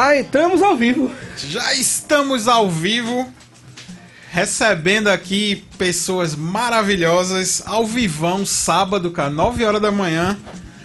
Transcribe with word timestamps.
Já 0.00 0.16
entramos 0.16 0.62
ao 0.62 0.78
vivo. 0.78 1.10
Já 1.36 1.74
estamos 1.74 2.48
ao 2.48 2.70
vivo, 2.70 3.30
recebendo 4.30 5.08
aqui 5.08 5.62
pessoas 5.76 6.34
maravilhosas, 6.34 7.62
ao 7.66 7.84
vivão, 7.84 8.46
sábado, 8.46 9.10
cara, 9.10 9.28
9 9.28 9.62
horas 9.62 9.82
da 9.82 9.92
manhã, 9.92 10.38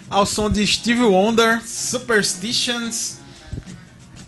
ao 0.10 0.26
som 0.26 0.50
de 0.50 0.68
Steve 0.68 1.04
Wonder, 1.04 1.62
Superstitions. 1.66 3.20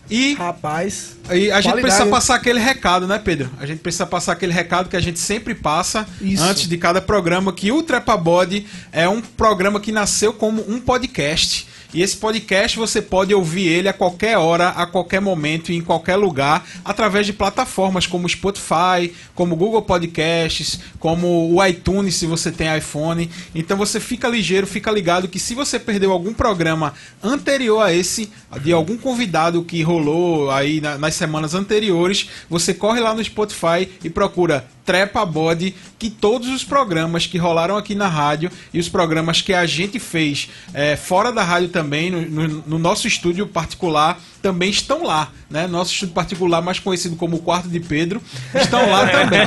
E, 0.08 0.32
Rapaz. 0.32 1.18
e 1.30 1.50
a 1.50 1.60
gente 1.60 1.70
qualidade, 1.70 1.82
precisa 1.82 2.06
passar 2.06 2.36
aquele 2.36 2.58
recado, 2.58 3.06
né, 3.06 3.18
Pedro? 3.18 3.50
A 3.60 3.66
gente 3.66 3.80
precisa 3.80 4.06
passar 4.06 4.32
aquele 4.32 4.54
recado 4.54 4.88
que 4.88 4.96
a 4.96 5.00
gente 5.00 5.18
sempre 5.18 5.54
passa 5.54 6.08
Isso. 6.18 6.42
antes 6.42 6.66
de 6.66 6.78
cada 6.78 7.02
programa, 7.02 7.52
que 7.52 7.70
o 7.70 7.82
Trepa 7.82 8.16
Body 8.16 8.66
é 8.90 9.06
um 9.06 9.20
programa 9.20 9.80
que 9.80 9.92
nasceu 9.92 10.32
como 10.32 10.64
um 10.66 10.80
podcast. 10.80 11.67
E 11.94 12.02
esse 12.02 12.16
podcast 12.18 12.76
você 12.76 13.00
pode 13.00 13.34
ouvir 13.34 13.66
ele 13.66 13.88
a 13.88 13.92
qualquer 13.94 14.36
hora, 14.36 14.68
a 14.68 14.86
qualquer 14.86 15.20
momento 15.20 15.72
e 15.72 15.76
em 15.76 15.80
qualquer 15.80 16.16
lugar, 16.16 16.66
através 16.84 17.24
de 17.24 17.32
plataformas 17.32 18.06
como 18.06 18.28
Spotify, 18.28 19.10
como 19.34 19.56
Google 19.56 19.80
Podcasts, 19.80 20.80
como 20.98 21.50
o 21.54 21.64
iTunes 21.64 22.16
se 22.16 22.26
você 22.26 22.52
tem 22.52 22.76
iPhone. 22.76 23.30
Então 23.54 23.76
você 23.76 23.98
fica 24.00 24.28
ligeiro, 24.28 24.66
fica 24.66 24.90
ligado 24.90 25.28
que 25.28 25.38
se 25.40 25.54
você 25.54 25.78
perdeu 25.78 26.12
algum 26.12 26.34
programa 26.34 26.92
anterior 27.22 27.80
a 27.80 27.92
esse, 27.92 28.28
de 28.62 28.72
algum 28.72 28.98
convidado 28.98 29.62
que 29.64 29.82
rolou 29.82 30.50
aí 30.50 30.80
na- 30.82 30.98
nas 30.98 31.14
semanas 31.14 31.54
anteriores, 31.54 32.28
você 32.50 32.74
corre 32.74 33.00
lá 33.00 33.14
no 33.14 33.24
Spotify 33.24 33.88
e 34.04 34.10
procura 34.10 34.66
Trepa 34.88 35.22
Body, 35.26 35.74
que 35.98 36.08
todos 36.08 36.48
os 36.48 36.64
programas 36.64 37.26
que 37.26 37.36
rolaram 37.36 37.76
aqui 37.76 37.94
na 37.94 38.08
rádio 38.08 38.50
e 38.72 38.78
os 38.80 38.88
programas 38.88 39.42
que 39.42 39.52
a 39.52 39.66
gente 39.66 39.98
fez 39.98 40.48
eh, 40.72 40.96
fora 40.96 41.30
da 41.30 41.44
rádio 41.44 41.68
também, 41.68 42.10
no, 42.10 42.22
no- 42.22 42.64
no 42.66 42.78
nosso 42.78 43.06
estúdio 43.06 43.46
particular, 43.46 44.18
também 44.40 44.70
estão 44.70 45.04
lá. 45.04 45.30
Né? 45.50 45.66
Nosso 45.66 45.92
estúdio 45.92 46.14
particular, 46.14 46.62
mais 46.62 46.78
conhecido 46.78 47.16
como 47.16 47.36
o 47.36 47.40
Quarto 47.40 47.68
de 47.68 47.80
Pedro, 47.80 48.22
estão 48.54 48.88
lá 48.90 49.06
também. 49.12 49.40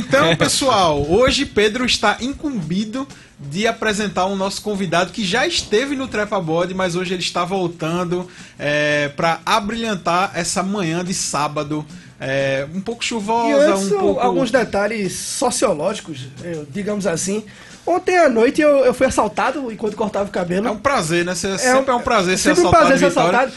Então, 0.00 0.34
pessoal, 0.34 1.00
hoje 1.08 1.46
Pedro 1.46 1.84
está 1.86 2.16
incumbido 2.20 3.06
de 3.38 3.66
apresentar 3.68 4.24
o 4.26 4.34
nosso 4.34 4.62
convidado 4.62 5.12
que 5.12 5.24
já 5.24 5.46
esteve 5.46 5.94
no 5.94 6.08
Trepa 6.08 6.40
Body, 6.40 6.74
mas 6.74 6.96
hoje 6.96 7.14
ele 7.14 7.22
está 7.22 7.44
voltando 7.44 8.28
para 9.16 9.40
abrilhantar 9.46 10.32
essa 10.34 10.60
manhã 10.62 11.04
de 11.04 11.14
sábado. 11.14 11.86
Eh, 12.22 12.66
um 12.74 12.80
pouco 12.80 13.02
E 13.02 13.06
chuvosa, 13.06 13.74
antes, 13.74 13.92
um 13.92 13.98
pouco. 13.98 14.20
alguns 14.20 14.50
detalhes 14.50 15.12
sociológicos, 15.12 16.28
digamos 16.70 17.06
assim. 17.06 17.44
Ontem 17.84 18.16
à 18.16 18.28
noite 18.28 18.60
eu, 18.62 18.84
eu 18.84 18.94
fui 18.94 19.06
assaltado 19.06 19.70
enquanto 19.72 19.96
cortava 19.96 20.28
o 20.28 20.32
cabelo. 20.32 20.68
É 20.68 20.70
um 20.70 20.76
prazer, 20.76 21.24
né? 21.24 21.34
Ser- 21.34 21.58
sempre 21.58 21.90
é 21.90 21.94
um 21.94 22.00
prazer 22.00 22.38
ser 22.38 22.54
sempre 22.54 22.62
um 22.64 22.68
assaltado 22.68 22.86
prazer 22.86 22.98
ser 22.98 23.18
assaltado. 23.18 23.52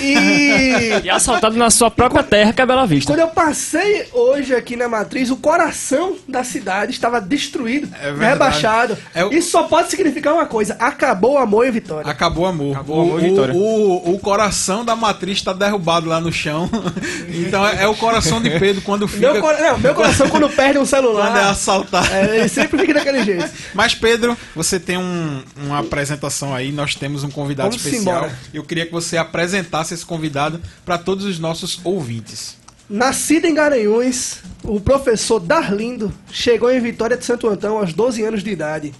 E 0.00 1.00
E 1.04 1.10
assaltado 1.10 1.56
na 1.56 1.70
sua 1.70 1.90
própria 1.90 2.22
terra, 2.22 2.52
que 2.52 2.60
é 2.60 2.66
Bela 2.66 2.86
Vista. 2.86 3.10
quando 3.12 3.20
eu 3.20 3.28
passei 3.28 4.06
hoje 4.12 4.54
aqui 4.54 4.76
na 4.76 4.88
Matriz, 4.88 5.30
o 5.30 5.36
coração 5.36 6.16
da 6.28 6.44
cidade 6.44 6.92
estava 6.92 7.20
destruído, 7.20 7.88
É 8.02 8.12
rebaixado. 8.12 8.96
É 9.14 9.24
o- 9.24 9.32
Isso 9.32 9.50
só 9.50 9.62
pode 9.62 9.88
significar 9.90 10.34
uma 10.34 10.46
coisa: 10.46 10.76
acabou 10.78 11.34
o 11.34 11.38
amor 11.38 11.66
em 11.66 11.70
Vitória. 11.70 12.10
Acabou 12.10 12.44
o 12.44 12.48
amor. 12.48 12.72
Acabou 12.74 12.96
o 12.96 13.00
o, 13.00 13.02
amor, 13.08 13.20
Vitória. 13.20 13.54
o, 13.54 14.14
o 14.14 14.18
coração 14.18 14.84
da 14.84 14.94
matriz 14.94 15.38
está 15.38 15.52
derrubado 15.54 16.06
lá 16.08 16.20
no 16.20 16.30
chão. 16.32 16.68
então 17.28 17.66
é, 17.66 17.84
é 17.84 17.86
o 17.88 17.94
coração 17.94 18.40
de 18.42 18.50
Pedro 18.58 18.82
quando 18.82 19.08
fica. 19.08 19.32
Meu, 19.32 19.40
cora- 19.40 19.58
não, 19.72 19.78
meu 19.78 19.94
coração 19.96 20.28
quando 20.28 20.48
perde 20.50 20.78
um 20.78 20.84
celular. 20.86 21.28
Quando 21.28 21.38
é 21.38 21.44
assaltado. 21.44 22.08
é, 22.12 22.38
ele 22.40 22.48
sempre 22.48 22.78
fica 22.78 22.94
daquele 22.94 23.22
jeito. 23.24 23.48
Mas, 23.74 23.94
Pedro, 23.94 24.36
você 24.54 24.78
tem 24.80 24.96
um- 24.96 25.42
uma 25.56 25.78
apresentação 25.80 26.54
aí, 26.54 26.72
nós 26.72 26.94
temos 26.94 27.24
um 27.24 27.30
convidado 27.30 27.70
Vamos 27.70 27.84
especial. 27.84 28.16
embora. 28.24 28.38
Eu 28.52 28.64
queria 28.64 28.86
que 28.86 28.92
você 28.92 29.16
apresentasse 29.16 29.94
esse 29.94 30.04
convidado 30.04 30.60
para 30.84 30.98
todos 30.98 31.24
os 31.24 31.38
nossos 31.38 31.80
ouvintes. 31.84 32.58
Nascido 32.88 33.44
em 33.46 33.54
Garanhuns, 33.54 34.38
o 34.64 34.80
professor 34.80 35.38
Darlindo 35.38 36.12
chegou 36.30 36.70
em 36.72 36.80
Vitória 36.80 37.16
de 37.16 37.24
Santo 37.24 37.48
Antão 37.48 37.78
aos 37.78 37.92
12 37.92 38.22
anos 38.24 38.42
de 38.42 38.50
idade. 38.50 38.92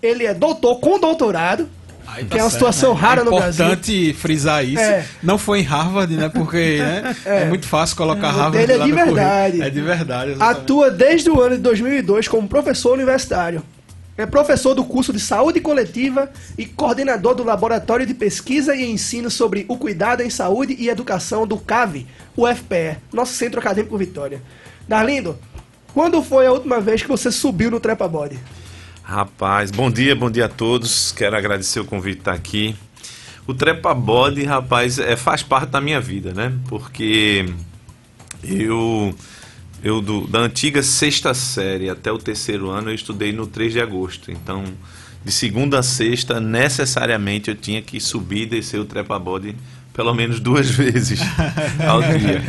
Ele 0.00 0.24
é 0.24 0.32
doutor 0.32 0.76
com 0.78 0.98
doutorado, 0.98 1.68
Aí 2.06 2.24
que 2.24 2.38
é 2.38 2.42
uma 2.42 2.50
situação 2.50 2.92
rara 2.92 3.20
é 3.20 3.24
no 3.24 3.30
Brasil. 3.32 3.64
importante 3.66 4.12
frisar 4.14 4.64
isso. 4.64 4.80
É. 4.80 5.04
Não 5.22 5.38
foi 5.38 5.60
em 5.60 5.62
Harvard, 5.62 6.14
né? 6.16 6.28
Porque 6.28 6.78
né, 6.78 7.16
é. 7.26 7.42
É. 7.42 7.44
muito 7.46 7.66
fácil 7.66 7.96
colocar 7.96 8.30
Harvard 8.30 8.58
dele 8.66 8.72
é 8.72 8.84
de 8.84 8.90
no 8.90 8.96
currículo. 8.96 9.14
verdade. 9.16 9.62
É 9.62 9.70
de 9.70 9.80
verdade. 9.80 10.30
exatamente. 10.32 10.60
Atua 10.62 10.90
desde 10.90 11.30
o 11.30 11.40
ano 11.40 11.56
de 11.56 11.62
2002 11.62 12.28
como 12.28 12.48
professor 12.48 12.92
universitário. 12.94 13.62
É 14.20 14.26
professor 14.26 14.74
do 14.74 14.84
curso 14.84 15.14
de 15.14 15.18
saúde 15.18 15.62
coletiva 15.62 16.30
e 16.58 16.66
coordenador 16.66 17.34
do 17.34 17.42
Laboratório 17.42 18.04
de 18.04 18.12
Pesquisa 18.12 18.76
e 18.76 18.84
Ensino 18.84 19.30
sobre 19.30 19.64
o 19.66 19.78
Cuidado 19.78 20.22
em 20.22 20.28
Saúde 20.28 20.76
e 20.78 20.90
Educação 20.90 21.46
do 21.46 21.56
CAV, 21.56 22.06
UFPE, 22.36 22.98
nosso 23.10 23.32
Centro 23.32 23.58
Acadêmico 23.58 23.96
Vitória. 23.96 24.42
Darlindo, 24.86 25.38
quando 25.94 26.22
foi 26.22 26.46
a 26.46 26.52
última 26.52 26.82
vez 26.82 27.00
que 27.00 27.08
você 27.08 27.32
subiu 27.32 27.70
no 27.70 27.80
Trepa 27.80 28.06
Body? 28.06 28.38
Rapaz, 29.02 29.70
bom 29.70 29.90
dia, 29.90 30.14
bom 30.14 30.30
dia 30.30 30.44
a 30.44 30.50
todos. 30.50 31.12
Quero 31.12 31.34
agradecer 31.34 31.80
o 31.80 31.86
convite 31.86 32.18
estar 32.18 32.34
aqui. 32.34 32.76
O 33.46 33.54
Trepa 33.54 33.94
Body, 33.94 34.44
rapaz, 34.44 34.98
é, 34.98 35.16
faz 35.16 35.42
parte 35.42 35.70
da 35.70 35.80
minha 35.80 35.98
vida, 35.98 36.34
né? 36.34 36.52
Porque 36.68 37.50
eu, 38.44 39.14
eu 39.82 40.00
do- 40.00 40.26
da 40.26 40.40
antiga 40.40 40.82
sexta 40.82 41.32
série 41.34 41.88
até 41.88 42.10
o 42.12 42.18
terceiro 42.18 42.68
ano, 42.70 42.90
eu 42.90 42.94
estudei 42.94 43.32
no 43.32 43.46
3 43.46 43.72
de 43.72 43.80
agosto. 43.80 44.30
Então, 44.30 44.64
de 45.24 45.32
segunda 45.32 45.78
a 45.78 45.82
sexta, 45.82 46.40
necessariamente 46.40 47.50
eu 47.50 47.54
tinha 47.54 47.80
que 47.82 48.00
subir 48.00 48.42
e 48.42 48.46
descer 48.46 48.80
o 48.80 48.84
Trepa 48.84 49.18
Body 49.18 49.56
pelo 49.92 50.14
menos 50.14 50.40
duas 50.40 50.68
vezes 50.70 51.20
ao 51.86 52.00
dia. 52.02 52.42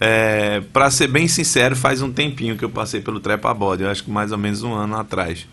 É, 0.00 0.60
para 0.72 0.90
ser 0.90 1.08
bem 1.08 1.28
sincero, 1.28 1.74
faz 1.76 2.02
um 2.02 2.10
tempinho 2.10 2.56
que 2.56 2.64
eu 2.64 2.70
passei 2.70 3.00
pelo 3.00 3.20
Trepa 3.20 3.52
Body, 3.54 3.82
eu 3.84 3.90
acho 3.90 4.04
que 4.04 4.10
mais 4.10 4.32
ou 4.32 4.38
menos 4.38 4.62
um 4.62 4.72
ano 4.74 4.96
atrás. 4.96 5.46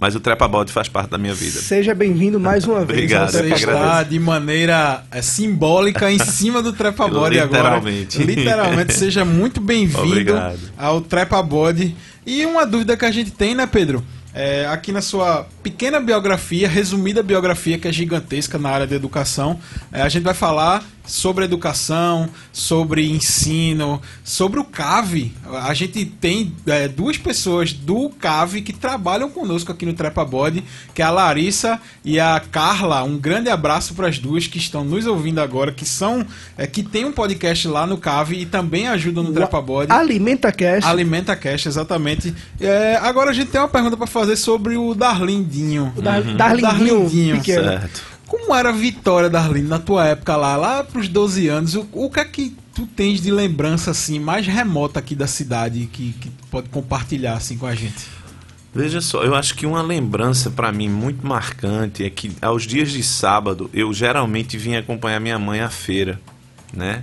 Mas 0.00 0.16
o 0.16 0.20
Trepa 0.20 0.48
Body 0.48 0.72
faz 0.72 0.88
parte 0.88 1.10
da 1.10 1.18
minha 1.18 1.34
vida. 1.34 1.60
Seja 1.60 1.94
bem-vindo 1.94 2.40
mais 2.40 2.64
uma 2.64 2.78
vez. 2.86 3.00
Obrigado, 3.00 3.32
Você 3.32 3.52
está 3.52 4.02
de 4.02 4.18
maneira 4.18 5.04
é, 5.10 5.20
simbólica 5.20 6.10
em 6.10 6.18
cima 6.18 6.62
do 6.62 6.72
Trepa 6.72 7.04
agora. 7.06 7.34
Literalmente. 7.34 8.22
Literalmente. 8.22 8.94
Seja 8.94 9.26
muito 9.26 9.60
bem-vindo 9.60 10.32
ao 10.78 11.02
Trepa 11.02 11.42
Body. 11.42 11.94
E 12.24 12.46
uma 12.46 12.64
dúvida 12.64 12.96
que 12.96 13.04
a 13.04 13.10
gente 13.10 13.30
tem, 13.30 13.54
né, 13.54 13.66
Pedro? 13.66 14.02
É, 14.32 14.66
aqui 14.66 14.90
na 14.90 15.02
sua 15.02 15.46
pequena 15.62 16.00
biografia, 16.00 16.68
resumida 16.68 17.22
biografia, 17.22 17.78
que 17.78 17.88
é 17.88 17.92
gigantesca 17.92 18.58
na 18.58 18.70
área 18.70 18.86
da 18.86 18.96
educação, 18.96 19.58
é, 19.92 20.02
a 20.02 20.08
gente 20.08 20.22
vai 20.22 20.34
falar 20.34 20.84
sobre 21.10 21.44
educação, 21.44 22.28
sobre 22.52 23.10
ensino, 23.10 24.00
sobre 24.22 24.60
o 24.60 24.64
CAV. 24.64 25.32
A 25.62 25.74
gente 25.74 26.04
tem 26.04 26.54
é, 26.66 26.86
duas 26.86 27.18
pessoas 27.18 27.72
do 27.72 28.10
CAV 28.10 28.62
que 28.62 28.72
trabalham 28.72 29.28
conosco 29.28 29.72
aqui 29.72 29.84
no 29.84 29.92
Trepa 29.92 30.24
Body, 30.24 30.62
que 30.94 31.02
é 31.02 31.04
a 31.04 31.10
Larissa 31.10 31.80
e 32.04 32.20
a 32.20 32.40
Carla. 32.40 33.02
Um 33.02 33.18
grande 33.18 33.48
abraço 33.48 33.94
para 33.94 34.08
as 34.08 34.18
duas 34.18 34.46
que 34.46 34.58
estão 34.58 34.84
nos 34.84 35.06
ouvindo 35.06 35.40
agora, 35.40 35.72
que 35.72 35.84
são 35.84 36.24
é, 36.56 36.66
que 36.66 36.82
tem 36.82 37.04
um 37.04 37.12
podcast 37.12 37.66
lá 37.66 37.86
no 37.86 37.98
CAV 37.98 38.34
e 38.34 38.46
também 38.46 38.86
ajudam 38.86 39.24
no 39.24 39.32
Trepa 39.32 39.60
Body. 39.60 39.90
Alimenta 39.90 40.52
Cash. 40.52 40.84
Alimenta 40.84 41.34
Cash, 41.34 41.66
exatamente. 41.66 42.32
É, 42.60 42.96
agora 43.02 43.30
a 43.30 43.34
gente 43.34 43.50
tem 43.50 43.60
uma 43.60 43.68
pergunta 43.68 43.96
para 43.96 44.06
fazer 44.06 44.36
sobre 44.36 44.76
o 44.76 44.94
Darlindinho. 45.50 45.92
O 45.96 46.02
Dar- 46.02 46.22
Darlindinho, 46.22 46.96
Darlindinho, 46.98 47.36
pequeno. 47.36 47.64
Certo. 47.64 48.02
Como 48.26 48.54
era 48.54 48.68
a 48.68 48.72
Vitória, 48.72 49.28
Darlindo, 49.28 49.68
na 49.68 49.78
tua 49.78 50.06
época 50.06 50.36
lá, 50.36 50.56
lá 50.56 50.84
pros 50.84 51.08
12 51.08 51.48
anos? 51.48 51.74
O, 51.74 51.86
o 51.92 52.10
que 52.10 52.20
é 52.20 52.24
que 52.24 52.56
tu 52.74 52.86
tens 52.86 53.20
de 53.20 53.30
lembrança, 53.30 53.90
assim, 53.90 54.20
mais 54.20 54.46
remota 54.46 55.00
aqui 55.00 55.14
da 55.16 55.26
cidade 55.26 55.88
que, 55.92 56.12
que 56.12 56.28
tu 56.30 56.44
pode 56.50 56.68
compartilhar, 56.68 57.34
assim, 57.34 57.58
com 57.58 57.66
a 57.66 57.74
gente? 57.74 58.06
Veja 58.72 59.00
só, 59.00 59.24
eu 59.24 59.34
acho 59.34 59.56
que 59.56 59.66
uma 59.66 59.82
lembrança 59.82 60.48
para 60.48 60.70
mim 60.70 60.88
muito 60.88 61.26
marcante 61.26 62.04
é 62.04 62.10
que 62.10 62.30
aos 62.40 62.64
dias 62.64 62.92
de 62.92 63.02
sábado 63.02 63.68
eu 63.74 63.92
geralmente 63.92 64.56
vinha 64.56 64.78
acompanhar 64.78 65.18
minha 65.18 65.40
mãe 65.40 65.60
à 65.60 65.68
feira, 65.68 66.20
né? 66.72 67.02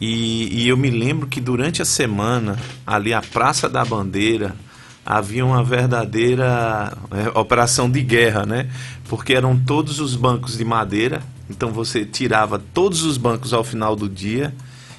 E, 0.00 0.62
e 0.62 0.68
eu 0.68 0.76
me 0.76 0.90
lembro 0.90 1.26
que 1.26 1.40
durante 1.40 1.82
a 1.82 1.84
semana, 1.84 2.56
ali 2.86 3.12
a 3.12 3.20
Praça 3.20 3.68
da 3.68 3.84
Bandeira, 3.84 4.54
havia 5.04 5.44
uma 5.44 5.62
verdadeira 5.62 6.96
é, 7.10 7.38
operação 7.38 7.90
de 7.90 8.00
guerra, 8.02 8.46
né? 8.46 8.68
Porque 9.08 9.34
eram 9.34 9.58
todos 9.58 10.00
os 10.00 10.14
bancos 10.14 10.56
de 10.56 10.64
madeira, 10.64 11.22
então 11.50 11.70
você 11.70 12.04
tirava 12.04 12.58
todos 12.72 13.02
os 13.02 13.16
bancos 13.16 13.52
ao 13.52 13.64
final 13.64 13.96
do 13.96 14.08
dia 14.08 14.54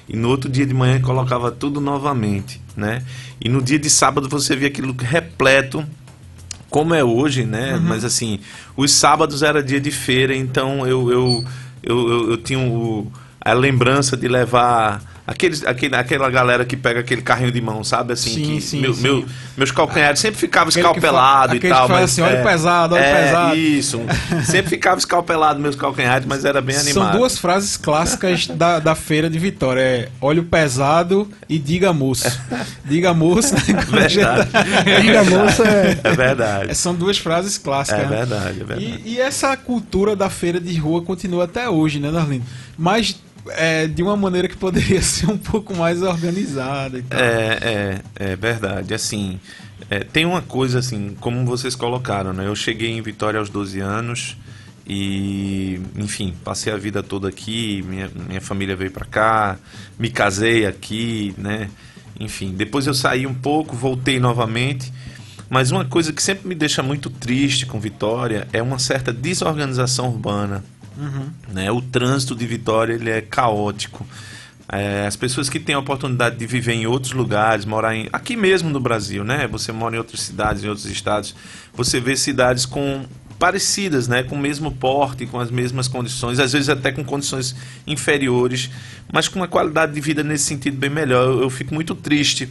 e 0.08 0.16
no 0.16 0.28
outro 0.28 0.50
dia 0.50 0.66
de 0.66 0.74
manhã 0.74 1.00
colocava 1.00 1.50
tudo 1.50 1.80
novamente, 1.80 2.60
né? 2.76 3.02
E 3.40 3.48
no 3.48 3.62
dia 3.62 3.78
de 3.78 3.88
sábado 3.88 4.28
você 4.28 4.54
via 4.54 4.68
aquilo 4.68 4.94
repleto, 4.98 5.84
como 6.68 6.94
é 6.94 7.02
hoje, 7.02 7.44
né? 7.44 7.78
Mas 7.82 8.04
assim, 8.04 8.40
os 8.76 8.92
sábados 8.92 9.42
era 9.42 9.62
dia 9.62 9.80
de 9.80 9.90
feira, 9.90 10.36
então 10.36 10.86
eu 10.86 11.10
eu, 11.10 11.44
eu, 11.82 12.08
eu, 12.08 12.30
eu 12.32 12.36
tinha 12.36 12.58
o, 12.58 13.10
a 13.40 13.52
lembrança 13.52 14.16
de 14.16 14.28
levar 14.28 15.13
Aqueles, 15.26 15.64
aquele, 15.64 15.96
aquela 15.96 16.28
galera 16.28 16.66
que 16.66 16.76
pega 16.76 17.00
aquele 17.00 17.22
carrinho 17.22 17.50
de 17.50 17.58
mão, 17.60 17.82
sabe? 17.82 18.12
Assim, 18.12 18.34
Sim, 18.34 18.42
que 18.56 18.60
sim, 18.60 18.80
meu, 18.82 18.92
sim. 18.92 19.00
meu- 19.02 19.24
meus 19.56 19.70
calcanhares 19.70 20.20
sempre 20.20 20.38
ficavam 20.38 20.68
escalpelados 20.68 21.56
e 21.56 21.60
tal. 21.60 21.88
mas, 21.88 22.04
assim, 22.04 22.20
olha 22.20 22.40
o 22.40 22.44
pesado, 22.44 22.94
olha 22.94 23.00
é, 23.02 23.24
pesado. 23.24 23.56
Isso. 23.56 24.00
sempre 24.44 24.68
ficava 24.68 24.98
escalpelado 24.98 25.58
meus 25.60 25.76
calcanhares, 25.76 26.26
mas 26.26 26.44
era 26.44 26.60
bem 26.60 26.76
animado. 26.76 27.10
São 27.12 27.18
duas 27.18 27.38
frases 27.38 27.76
clássicas 27.76 28.46
da, 28.48 28.78
da 28.78 28.94
feira 28.94 29.30
de 29.30 29.38
Vitória. 29.38 29.80
É 29.80 30.08
óleo 30.20 30.44
pesado 30.44 31.26
e 31.48 31.58
diga 31.58 31.92
moço. 31.92 32.24
Diga 32.84 33.14
moço. 33.14 33.54
Verdade. 33.90 34.50
Diga, 35.00 35.24
moça, 35.24 35.64
é- 35.66 36.00
É 36.04 36.12
verdade. 36.12 36.70
É, 36.70 36.74
São 36.74 36.94
duas 36.94 37.16
frases 37.16 37.56
clássicas. 37.56 38.00
É 38.00 38.06
né? 38.06 38.16
verdade, 38.18 38.60
é 38.60 38.64
verdade. 38.64 39.02
E, 39.06 39.14
e 39.14 39.20
essa 39.20 39.56
cultura 39.56 40.14
da 40.14 40.28
feira 40.28 40.60
de 40.60 40.76
rua 40.76 41.00
continua 41.02 41.44
até 41.44 41.68
hoje, 41.68 41.98
né, 41.98 42.10
Darlene? 42.10 42.44
Mas 42.76 43.16
é, 43.50 43.86
de 43.86 44.02
uma 44.02 44.16
maneira 44.16 44.48
que 44.48 44.56
poderia 44.56 45.00
ser 45.02 45.30
um 45.30 45.38
pouco 45.38 45.74
mais 45.74 46.02
organizada 46.02 46.98
e 46.98 47.02
tal. 47.02 47.20
É, 47.20 47.58
é, 47.62 48.32
é 48.32 48.36
verdade. 48.36 48.94
Assim, 48.94 49.38
é, 49.90 50.00
tem 50.00 50.24
uma 50.24 50.42
coisa 50.42 50.78
assim, 50.78 51.16
como 51.20 51.44
vocês 51.44 51.74
colocaram, 51.74 52.32
né? 52.32 52.46
Eu 52.46 52.56
cheguei 52.56 52.90
em 52.90 53.02
Vitória 53.02 53.38
aos 53.38 53.50
12 53.50 53.80
anos 53.80 54.36
e, 54.86 55.80
enfim, 55.96 56.34
passei 56.44 56.72
a 56.72 56.76
vida 56.76 57.02
toda 57.02 57.28
aqui, 57.28 57.82
minha, 57.82 58.10
minha 58.28 58.40
família 58.40 58.76
veio 58.76 58.90
pra 58.90 59.04
cá, 59.04 59.58
me 59.98 60.10
casei 60.10 60.66
aqui, 60.66 61.34
né? 61.38 61.70
Enfim, 62.18 62.52
depois 62.52 62.86
eu 62.86 62.94
saí 62.94 63.26
um 63.26 63.34
pouco, 63.34 63.76
voltei 63.76 64.20
novamente. 64.20 64.92
Mas 65.50 65.70
uma 65.70 65.84
coisa 65.84 66.12
que 66.12 66.22
sempre 66.22 66.48
me 66.48 66.54
deixa 66.54 66.82
muito 66.82 67.10
triste 67.10 67.66
com 67.66 67.78
Vitória 67.78 68.48
é 68.52 68.62
uma 68.62 68.78
certa 68.78 69.12
desorganização 69.12 70.08
urbana 70.08 70.64
né? 71.48 71.70
O 71.70 71.80
trânsito 71.80 72.34
de 72.34 72.46
Vitória 72.46 72.94
ele 72.94 73.10
é 73.10 73.20
caótico. 73.20 74.06
É, 74.68 75.06
as 75.06 75.14
pessoas 75.14 75.48
que 75.48 75.60
têm 75.60 75.74
a 75.74 75.78
oportunidade 75.78 76.36
de 76.36 76.46
viver 76.46 76.72
em 76.72 76.86
outros 76.86 77.12
lugares, 77.12 77.64
morar 77.64 77.94
em, 77.94 78.08
aqui 78.12 78.34
mesmo 78.34 78.70
no 78.70 78.80
Brasil, 78.80 79.22
né? 79.22 79.46
Você 79.48 79.72
mora 79.72 79.94
em 79.94 79.98
outras 79.98 80.20
cidades, 80.20 80.64
em 80.64 80.68
outros 80.68 80.86
estados, 80.86 81.34
você 81.74 82.00
vê 82.00 82.16
cidades 82.16 82.64
com 82.64 83.04
parecidas, 83.38 84.08
né? 84.08 84.22
Com 84.22 84.36
o 84.36 84.38
mesmo 84.38 84.72
porte, 84.72 85.26
com 85.26 85.38
as 85.38 85.50
mesmas 85.50 85.86
condições, 85.86 86.38
às 86.38 86.52
vezes 86.52 86.68
até 86.70 86.90
com 86.90 87.04
condições 87.04 87.54
inferiores, 87.86 88.70
mas 89.12 89.28
com 89.28 89.38
uma 89.38 89.48
qualidade 89.48 89.92
de 89.92 90.00
vida 90.00 90.22
nesse 90.22 90.44
sentido 90.44 90.78
bem 90.78 90.90
melhor. 90.90 91.26
Eu, 91.26 91.42
eu 91.42 91.50
fico 91.50 91.74
muito 91.74 91.94
triste 91.94 92.48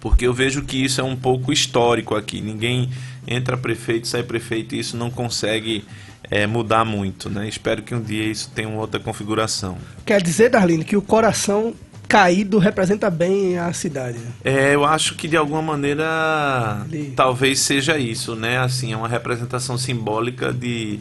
porque 0.00 0.26
eu 0.26 0.32
vejo 0.32 0.62
que 0.62 0.82
isso 0.82 1.00
é 1.00 1.04
um 1.04 1.16
pouco 1.16 1.52
histórico 1.52 2.14
aqui. 2.14 2.40
Ninguém 2.40 2.88
entra 3.26 3.56
prefeito, 3.56 4.08
sai 4.08 4.22
prefeito 4.22 4.74
e 4.74 4.78
isso 4.78 4.96
não 4.96 5.10
consegue 5.10 5.84
é, 6.30 6.46
mudar 6.46 6.84
muito, 6.84 7.28
né? 7.30 7.48
Espero 7.48 7.82
que 7.82 7.94
um 7.94 8.02
dia 8.02 8.24
isso 8.24 8.50
tenha 8.54 8.68
uma 8.68 8.80
outra 8.80 9.00
configuração. 9.00 9.78
Quer 10.04 10.22
dizer, 10.22 10.50
Darlene, 10.50 10.84
que 10.84 10.96
o 10.96 11.02
coração 11.02 11.74
caído 12.06 12.58
representa 12.58 13.10
bem 13.10 13.58
a 13.58 13.70
cidade. 13.72 14.18
né? 14.18 14.30
É, 14.44 14.74
eu 14.74 14.84
acho 14.84 15.14
que 15.14 15.28
de 15.28 15.36
alguma 15.36 15.60
maneira 15.62 16.86
Ele- 16.90 17.12
talvez 17.14 17.60
seja 17.60 17.98
isso, 17.98 18.34
né? 18.34 18.58
Assim, 18.58 18.92
é 18.92 18.96
uma 18.96 19.08
representação 19.08 19.76
simbólica 19.76 20.52
de, 20.52 20.98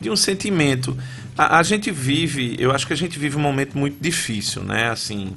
de 0.00 0.10
um 0.10 0.16
sentimento. 0.16 0.96
A, 1.38 1.58
a 1.58 1.62
gente 1.62 1.90
vive, 1.90 2.56
eu 2.58 2.72
acho 2.72 2.86
que 2.86 2.92
a 2.92 2.96
gente 2.96 3.18
vive 3.18 3.36
um 3.36 3.40
momento 3.40 3.78
muito 3.78 3.96
difícil, 4.00 4.62
né? 4.64 4.90
Assim, 4.90 5.32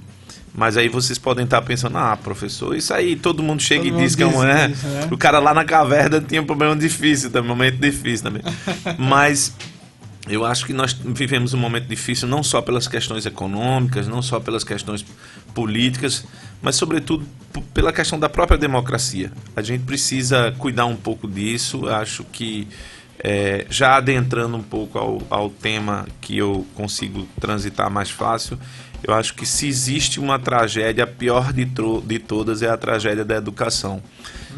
mas 0.56 0.78
aí 0.78 0.88
vocês 0.88 1.19
podem 1.19 1.44
estar 1.44 1.62
pensando, 1.62 1.98
ah, 1.98 2.16
professor, 2.16 2.75
isso 2.75 2.94
aí 2.94 3.16
todo 3.16 3.44
mundo 3.44 3.62
chega 3.62 3.81
Todo 3.81 3.90
e 3.90 3.92
mundo 3.92 4.04
diz 4.04 4.16
que 4.16 4.24
é 4.24 4.28
diz 4.28 4.40
né? 4.40 4.69
isso, 4.72 4.88
né? 4.88 5.07
O 5.12 5.18
cara 5.18 5.40
lá 5.40 5.54
na 5.54 5.66
caverna 5.66 6.22
tinha 6.22 6.42
um 6.42 6.46
problema 6.46 6.75
difícil, 6.75 7.30
também, 7.30 7.52
um 7.52 7.56
momento 7.56 7.78
difícil 7.78 8.24
também. 8.24 8.42
Mas 8.98 9.54
eu 10.28 10.46
acho 10.46 10.66
que 10.66 10.74
nós 10.74 10.94
vivemos 10.94 11.54
um 11.54 11.57
momento 11.57 11.88
difícil 11.88 12.28
não 12.28 12.42
só 12.42 12.62
pelas 12.62 12.88
questões 12.88 13.25
econômicas, 13.25 14.07
não 14.07 14.22
só 14.22 14.40
pelas 14.40 14.63
questões 14.63 15.06
políticas, 15.54 16.25
mas 16.62 16.75
sobretudo 16.75 17.25
pela 17.74 17.94
questão 17.94 18.19
da 18.19 18.28
própria 18.28 18.58
democracia. 18.58 19.31
A 19.56 19.62
gente 19.62 19.84
precisa 19.84 20.51
cuidar 20.58 20.86
um 20.86 20.96
pouco 20.96 21.28
disso. 21.28 21.88
Acho 21.88 22.24
que 22.24 22.68
é, 23.19 23.66
já 23.69 23.96
adentrando 23.96 24.58
um 24.58 24.63
pouco 24.63 24.98
ao, 24.98 25.22
ao 25.30 25.50
tema 25.50 26.08
que 26.19 26.38
eu 26.38 26.66
consigo 26.75 27.28
transitar 27.40 27.90
mais 27.90 28.10
fácil, 28.10 28.58
eu 29.03 29.13
acho 29.13 29.33
que 29.33 29.45
se 29.45 29.68
existe 29.68 30.19
uma 30.19 30.39
tragédia, 30.39 31.03
a 31.03 31.07
pior 31.07 31.53
de, 31.53 31.65
de 31.65 32.19
todas 32.19 32.62
é 32.62 32.69
a 32.69 32.77
tragédia 32.77 33.24
da 33.24 33.36
educação. 33.36 34.01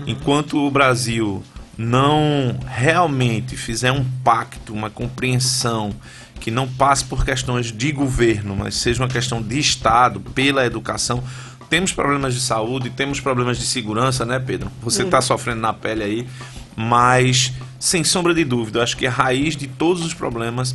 Enquanto 0.06 0.58
o 0.58 0.72
Brasil 0.72 1.44
não 1.78 2.58
realmente 2.66 3.56
fizer 3.56 3.92
um 3.92 4.04
pacto, 4.24 4.74
uma 4.74 4.90
compreensão 4.90 5.94
que 6.40 6.50
não 6.50 6.68
passe 6.68 7.04
por 7.04 7.26
questões 7.26 7.72
de 7.72 7.92
governo, 7.92 8.56
mas 8.56 8.76
seja 8.76 9.04
uma 9.04 9.10
questão 9.10 9.42
de 9.42 9.60
Estado 9.60 10.20
pela 10.20 10.66
educação. 10.66 11.24
Temos 11.70 11.92
problemas 11.92 12.34
de 12.34 12.40
saúde, 12.40 12.90
temos 12.90 13.20
problemas 13.20 13.60
de 13.60 13.66
segurança, 13.66 14.26
né, 14.26 14.40
Pedro? 14.40 14.72
Você 14.82 15.04
está 15.04 15.20
sofrendo 15.20 15.62
na 15.62 15.74
pele 15.74 16.04
aí, 16.04 16.28
mas 16.76 17.52
sem 17.80 18.04
sombra 18.04 18.34
de 18.34 18.46
dúvida, 18.46 18.80
eu 18.80 18.84
acho 18.84 18.96
que 18.96 19.06
a 19.06 19.12
raiz 19.12 19.56
de 19.56 19.68
todos 19.68 20.06
os 20.06 20.14
problemas 20.14 20.74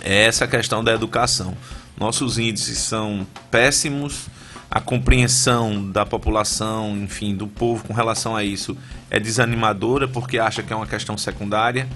é 0.00 0.26
essa 0.26 0.46
questão 0.46 0.82
da 0.84 0.92
educação. 0.92 1.56
Nossos 1.96 2.38
índices 2.38 2.78
são 2.78 3.26
péssimos, 3.50 4.28
a 4.70 4.80
compreensão 4.80 5.90
da 5.90 6.06
população, 6.06 6.96
enfim, 6.96 7.34
do 7.34 7.46
povo 7.46 7.84
com 7.84 7.92
relação 7.92 8.34
a 8.34 8.42
isso 8.42 8.76
é 9.10 9.20
desanimadora 9.20 10.08
porque 10.08 10.38
acha 10.38 10.62
que 10.62 10.72
é 10.72 10.76
uma 10.76 10.86
questão 10.86 11.18
secundária, 11.18 11.86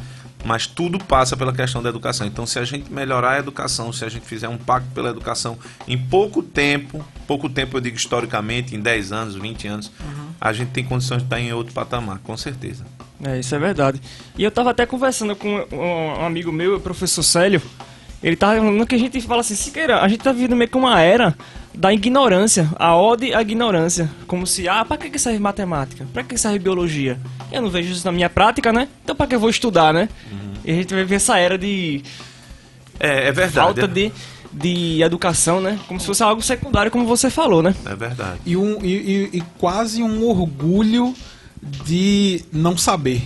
mas 0.45 0.67
tudo 0.67 0.99
passa 0.99 1.37
pela 1.37 1.55
questão 1.55 1.83
da 1.83 1.89
educação. 1.89 2.27
Então, 2.27 2.45
se 2.45 2.59
a 2.59 2.65
gente 2.65 2.93
melhorar 2.93 3.33
a 3.33 3.39
educação, 3.39 3.91
se 3.95 4.05
a 4.05 4.09
gente 4.11 4.27
fizer 4.27 4.49
um 4.49 4.59
pacto 4.59 4.91
pela 4.95 5.09
educação 5.09 5.59
em 5.89 5.97
pouco 5.97 6.43
tempo, 6.43 7.03
pouco 7.27 7.49
tempo 7.49 7.79
eu 7.79 7.81
digo 7.81 7.97
historicamente, 7.97 8.77
em 8.77 8.81
10 8.81 9.11
anos, 9.11 9.35
20 9.37 9.69
anos, 9.69 9.91
a 10.39 10.53
gente 10.53 10.69
tem 10.69 10.85
condições 10.85 11.19
de 11.19 11.25
estar 11.25 11.41
em 11.41 11.53
outro 11.55 11.73
patamar, 11.73 12.19
com 12.19 12.37
certeza. 12.37 12.85
É, 13.25 13.39
isso 13.41 13.55
é 13.55 13.59
verdade. 13.59 14.01
E 14.37 14.45
eu 14.45 14.51
tava 14.51 14.71
até 14.71 14.85
conversando 14.85 15.35
com 15.35 15.67
um 15.73 16.21
um 16.21 16.27
amigo 16.27 16.53
meu, 16.53 16.77
o 16.77 16.81
professor 16.81 17.23
Célio. 17.23 17.63
Ele 18.23 18.35
tava 18.37 18.57
falando 18.57 18.87
que 18.87 18.95
a 18.95 18.99
gente 18.99 19.21
fala 19.21 19.41
assim, 19.41 19.55
Siqueira, 19.55 20.01
a 20.01 20.09
gente 20.09 20.21
tá 20.21 20.33
vivendo 20.33 20.57
meio 20.57 20.69
que 20.71 20.77
uma 20.77 21.01
era 21.01 21.37
da 21.75 21.93
ignorância, 21.93 22.69
a 22.77 22.97
ode 22.97 23.35
à 23.35 23.43
ignorância. 23.43 24.11
Como 24.27 24.47
se, 24.47 24.67
ah, 24.69 24.85
pra 24.85 24.97
que 24.97 25.11
que 25.11 25.19
serve 25.19 25.39
matemática? 25.39 26.07
Pra 26.13 26.23
que 26.25 26.37
serve 26.39 26.59
biologia? 26.59 27.19
Eu 27.53 27.61
não 27.63 27.69
vejo 27.71 27.93
isso 27.93 28.05
na 28.07 28.11
minha 28.13 28.31
prática, 28.31 28.73
né? 28.73 28.89
Então 29.05 29.15
pra 29.15 29.27
que 29.27 29.35
eu 29.35 29.41
vou 29.41 29.51
estudar, 29.51 29.93
né? 29.93 30.09
E 30.65 30.71
a 30.73 30.75
gente 30.75 30.93
vai 30.95 31.05
ver 31.05 31.17
essa 31.17 31.39
era 31.39 31.57
de 31.59 32.03
É, 32.99 33.29
é 33.29 33.33
verdade. 33.33 33.53
falta 33.53 33.87
de, 33.87 34.11
de 34.53 35.03
educação, 35.03 35.61
né? 35.61 35.79
Como 35.87 36.01
se 36.01 36.07
fosse 36.07 36.23
algo 36.23 36.41
secundário, 36.43 36.91
como 36.91 37.05
você 37.07 37.29
falou, 37.29 37.63
né? 37.63 37.75
É 37.85 37.95
verdade. 37.95 38.41
E, 38.47 38.57
um, 38.57 38.83
e, 38.83 38.89
e- 38.95 39.31
e 39.35 39.41
quase 39.59 40.03
um 40.03 40.25
orgulho 40.27 41.15
de 41.85 42.43
não 42.53 42.77
saber. 42.77 43.23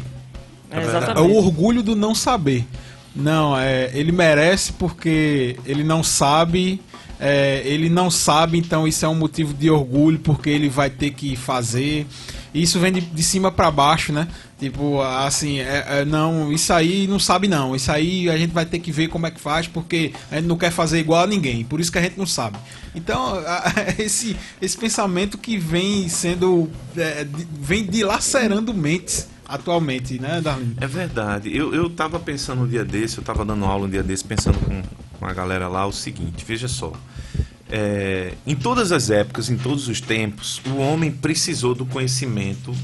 É, 0.70 0.76
É 0.76 0.80
o 0.80 0.82
exatamente. 0.88 1.36
orgulho 1.36 1.82
do 1.82 1.94
não 1.96 2.14
saber. 2.14 2.66
Não, 3.14 3.58
é, 3.58 3.90
ele 3.92 4.12
merece 4.12 4.72
porque 4.72 5.56
ele 5.66 5.82
não 5.84 6.02
sabe. 6.02 6.80
é, 7.18 7.60
ele 7.66 7.90
não 7.90 8.10
sabe, 8.10 8.56
então 8.56 8.86
isso 8.88 9.04
é 9.04 9.08
um 9.08 9.14
motivo 9.14 9.52
de 9.52 9.68
orgulho 9.70 10.18
porque 10.20 10.48
ele 10.48 10.68
vai 10.68 10.88
ter 10.88 11.10
que 11.10 11.36
fazer. 11.36 12.06
Isso 12.54 12.80
vem 12.80 12.92
de, 12.92 13.00
de 13.02 13.22
cima 13.22 13.52
pra 13.52 13.70
baixo, 13.70 14.12
né? 14.12 14.26
Tipo, 14.58 15.00
assim, 15.02 15.60
é- 15.60 15.84
é, 16.00 16.04
não, 16.04 16.50
isso 16.52 16.72
aí 16.72 17.06
não 17.06 17.18
sabe 17.18 17.46
não. 17.46 17.76
Isso 17.76 17.92
aí 17.92 18.28
a 18.30 18.36
gente 18.38 18.52
vai 18.52 18.64
ter 18.64 18.78
que 18.78 18.90
ver 18.90 19.08
como 19.08 19.26
é 19.26 19.30
que 19.30 19.40
faz 19.40 19.66
porque 19.68 20.12
a 20.30 20.36
gente 20.36 20.46
não 20.46 20.56
quer 20.56 20.70
fazer 20.72 20.98
igual 20.98 21.22
a 21.24 21.26
ninguém. 21.26 21.62
Por 21.64 21.78
isso 21.80 21.92
que 21.92 21.98
a 21.98 22.02
gente 22.02 22.16
não 22.18 22.26
sabe. 22.26 22.58
Então, 22.94 23.34
a- 23.46 23.64
esse, 23.98 24.34
esse 24.60 24.76
pensamento 24.78 25.36
que 25.38 25.56
vem 25.58 26.08
sendo. 26.08 26.70
é, 26.96 27.22
de- 27.24 27.46
vem 27.60 27.84
dilacerando 27.84 28.72
mentes 28.74 29.28
atualmente, 29.50 30.18
né, 30.20 30.40
Darlene? 30.40 30.76
É 30.80 30.86
verdade. 30.86 31.54
Eu, 31.54 31.74
eu 31.74 31.90
tava 31.90 32.20
pensando 32.20 32.62
um 32.62 32.68
dia 32.68 32.84
desse, 32.84 33.18
eu 33.18 33.24
tava 33.24 33.44
dando 33.44 33.64
aula 33.64 33.86
um 33.86 33.90
dia 33.90 34.02
desse, 34.02 34.24
pensando 34.24 34.58
com, 34.58 34.82
com 35.18 35.26
a 35.26 35.32
galera 35.32 35.66
lá 35.66 35.86
o 35.86 35.92
seguinte, 35.92 36.44
veja 36.46 36.68
só. 36.68 36.92
É, 37.68 38.32
em 38.46 38.54
todas 38.54 38.90
as 38.92 39.10
épocas, 39.10 39.50
em 39.50 39.56
todos 39.56 39.88
os 39.88 40.00
tempos, 40.00 40.60
o 40.66 40.76
homem 40.76 41.10
precisou 41.10 41.74
do 41.74 41.84
conhecimento 41.84 42.74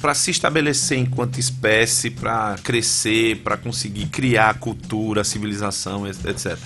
para 0.00 0.14
se 0.14 0.30
estabelecer 0.30 0.98
enquanto 0.98 1.38
espécie, 1.38 2.10
para 2.10 2.56
crescer, 2.62 3.38
para 3.38 3.56
conseguir 3.56 4.06
criar 4.06 4.58
cultura, 4.58 5.24
civilização, 5.24 6.06
etc. 6.06 6.58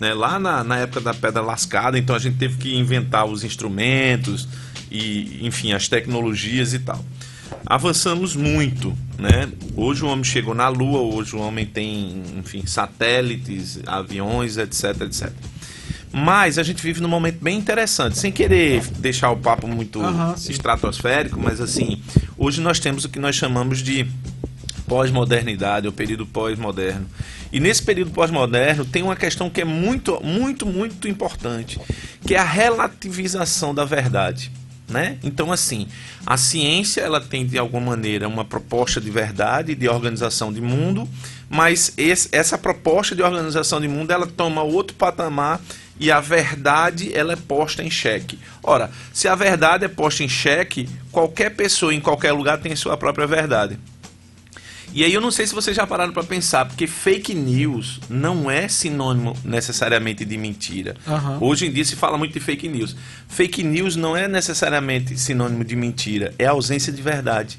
Né? 0.00 0.12
Lá 0.12 0.38
na, 0.38 0.64
na 0.64 0.78
época 0.78 1.00
da 1.00 1.14
pedra 1.14 1.40
lascada, 1.40 1.98
então 1.98 2.14
a 2.14 2.18
gente 2.18 2.36
teve 2.36 2.56
que 2.58 2.76
inventar 2.76 3.24
os 3.26 3.44
instrumentos 3.44 4.48
e, 4.90 5.46
enfim, 5.46 5.72
as 5.72 5.88
tecnologias 5.88 6.74
e 6.74 6.78
tal 6.78 7.02
avançamos 7.66 8.36
muito, 8.36 8.96
né? 9.18 9.50
Hoje 9.76 10.04
o 10.04 10.08
homem 10.08 10.24
chegou 10.24 10.54
na 10.54 10.68
Lua, 10.68 11.00
hoje 11.00 11.34
o 11.34 11.40
homem 11.40 11.66
tem, 11.66 12.22
enfim, 12.38 12.66
satélites, 12.66 13.80
aviões, 13.86 14.56
etc, 14.56 15.02
etc. 15.02 15.32
Mas 16.12 16.58
a 16.58 16.62
gente 16.62 16.80
vive 16.82 17.00
num 17.00 17.08
momento 17.08 17.42
bem 17.42 17.58
interessante, 17.58 18.16
sem 18.16 18.30
querer 18.30 18.82
deixar 18.98 19.30
o 19.30 19.36
papo 19.36 19.66
muito 19.66 20.00
sim. 20.36 20.52
estratosférico, 20.52 21.40
mas 21.40 21.60
assim, 21.60 22.00
hoje 22.38 22.60
nós 22.60 22.78
temos 22.78 23.04
o 23.04 23.08
que 23.08 23.18
nós 23.18 23.34
chamamos 23.34 23.82
de 23.82 24.06
pós-modernidade, 24.86 25.88
o 25.88 25.92
período 25.92 26.24
pós-moderno. 26.24 27.06
E 27.52 27.58
nesse 27.58 27.82
período 27.82 28.10
pós-moderno 28.10 28.84
tem 28.84 29.02
uma 29.02 29.16
questão 29.16 29.50
que 29.50 29.60
é 29.60 29.64
muito, 29.64 30.20
muito, 30.22 30.66
muito 30.66 31.08
importante, 31.08 31.80
que 32.26 32.34
é 32.34 32.38
a 32.38 32.44
relativização 32.44 33.74
da 33.74 33.84
verdade. 33.84 34.52
Né? 34.86 35.16
Então, 35.22 35.50
assim, 35.50 35.88
a 36.26 36.36
ciência 36.36 37.00
ela 37.00 37.18
tem 37.18 37.46
de 37.46 37.56
alguma 37.56 37.92
maneira 37.92 38.28
uma 38.28 38.44
proposta 38.44 39.00
de 39.00 39.10
verdade, 39.10 39.74
de 39.74 39.88
organização 39.88 40.52
de 40.52 40.60
mundo, 40.60 41.08
mas 41.48 41.94
esse, 41.96 42.28
essa 42.32 42.58
proposta 42.58 43.14
de 43.14 43.22
organização 43.22 43.80
de 43.80 43.88
mundo 43.88 44.10
ela 44.10 44.26
toma 44.26 44.62
outro 44.62 44.94
patamar 44.94 45.58
e 45.98 46.10
a 46.10 46.20
verdade 46.20 47.16
ela 47.16 47.32
é 47.32 47.36
posta 47.36 47.82
em 47.82 47.90
xeque. 47.90 48.38
Ora, 48.62 48.90
se 49.12 49.26
a 49.26 49.34
verdade 49.34 49.86
é 49.86 49.88
posta 49.88 50.22
em 50.22 50.28
xeque, 50.28 50.88
qualquer 51.10 51.50
pessoa 51.50 51.94
em 51.94 52.00
qualquer 52.00 52.32
lugar 52.32 52.58
tem 52.58 52.76
sua 52.76 52.96
própria 52.96 53.26
verdade. 53.26 53.78
E 54.94 55.02
aí 55.02 55.12
eu 55.12 55.20
não 55.20 55.32
sei 55.32 55.44
se 55.44 55.52
vocês 55.52 55.76
já 55.76 55.84
pararam 55.84 56.12
para 56.12 56.22
pensar, 56.22 56.66
porque 56.66 56.86
fake 56.86 57.34
news 57.34 57.98
não 58.08 58.48
é 58.48 58.68
sinônimo 58.68 59.36
necessariamente 59.44 60.24
de 60.24 60.38
mentira. 60.38 60.94
Aham. 61.04 61.38
Hoje 61.40 61.66
em 61.66 61.72
dia 61.72 61.84
se 61.84 61.96
fala 61.96 62.16
muito 62.16 62.32
de 62.32 62.38
fake 62.38 62.68
news. 62.68 62.94
Fake 63.26 63.64
news 63.64 63.96
não 63.96 64.16
é 64.16 64.28
necessariamente 64.28 65.18
sinônimo 65.18 65.64
de 65.64 65.74
mentira, 65.74 66.32
é 66.38 66.46
ausência 66.46 66.92
de 66.92 67.02
verdade. 67.02 67.58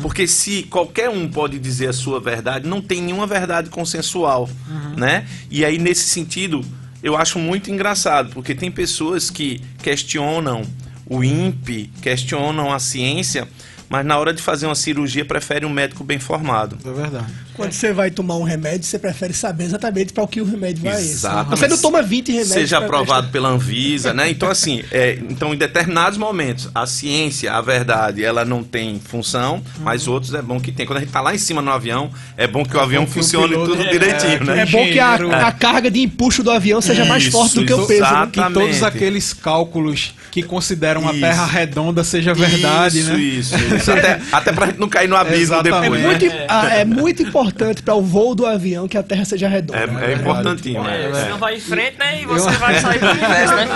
Porque 0.00 0.26
se 0.26 0.62
qualquer 0.62 1.10
um 1.10 1.28
pode 1.28 1.58
dizer 1.58 1.88
a 1.88 1.92
sua 1.92 2.20
verdade, 2.20 2.66
não 2.66 2.80
tem 2.80 3.02
nenhuma 3.02 3.26
verdade 3.26 3.68
consensual, 3.70 4.48
né? 4.96 5.26
E 5.50 5.64
aí 5.64 5.78
nesse 5.78 6.08
sentido, 6.08 6.64
eu 7.02 7.16
acho 7.16 7.40
muito 7.40 7.70
engraçado, 7.70 8.30
porque 8.32 8.54
tem 8.54 8.70
pessoas 8.70 9.30
que 9.30 9.60
questionam 9.82 10.62
o 11.04 11.24
INPE, 11.24 11.90
questionam 12.00 12.72
a 12.72 12.78
ciência, 12.78 13.48
mas 13.88 14.04
na 14.04 14.18
hora 14.18 14.32
de 14.32 14.42
fazer 14.42 14.66
uma 14.66 14.74
cirurgia 14.74 15.24
preferem 15.24 15.68
um 15.68 15.72
médico 15.72 16.04
bem 16.04 16.18
formado. 16.18 16.78
É 16.84 16.92
verdade. 16.92 17.32
Quando 17.58 17.72
você 17.72 17.92
vai 17.92 18.10
tomar 18.10 18.36
um 18.36 18.42
remédio, 18.44 18.84
você 18.86 18.98
prefere 18.98 19.34
saber 19.34 19.64
exatamente 19.64 20.12
para 20.12 20.22
o 20.22 20.28
que 20.28 20.40
o 20.40 20.44
remédio 20.44 20.82
vai. 20.84 20.94
Exatamente. 21.00 21.50
Você 21.58 21.68
não 21.68 21.76
toma 21.78 22.00
20 22.02 22.28
remédios. 22.28 22.52
Seja 22.54 22.78
aprovado 22.78 23.28
pela 23.28 23.48
Anvisa, 23.50 24.14
né? 24.14 24.30
Então, 24.30 24.48
assim, 24.48 24.82
é, 24.90 25.18
então, 25.28 25.52
em 25.52 25.56
determinados 25.58 26.16
momentos, 26.18 26.68
a 26.74 26.86
ciência, 26.86 27.52
a 27.52 27.60
verdade, 27.60 28.24
ela 28.24 28.44
não 28.44 28.62
tem 28.62 29.00
função, 29.04 29.62
mas 29.80 30.06
outros 30.08 30.32
é 30.34 30.40
bom 30.40 30.58
que 30.60 30.70
tem. 30.72 30.86
Quando 30.86 30.98
a 30.98 31.00
gente 31.00 31.10
tá 31.12 31.20
lá 31.20 31.34
em 31.34 31.38
cima 31.38 31.60
no 31.60 31.70
avião, 31.70 32.10
é 32.36 32.46
bom 32.46 32.64
que 32.64 32.76
o 32.76 32.80
avião 32.80 33.04
bom 33.04 33.10
que 33.10 33.18
o 33.18 33.22
funcione 33.22 33.48
piloto- 33.48 33.70
tudo 33.72 33.82
é, 33.82 33.90
direitinho, 33.90 34.38
que 34.38 34.44
né? 34.44 34.60
É 34.62 34.66
bom 34.66 34.84
que 34.86 34.98
a, 35.00 35.14
Engenheiro. 35.16 35.34
a 35.46 35.52
carga 35.52 35.90
de 35.90 36.00
empuxo 36.00 36.42
do 36.42 36.50
avião 36.50 36.80
seja 36.80 37.04
mais 37.04 37.24
Isso, 37.24 37.32
forte 37.32 37.56
do 37.56 37.66
que 37.66 37.72
o 37.72 37.86
peso. 37.86 38.00
né? 38.02 38.06
exato. 38.08 38.30
Que 38.32 38.52
todos 38.52 38.68
Exatamente. 38.68 38.84
aqueles 38.96 39.32
cálculos 39.34 40.14
que 40.30 40.42
consideram 40.42 41.08
a 41.08 41.12
Isso. 41.12 41.20
Terra 41.20 41.46
redonda 41.46 42.04
seja 42.04 42.34
verdade, 42.34 43.00
isso, 43.00 43.10
né? 43.12 43.18
Isso, 43.18 43.54
isso. 43.74 43.90
Até, 43.92 44.20
até 44.30 44.52
pra 44.52 44.66
gente 44.66 44.78
não 44.78 44.88
cair 44.88 45.08
no 45.08 45.16
abismo 45.16 45.54
Exatamente. 45.56 45.82
depois, 45.82 46.00
É 46.00 46.02
né? 46.02 46.06
muito, 46.28 46.44
ah, 46.48 46.66
é 46.74 46.84
muito 46.84 47.22
importante 47.22 47.47
para 47.82 47.94
o 47.94 48.02
voo 48.02 48.34
do 48.34 48.46
avião 48.46 48.88
que 48.88 48.96
a 48.96 49.02
Terra 49.02 49.24
seja 49.24 49.48
redonda. 49.48 49.78
É, 49.78 50.12
é 50.12 50.14
importantinho, 50.14 50.86
É, 50.86 51.08
né? 51.08 51.10
você 51.10 51.28
não 51.28 51.38
vai 51.38 51.56
em 51.56 51.60
frente, 51.60 51.98
né? 51.98 52.22
E 52.22 52.26
você 52.26 52.50
vai 52.50 52.80
sair 52.80 52.98
do 53.00 53.10
universo, 53.10 53.54
né? 53.54 53.66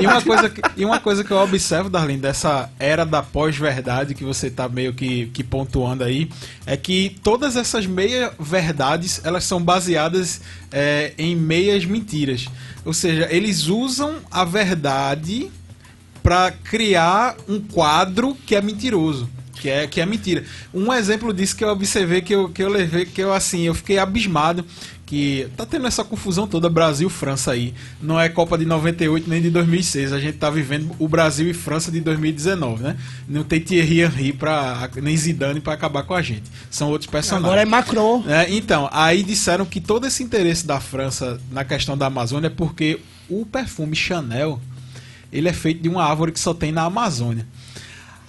E 0.00 0.06
uma, 0.06 0.22
coisa 0.22 0.50
que, 0.50 0.60
e 0.76 0.84
uma 0.84 1.00
coisa 1.00 1.24
que 1.24 1.30
eu 1.30 1.38
observo, 1.38 1.90
Darlene, 1.90 2.20
dessa 2.20 2.70
era 2.78 3.04
da 3.04 3.22
pós-verdade 3.22 4.14
que 4.14 4.24
você 4.24 4.50
tá 4.50 4.68
meio 4.68 4.92
que, 4.94 5.26
que 5.26 5.42
pontuando 5.42 6.04
aí, 6.04 6.28
é 6.66 6.76
que 6.76 7.16
todas 7.22 7.56
essas 7.56 7.86
meia-verdades, 7.86 9.20
elas 9.24 9.44
são 9.44 9.62
baseadas 9.62 10.40
é, 10.70 11.12
em 11.18 11.34
meias 11.36 11.84
mentiras. 11.84 12.46
Ou 12.84 12.92
seja, 12.92 13.28
eles 13.30 13.68
usam 13.68 14.16
a 14.30 14.44
verdade 14.44 15.50
para 16.22 16.52
criar 16.52 17.36
um 17.48 17.60
quadro 17.60 18.36
que 18.46 18.54
é 18.54 18.62
mentiroso. 18.62 19.28
Que 19.62 19.70
é, 19.70 19.86
que 19.86 20.00
é 20.00 20.06
mentira. 20.06 20.42
Um 20.74 20.92
exemplo 20.92 21.32
disso 21.32 21.54
que 21.54 21.62
eu 21.62 21.68
observei, 21.68 22.20
que 22.20 22.34
eu, 22.34 22.48
que 22.48 22.60
eu 22.60 22.68
levei, 22.68 23.06
que 23.06 23.20
eu 23.20 23.32
assim, 23.32 23.60
eu 23.60 23.72
fiquei 23.74 23.96
abismado. 23.96 24.64
Que 25.06 25.46
tá 25.56 25.64
tendo 25.64 25.86
essa 25.86 26.02
confusão 26.02 26.48
toda 26.48 26.68
Brasil-França 26.68 27.52
aí. 27.52 27.72
Não 28.00 28.18
é 28.18 28.28
Copa 28.28 28.58
de 28.58 28.64
98 28.64 29.30
nem 29.30 29.40
de 29.40 29.50
2006. 29.50 30.12
A 30.12 30.18
gente 30.18 30.38
tá 30.38 30.50
vivendo 30.50 30.90
o 30.98 31.06
Brasil 31.06 31.48
e 31.48 31.54
França 31.54 31.92
de 31.92 32.00
2019, 32.00 32.82
né? 32.82 32.96
Não 33.28 33.44
tem 33.44 33.60
Thierry 33.60 34.00
Henry 34.00 34.32
pra, 34.32 34.90
nem 35.00 35.16
Zidane 35.16 35.60
para 35.60 35.74
acabar 35.74 36.02
com 36.02 36.14
a 36.14 36.22
gente. 36.22 36.50
São 36.68 36.88
outros 36.88 37.08
personagens. 37.08 37.44
Agora 37.44 37.62
é 37.62 37.64
Macron. 37.64 38.24
É, 38.26 38.52
então, 38.52 38.88
aí 38.90 39.22
disseram 39.22 39.64
que 39.64 39.80
todo 39.80 40.08
esse 40.08 40.24
interesse 40.24 40.66
da 40.66 40.80
França 40.80 41.38
na 41.52 41.62
questão 41.62 41.96
da 41.96 42.06
Amazônia 42.06 42.48
é 42.48 42.50
porque 42.50 42.98
o 43.28 43.46
perfume 43.46 43.94
Chanel 43.94 44.58
ele 45.32 45.48
é 45.48 45.52
feito 45.52 45.82
de 45.82 45.88
uma 45.88 46.04
árvore 46.04 46.32
que 46.32 46.40
só 46.40 46.52
tem 46.52 46.72
na 46.72 46.82
Amazônia. 46.82 47.46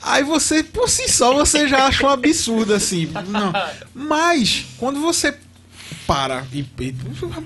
Aí 0.04 0.24
você, 0.24 0.62
por 0.64 0.90
si 0.90 1.08
só, 1.10 1.34
você 1.34 1.68
já 1.68 1.86
acha 1.88 2.06
um 2.06 2.10
absurdo 2.10 2.74
assim. 2.74 3.08
Não. 3.30 3.54
Mas, 3.96 4.66
quando 4.78 5.00
você 5.00 5.38
para 6.06 6.46
e, 6.52 6.60
e- 6.80 6.96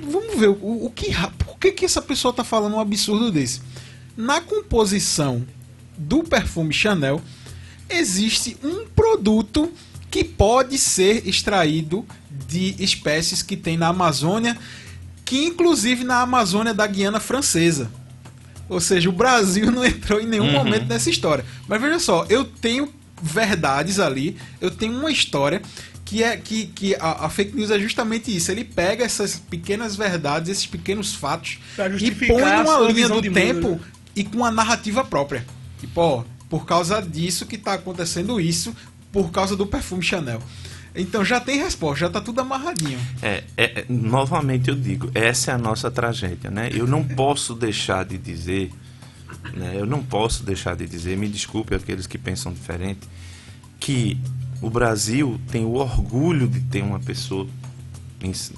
vamos 0.10 0.36
ver 0.40 0.50
o, 0.50 0.86
o 0.86 0.92
que 0.96 1.14
por 1.38 1.58
que, 1.60 1.72
que 1.72 1.86
essa 1.86 2.02
pessoa 2.02 2.34
tá 2.34 2.44
falando 2.44 2.76
um 2.76 2.80
absurdo 2.80 3.32
desse? 3.32 3.62
Na 4.16 4.42
composição 4.42 5.46
do 5.98 6.24
perfume 6.24 6.74
Chanel 6.74 7.22
existe 7.90 8.58
um 8.64 8.86
produto 8.88 9.72
que 10.10 10.24
pode 10.24 10.78
ser 10.78 11.28
extraído 11.28 12.06
de 12.48 12.76
espécies 12.80 13.42
que 13.42 13.58
tem 13.58 13.78
na 13.78 13.88
Amazônia, 13.90 14.58
que 15.26 15.46
inclusive 15.46 16.04
na 16.04 16.22
Amazônia 16.22 16.74
da 16.74 16.88
Guiana 16.88 17.20
Francesa. 17.20 17.92
Ou 18.70 18.80
seja, 18.80 19.10
o 19.10 19.12
Brasil 19.12 19.70
não 19.72 19.86
entrou 19.86 20.20
em 20.20 20.28
nenhum 20.28 20.52
momento 20.52 20.88
nessa 20.88 21.10
história. 21.10 21.46
Mas 21.68 21.82
veja 21.82 22.00
só, 22.00 22.26
eu 22.30 22.44
tenho 22.46 22.94
verdades 23.22 24.00
ali, 24.00 24.38
eu 24.62 24.70
tenho 24.70 24.94
uma 24.94 25.12
história 25.12 25.62
que 26.06 26.24
é 26.24 26.38
que, 26.38 26.68
que 26.68 26.96
a, 26.96 27.26
a 27.26 27.30
fake 27.30 27.56
news 27.56 27.70
é 27.70 27.78
justamente 27.78 28.36
isso. 28.36 28.50
Ele 28.52 28.64
pega 28.64 29.04
essas 29.04 29.36
pequenas 29.36 29.96
verdades, 29.96 30.50
esses 30.50 30.66
pequenos 30.66 31.14
fatos 31.14 31.60
e 32.00 32.12
põe 32.12 32.42
numa 32.42 32.80
linha 32.92 33.10
do 33.10 33.22
de 33.22 33.30
mundo, 33.30 33.36
tempo 33.36 33.70
né? 33.72 33.80
e 34.16 34.24
com 34.24 34.38
uma 34.38 34.52
narrativa 34.52 35.04
própria. 35.04 35.46
Tipo, 35.80 36.00
ó, 36.00 36.24
por 36.50 36.66
causa 36.66 37.02
disso 37.02 37.46
que 37.46 37.58
tá 37.58 37.74
acontecendo 37.74 38.40
isso, 38.40 38.74
por 39.12 39.32
causa 39.32 39.56
do 39.56 39.68
perfume 39.68 40.02
Chanel. 40.02 40.42
Então 40.98 41.24
já 41.24 41.40
tem 41.40 41.60
resposta, 41.60 42.00
já 42.00 42.10
tá 42.10 42.20
tudo 42.20 42.42
amarradinho. 42.42 43.00
É, 43.22 43.44
é, 43.56 43.82
é, 43.82 43.86
novamente 43.88 44.70
eu 44.70 44.76
digo, 44.76 45.12
essa 45.14 45.52
é 45.52 45.54
a 45.54 45.58
nossa 45.58 45.92
tragédia, 45.92 46.50
né? 46.50 46.70
Eu 46.74 46.88
não 46.88 47.04
posso 47.04 47.54
deixar 47.54 48.04
de 48.04 48.18
dizer, 48.18 48.72
né? 49.54 49.76
Eu 49.76 49.86
não 49.86 50.04
posso 50.04 50.44
deixar 50.44 50.76
de 50.76 50.88
dizer, 50.88 51.16
me 51.16 51.30
desculpe 51.30 51.76
aqueles 51.76 52.08
que 52.08 52.18
pensam 52.18 52.52
diferente, 52.52 53.08
que 53.80 54.20
o 54.60 54.70
Brasil 54.72 55.40
tem 55.52 55.64
o 55.64 55.74
orgulho 55.74 56.48
de 56.48 56.60
ter 56.62 56.82
uma 56.82 57.00
pessoa, 57.00 57.48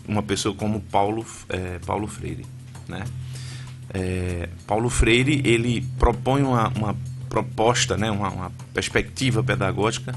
uma 0.07 0.23
pessoa 0.23 0.55
como 0.55 0.79
Paulo, 0.79 1.25
é, 1.49 1.77
Paulo 1.85 2.07
Freire, 2.07 2.45
né? 2.87 3.03
É, 3.93 4.47
Paulo 4.65 4.89
Freire 4.89 5.41
ele 5.43 5.85
propõe 5.97 6.43
uma, 6.43 6.69
uma 6.69 6.95
proposta, 7.27 7.97
né, 7.97 8.09
uma, 8.09 8.29
uma 8.29 8.51
perspectiva 8.73 9.43
pedagógica 9.43 10.15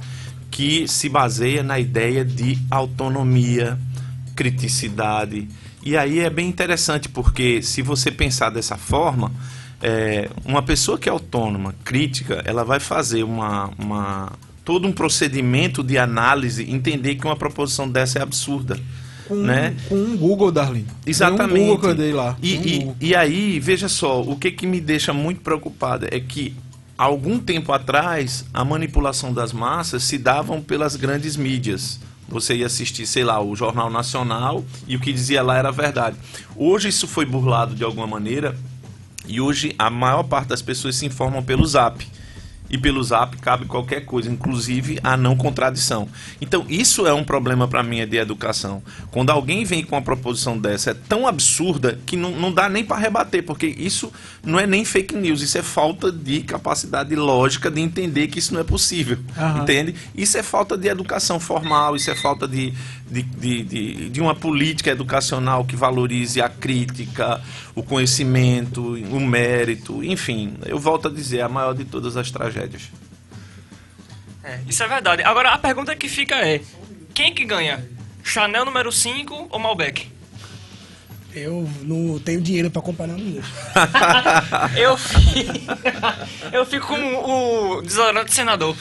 que 0.53 0.87
se 0.87 1.09
baseia 1.09 1.63
na 1.63 1.81
ideia 1.81 2.25
de 2.25 2.59
autonomia, 2.71 3.79
criticidade. 4.37 5.49
E 5.83 5.97
aí 5.97 6.21
é 6.21 6.31
bem 6.31 6.47
interessante 6.47 7.09
porque 7.09 7.63
se 7.63 7.81
você 7.83 8.11
pensar 8.11 8.51
dessa 8.51 8.77
forma, 8.77 9.33
é, 9.81 10.29
uma 10.45 10.63
pessoa 10.63 10.99
que 10.99 11.09
é 11.09 11.13
autônoma, 11.13 11.75
crítica, 11.83 12.43
ela 12.45 12.65
vai 12.65 12.79
fazer 12.79 13.25
uma, 13.25 13.71
uma 13.79 14.33
todo 14.65 14.87
um 14.87 14.93
procedimento 14.93 15.83
de 15.83 15.97
análise, 15.99 16.71
entender 16.71 17.17
que 17.17 17.27
uma 17.27 17.35
proposição 17.35 17.89
dessa 17.89 18.19
é 18.19 18.23
absurda, 18.23 18.79
Com, 19.27 19.37
né? 19.37 19.75
com 19.89 19.97
um 19.97 20.17
Google, 20.17 20.53
Darlene. 20.53 20.87
Exatamente. 21.07 21.55
Tem 21.55 21.63
um 21.63 21.67
Google 21.67 21.81
que 21.81 21.87
eu 21.87 21.95
dei 21.95 22.13
lá. 22.13 22.37
E, 22.43 22.85
um 22.85 22.95
e, 23.01 23.09
e 23.09 23.15
aí, 23.17 23.59
veja 23.59 23.89
só, 23.89 24.21
o 24.21 24.37
que, 24.37 24.51
que 24.53 24.67
me 24.67 24.81
deixa 24.81 25.15
muito 25.15 25.41
preocupado 25.41 26.07
é 26.11 26.21
que 26.21 26.55
algum 26.97 27.39
tempo 27.39 27.73
atrás 27.73 28.45
a 28.53 28.65
manipulação 28.65 29.33
das 29.33 29.53
massas 29.53 30.03
se 30.03 30.19
davam 30.19 30.61
pelas 30.61 30.97
grandes 30.97 31.37
mídias. 31.37 32.01
Você 32.29 32.57
ia 32.57 32.67
assistir, 32.67 33.07
sei 33.07 33.25
lá, 33.25 33.43
o 33.43 33.55
Jornal 33.55 33.91
Nacional 33.91 34.65
e 34.87 34.97
o 34.97 35.01
que 35.01 35.13
dizia 35.13 35.43
lá 35.43 35.59
era 35.59 35.71
verdade. 35.71 36.17
Hoje 36.57 36.89
isso 36.89 37.07
foi 37.07 37.27
burlado 37.27 37.75
de 37.75 37.85
alguma 37.85 38.07
maneira 38.07 38.57
e 39.27 39.41
hoje 39.41 39.75
a 39.79 39.91
maior 39.91 40.23
parte 40.23 40.49
das 40.49 40.63
pessoas 40.63 40.97
se 40.97 41.07
informam 41.07 41.43
pelo 41.43 41.67
Zap. 41.67 42.07
E 42.73 42.79
pelo 42.79 43.03
Zap 43.05 43.37
cabe 43.37 43.67
qualquer 43.67 44.07
coisa, 44.07 44.31
inclusive 44.31 44.99
a 45.05 45.15
não 45.15 45.37
contradição. 45.37 46.09
Então, 46.41 46.65
isso 46.71 47.07
é 47.07 47.13
um 47.13 47.23
problema 47.23 47.69
para 47.69 47.83
mim 47.83 48.01
é 48.01 48.07
de 48.07 48.17
educação. 48.17 48.83
Quando 49.11 49.29
alguém 49.29 49.63
vem 49.63 49.85
com 49.85 49.95
uma 49.95 50.01
proposição 50.01 50.59
dessa, 50.59 50.93
é 50.93 50.95
tão 50.95 51.27
absurda 51.27 52.01
que 52.07 52.17
não, 52.17 52.31
não 52.31 52.51
dá 52.51 52.71
nem 52.71 52.83
para 52.83 52.97
rebater, 52.97 53.45
porque 53.45 53.67
isso 53.67 54.11
não 54.43 54.59
é 54.59 54.67
nem 54.67 54.87
fake 54.87 55.15
news, 55.15 55.43
isso 55.43 55.59
é 55.59 55.63
falta 55.63 56.11
de 56.11 56.41
capacidade 56.41 57.15
lógica 57.15 57.71
de 57.71 57.81
entender 57.81 58.29
que 58.29 58.39
isso 58.39 58.55
não 58.55 58.61
é 58.61 58.65
possível. 58.65 59.19
Aham. 59.37 59.63
Entende? 59.63 59.95
Isso 60.15 60.39
é 60.39 60.43
falta 60.43 60.77
de 60.77 60.89
educação 60.89 61.39
formal, 61.39 61.95
isso 61.95 62.11
é 62.11 62.15
falta 62.15 62.49
de, 62.49 62.73
de, 63.13 63.23
de, 63.23 63.63
de, 63.63 64.11
de 64.11 64.21
uma 64.21 64.35
política 64.35 64.91
educacional 64.91 65.65
que 65.65 65.77
valorize 65.77 66.41
a 66.41 66.49
crítica, 66.49 67.43
o 67.75 67.83
conhecimento, 67.83 68.95
o 68.95 69.21
mérito, 69.21 70.03
enfim. 70.03 70.57
Eu 70.65 70.79
volto 70.79 71.09
a 71.09 71.11
dizer, 71.11 71.43
a 71.43 71.49
maior 71.49 71.75
de 71.75 71.85
todas 71.85 72.17
as 72.17 72.31
tragédias. 72.31 72.91
É, 74.43 74.61
isso 74.67 74.83
é 74.83 74.89
verdade. 74.89 75.23
Agora, 75.23 75.51
a 75.51 75.59
pergunta 75.59 75.95
que 75.95 76.09
fica 76.09 76.37
é: 76.37 76.63
quem 77.13 77.35
que 77.35 77.45
ganha? 77.45 77.87
Chanel 78.25 78.65
número 78.65 78.91
5 78.91 79.49
ou 79.51 79.59
Malbec? 79.59 80.11
Eu 81.35 81.69
não 81.83 82.19
tenho 82.19 82.41
dinheiro 82.41 82.71
pra 82.71 82.83
comprar 82.83 83.07
nada 83.07 83.21
disso. 83.21 83.53
eu, 84.77 84.97
fico, 84.97 85.53
eu 86.53 86.67
fico 86.67 86.87
com 86.87 87.77
o 87.77 87.83
desodorante 87.83 88.27
do 88.27 88.35
senador. 88.35 88.77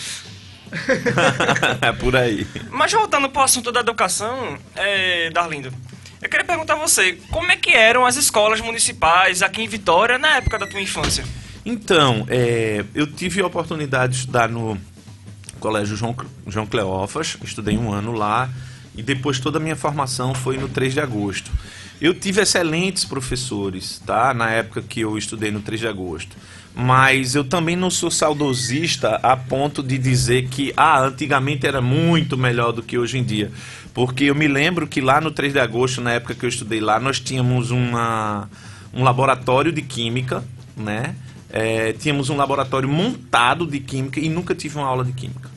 é 1.81 1.91
por 1.91 2.15
aí. 2.15 2.47
Mas 2.69 2.91
voltando 2.91 3.29
pro 3.29 3.41
assunto 3.41 3.71
da 3.71 3.81
educação, 3.81 4.57
é, 4.75 5.29
Darlindo, 5.29 5.71
eu 6.21 6.29
queria 6.29 6.45
perguntar 6.45 6.73
a 6.73 6.77
você, 6.77 7.17
como 7.29 7.51
é 7.51 7.57
que 7.57 7.71
eram 7.71 8.05
as 8.05 8.15
escolas 8.15 8.61
municipais 8.61 9.41
aqui 9.41 9.63
em 9.63 9.67
Vitória 9.67 10.17
na 10.17 10.37
época 10.37 10.59
da 10.59 10.67
tua 10.67 10.81
infância? 10.81 11.23
Então, 11.65 12.25
é, 12.29 12.83
eu 12.93 13.07
tive 13.07 13.41
a 13.41 13.47
oportunidade 13.47 14.13
de 14.13 14.19
estudar 14.19 14.49
no 14.49 14.77
Colégio 15.59 15.95
João, 15.95 16.15
João 16.47 16.65
Cleófas, 16.65 17.37
estudei 17.43 17.77
um 17.77 17.91
ano 17.91 18.11
lá, 18.11 18.49
e 18.95 19.01
depois 19.01 19.39
toda 19.39 19.57
a 19.57 19.61
minha 19.61 19.75
formação 19.75 20.33
foi 20.33 20.57
no 20.57 20.67
3 20.67 20.93
de 20.93 20.99
agosto. 20.99 21.51
Eu 21.99 22.13
tive 22.13 22.41
excelentes 22.41 23.05
professores, 23.05 24.01
tá? 24.05 24.33
Na 24.33 24.49
época 24.49 24.81
que 24.81 25.01
eu 25.01 25.17
estudei 25.17 25.51
no 25.51 25.61
3 25.61 25.81
de 25.81 25.87
agosto. 25.87 26.35
Mas 26.73 27.35
eu 27.35 27.43
também 27.43 27.75
não 27.75 27.89
sou 27.89 28.09
saudosista 28.09 29.15
a 29.21 29.35
ponto 29.35 29.83
de 29.83 29.97
dizer 29.97 30.47
que 30.47 30.73
ah, 30.75 31.01
antigamente 31.01 31.67
era 31.67 31.81
muito 31.81 32.37
melhor 32.37 32.71
do 32.71 32.81
que 32.81 32.97
hoje 32.97 33.17
em 33.17 33.23
dia. 33.23 33.51
Porque 33.93 34.25
eu 34.25 34.35
me 34.35 34.47
lembro 34.47 34.87
que 34.87 35.01
lá 35.01 35.19
no 35.19 35.31
3 35.31 35.53
de 35.53 35.59
agosto, 35.59 35.99
na 35.99 36.13
época 36.13 36.33
que 36.33 36.45
eu 36.45 36.49
estudei 36.49 36.79
lá, 36.79 36.99
nós 36.99 37.19
tínhamos 37.19 37.71
uma, 37.71 38.49
um 38.93 39.03
laboratório 39.03 39.71
de 39.71 39.81
química, 39.81 40.43
né? 40.77 41.15
É, 41.49 41.91
tínhamos 41.91 42.29
um 42.29 42.37
laboratório 42.37 42.87
montado 42.87 43.67
de 43.67 43.81
química 43.81 44.21
e 44.21 44.29
nunca 44.29 44.55
tive 44.55 44.77
uma 44.77 44.87
aula 44.87 45.03
de 45.03 45.11
química. 45.11 45.51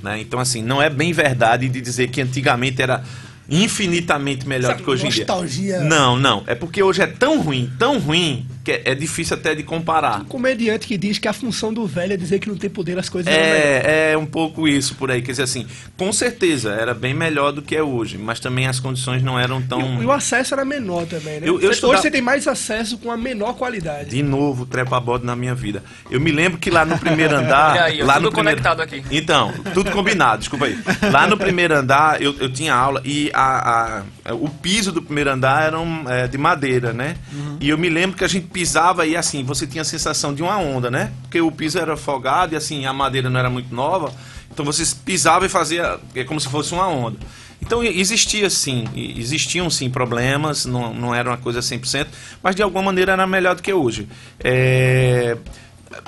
Né? 0.00 0.20
Então, 0.20 0.38
assim, 0.38 0.62
não 0.62 0.80
é 0.80 0.88
bem 0.88 1.12
verdade 1.12 1.68
de 1.68 1.80
dizer 1.80 2.08
que 2.08 2.20
antigamente 2.20 2.80
era 2.80 3.02
infinitamente 3.48 4.46
melhor 4.46 4.70
Essa 4.70 4.78
do 4.78 4.84
que 4.84 4.90
hoje 4.90 5.06
em 5.06 5.10
dia. 5.10 5.26
nostalgia. 5.26 5.80
Não, 5.80 6.16
não. 6.16 6.42
É 6.46 6.54
porque 6.54 6.82
hoje 6.82 7.02
é 7.02 7.06
tão 7.06 7.40
ruim, 7.40 7.70
tão 7.78 7.98
ruim, 7.98 8.46
que 8.64 8.70
é, 8.72 8.82
é 8.86 8.94
difícil 8.94 9.36
até 9.36 9.54
de 9.54 9.62
comparar. 9.62 10.20
Um 10.20 10.24
comediante 10.24 10.86
que 10.86 10.96
diz 10.96 11.18
que 11.18 11.26
a 11.28 11.32
função 11.32 11.72
do 11.72 11.86
velho 11.86 12.12
é 12.12 12.16
dizer 12.16 12.38
que 12.38 12.48
não 12.48 12.56
tem 12.56 12.70
poder, 12.70 12.98
as 12.98 13.08
coisas. 13.08 13.32
É, 13.32 14.12
é 14.12 14.18
um 14.18 14.26
pouco 14.26 14.68
isso 14.68 14.94
por 14.94 15.10
aí. 15.10 15.20
Quer 15.22 15.32
dizer 15.32 15.42
assim, 15.44 15.66
com 15.96 16.12
certeza 16.12 16.70
era 16.72 16.94
bem 16.94 17.12
melhor 17.14 17.52
do 17.52 17.60
que 17.62 17.74
é 17.76 17.82
hoje, 17.82 18.16
mas 18.18 18.38
também 18.40 18.66
as 18.66 18.78
condições 18.78 19.22
não 19.22 19.38
eram 19.38 19.60
E, 19.60 19.64
tão. 19.64 19.98
o- 19.98 20.02
e 20.02 20.06
o 20.06 20.12
acesso 20.12 20.54
era 20.54 20.64
menor 20.64 21.06
também, 21.06 21.40
né? 21.40 21.48
Eu- 21.48 21.60
eu 21.60 21.70
estudava- 21.70 21.94
Hoje 21.94 22.02
você 22.02 22.10
tem 22.10 22.22
mais 22.22 22.46
acesso 22.46 22.98
com 22.98 23.10
a 23.10 23.16
menor 23.16 23.54
qualidade. 23.54 24.10
De 24.10 24.22
novo, 24.22 24.64
trepa-bode 24.66 25.24
na 25.26 25.34
minha 25.34 25.54
vida. 25.54 25.82
Eu 26.10 26.20
me 26.20 26.30
lembro 26.30 26.58
que 26.58 26.70
lá 26.70 26.84
no 26.84 26.98
primeiro 26.98 27.36
andar. 27.36 27.72
Olha 27.72 27.82
aí, 27.84 28.02
lá 28.02 28.14
tudo 28.14 28.24
no 28.24 28.32
primeiro... 28.32 28.62
conectado 28.62 28.80
aqui. 28.80 29.02
Então, 29.10 29.52
tudo 29.74 29.90
combinado, 29.90 30.38
desculpa 30.38 30.66
aí. 30.66 30.78
Lá 31.10 31.26
no 31.26 31.36
primeiro 31.36 31.74
andar 31.76 32.22
eu, 32.22 32.34
eu 32.38 32.48
tinha 32.52 32.74
aula 32.74 33.00
e 33.04 33.30
a, 33.34 34.02
a- 34.28 34.34
o 34.34 34.48
piso 34.48 34.92
do 34.92 35.02
primeiro 35.02 35.30
andar 35.30 35.64
era 35.64 35.78
um, 35.80 36.08
é, 36.08 36.28
de 36.28 36.38
madeira, 36.38 36.92
né? 36.92 37.16
E 37.60 37.68
eu 37.68 37.76
me 37.78 37.88
lembro 37.88 38.16
que 38.16 38.24
a 38.24 38.28
gente 38.28 38.46
pisava 38.52 39.06
e 39.06 39.16
assim, 39.16 39.42
você 39.42 39.66
tinha 39.66 39.82
a 39.82 39.84
sensação 39.84 40.34
de 40.34 40.42
uma 40.42 40.58
onda, 40.58 40.90
né? 40.90 41.12
Porque 41.22 41.40
o 41.40 41.50
piso 41.50 41.78
era 41.78 41.96
folgado 41.96 42.54
e 42.54 42.56
assim, 42.56 42.86
a 42.86 42.92
madeira 42.92 43.30
não 43.30 43.38
era 43.40 43.50
muito 43.50 43.74
nova. 43.74 44.12
Então 44.50 44.64
você 44.64 44.84
pisava 45.04 45.46
e 45.46 45.48
fazia 45.48 45.98
é 46.14 46.24
como 46.24 46.40
se 46.40 46.48
fosse 46.48 46.72
uma 46.74 46.86
onda. 46.88 47.18
Então 47.60 47.82
existia 47.82 48.50
sim, 48.50 48.84
existiam 48.94 49.70
sim 49.70 49.88
problemas, 49.88 50.66
não, 50.66 50.92
não 50.92 51.14
era 51.14 51.30
uma 51.30 51.36
coisa 51.36 51.60
100%, 51.60 52.08
mas 52.42 52.56
de 52.56 52.62
alguma 52.62 52.82
maneira 52.82 53.12
era 53.12 53.26
melhor 53.26 53.54
do 53.54 53.62
que 53.62 53.72
hoje. 53.72 54.08
É, 54.40 55.36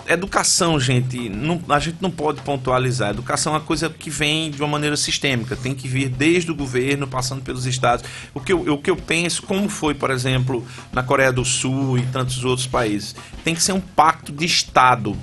Educação, 0.06 0.78
gente, 0.78 1.28
não- 1.28 1.60
a 1.68 1.78
gente 1.78 1.96
não 2.00 2.10
pode 2.10 2.40
pontualizar. 2.42 3.10
Educação 3.10 3.52
é 3.52 3.56
uma 3.56 3.62
coisa 3.62 3.88
que 3.88 4.10
vem 4.10 4.50
de 4.50 4.60
uma 4.60 4.68
maneira 4.68 4.96
sistêmica, 4.96 5.56
tem 5.56 5.74
que 5.74 5.88
vir 5.88 6.08
desde 6.08 6.50
o 6.50 6.54
governo, 6.54 7.06
passando 7.06 7.42
pelos 7.42 7.66
estados. 7.66 8.04
O 8.32 8.40
que 8.40 8.52
eu, 8.52 8.60
o 8.72 8.78
que 8.78 8.90
eu 8.90 8.96
penso, 8.96 9.42
como 9.42 9.68
foi, 9.68 9.94
por 9.94 10.10
exemplo, 10.10 10.66
na 10.92 11.02
Coreia 11.02 11.32
do 11.32 11.44
Sul 11.44 11.98
e 11.98 12.02
tantos 12.06 12.44
outros 12.44 12.66
países, 12.66 13.14
tem 13.42 13.54
que 13.54 13.62
ser 13.62 13.72
um 13.72 13.80
pacto 13.80 14.32
de 14.32 14.44
Estado. 14.44 15.16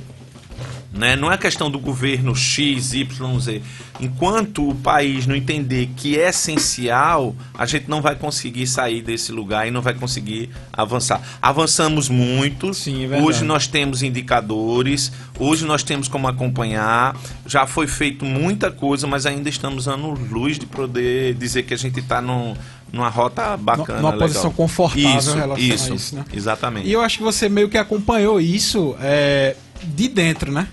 Né? 0.93 1.15
Não 1.15 1.31
é 1.31 1.37
questão 1.37 1.71
do 1.71 1.79
governo 1.79 2.35
X, 2.35 2.93
Y, 2.93 3.39
Z. 3.39 3.61
Enquanto 4.01 4.67
o 4.67 4.75
país 4.75 5.25
não 5.25 5.35
entender 5.35 5.89
que 5.95 6.19
é 6.19 6.27
essencial, 6.29 7.33
a 7.57 7.65
gente 7.65 7.89
não 7.89 8.01
vai 8.01 8.15
conseguir 8.15 8.67
sair 8.67 9.01
desse 9.01 9.31
lugar 9.31 9.65
e 9.65 9.71
não 9.71 9.81
vai 9.81 9.93
conseguir 9.93 10.49
avançar. 10.73 11.21
Avançamos 11.41 12.09
muito. 12.09 12.73
Sim, 12.73 13.09
é 13.09 13.21
hoje 13.21 13.45
nós 13.45 13.67
temos 13.67 14.03
indicadores, 14.03 15.13
hoje 15.39 15.65
nós 15.65 15.81
temos 15.81 16.09
como 16.09 16.27
acompanhar. 16.27 17.15
Já 17.45 17.65
foi 17.65 17.87
feito 17.87 18.25
muita 18.25 18.69
coisa, 18.69 19.07
mas 19.07 19.25
ainda 19.25 19.47
estamos 19.47 19.87
anos 19.87 20.19
luz 20.29 20.59
de 20.59 20.65
poder 20.65 21.35
dizer 21.35 21.63
que 21.63 21.73
a 21.73 21.77
gente 21.77 22.01
está 22.01 22.21
numa 22.21 23.07
rota 23.07 23.55
bacana. 23.55 24.01
Numa 24.01 24.13
posição 24.13 24.49
legal. 24.49 24.57
confortável 24.57 25.09
em 25.09 25.17
isso, 25.17 25.35
relação 25.35 25.55
a 25.55 25.59
isso, 25.59 25.93
isso, 25.93 26.15
né? 26.15 26.25
Exatamente. 26.33 26.87
E 26.89 26.91
eu 26.91 27.01
acho 27.01 27.19
que 27.19 27.23
você 27.23 27.47
meio 27.47 27.69
que 27.69 27.77
acompanhou 27.77 28.41
isso 28.41 28.93
é, 28.99 29.55
de 29.81 30.09
dentro, 30.09 30.51
né? 30.51 30.67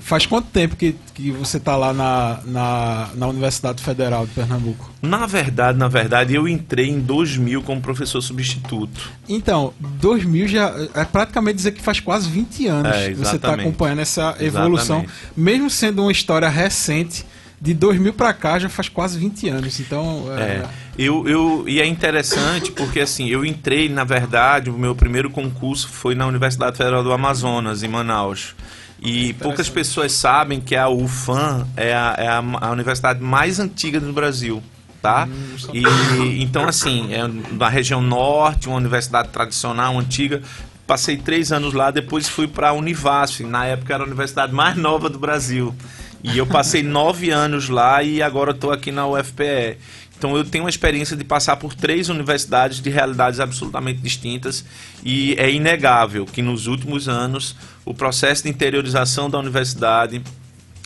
Faz 0.00 0.24
quanto 0.24 0.46
tempo 0.48 0.76
que, 0.76 0.94
que 1.14 1.32
você 1.32 1.56
está 1.56 1.76
lá 1.76 1.92
na, 1.92 2.40
na, 2.44 3.08
na 3.14 3.26
Universidade 3.26 3.82
Federal 3.82 4.24
de 4.26 4.32
Pernambuco? 4.32 4.90
Na 5.02 5.26
verdade, 5.26 5.76
na 5.76 5.88
verdade, 5.88 6.34
eu 6.34 6.46
entrei 6.46 6.88
em 6.88 7.00
2000 7.00 7.62
como 7.62 7.80
professor 7.80 8.20
substituto. 8.20 9.10
Então, 9.28 9.74
2000 9.80 10.46
já 10.46 10.72
é 10.94 11.04
praticamente 11.04 11.56
dizer 11.56 11.72
que 11.72 11.82
faz 11.82 11.98
quase 11.98 12.28
20 12.28 12.66
anos 12.68 12.96
É, 12.96 13.08
que 13.08 13.14
você 13.14 13.36
está 13.36 13.54
acompanhando 13.54 14.00
essa 14.00 14.36
evolução. 14.38 14.98
Exatamente. 14.98 15.12
Mesmo 15.36 15.70
sendo 15.70 16.02
uma 16.02 16.12
história 16.12 16.48
recente, 16.48 17.24
de 17.60 17.74
2000 17.74 18.14
para 18.14 18.32
cá 18.32 18.58
já 18.58 18.68
faz 18.68 18.88
quase 18.88 19.18
20 19.18 19.48
anos. 19.48 19.80
Então, 19.80 20.26
é, 20.36 20.42
É, 20.42 20.68
eu, 20.98 21.28
eu, 21.28 21.64
e 21.68 21.80
é 21.80 21.86
interessante 21.86 22.72
porque 22.72 23.00
assim, 23.00 23.28
eu 23.28 23.44
entrei, 23.44 23.88
na 23.88 24.04
verdade, 24.04 24.70
o 24.70 24.78
meu 24.78 24.94
primeiro 24.94 25.28
concurso 25.28 25.88
foi 25.88 26.14
na 26.14 26.26
Universidade 26.26 26.76
Federal 26.76 27.02
do 27.02 27.12
Amazonas, 27.12 27.82
em 27.82 27.88
Manaus. 27.88 28.54
E 29.00 29.32
poucas 29.34 29.68
pessoas 29.68 30.12
sabem 30.12 30.60
que 30.60 30.76
a 30.76 30.88
UFAM 30.88 31.66
é 31.76 31.94
a, 31.94 32.14
é 32.18 32.28
a, 32.28 32.42
a 32.60 32.70
universidade 32.70 33.22
mais 33.22 33.58
antiga 33.58 33.98
do 33.98 34.12
Brasil. 34.12 34.62
Tá? 35.00 35.26
E 35.72 36.42
então 36.42 36.68
assim, 36.68 37.10
é 37.14 37.26
na 37.54 37.70
região 37.70 38.02
norte, 38.02 38.68
uma 38.68 38.76
universidade 38.76 39.28
tradicional, 39.30 39.98
antiga. 39.98 40.42
Passei 40.86 41.16
três 41.16 41.52
anos 41.52 41.72
lá, 41.72 41.90
depois 41.90 42.28
fui 42.28 42.46
para 42.46 42.70
a 42.70 42.72
Univasf, 42.74 43.40
na 43.44 43.64
época 43.64 43.94
era 43.94 44.02
a 44.02 44.06
universidade 44.06 44.52
mais 44.52 44.76
nova 44.76 45.08
do 45.08 45.18
Brasil. 45.18 45.74
E 46.22 46.36
eu 46.36 46.46
passei 46.46 46.82
nove 46.82 47.30
anos 47.30 47.70
lá 47.70 48.02
e 48.02 48.20
agora 48.20 48.50
estou 48.50 48.70
aqui 48.70 48.92
na 48.92 49.06
UFPE. 49.06 49.78
Então 50.20 50.36
eu 50.36 50.44
tenho 50.44 50.64
uma 50.64 50.70
experiência 50.70 51.16
de 51.16 51.24
passar 51.24 51.56
por 51.56 51.72
três 51.74 52.10
universidades 52.10 52.78
de 52.82 52.90
realidades 52.90 53.40
absolutamente 53.40 54.00
distintas 54.02 54.62
e 55.02 55.34
é 55.38 55.50
inegável 55.50 56.26
que 56.26 56.42
nos 56.42 56.66
últimos 56.66 57.08
anos 57.08 57.56
o 57.86 57.94
processo 57.94 58.42
de 58.42 58.50
interiorização 58.50 59.30
da 59.30 59.38
universidade 59.38 60.20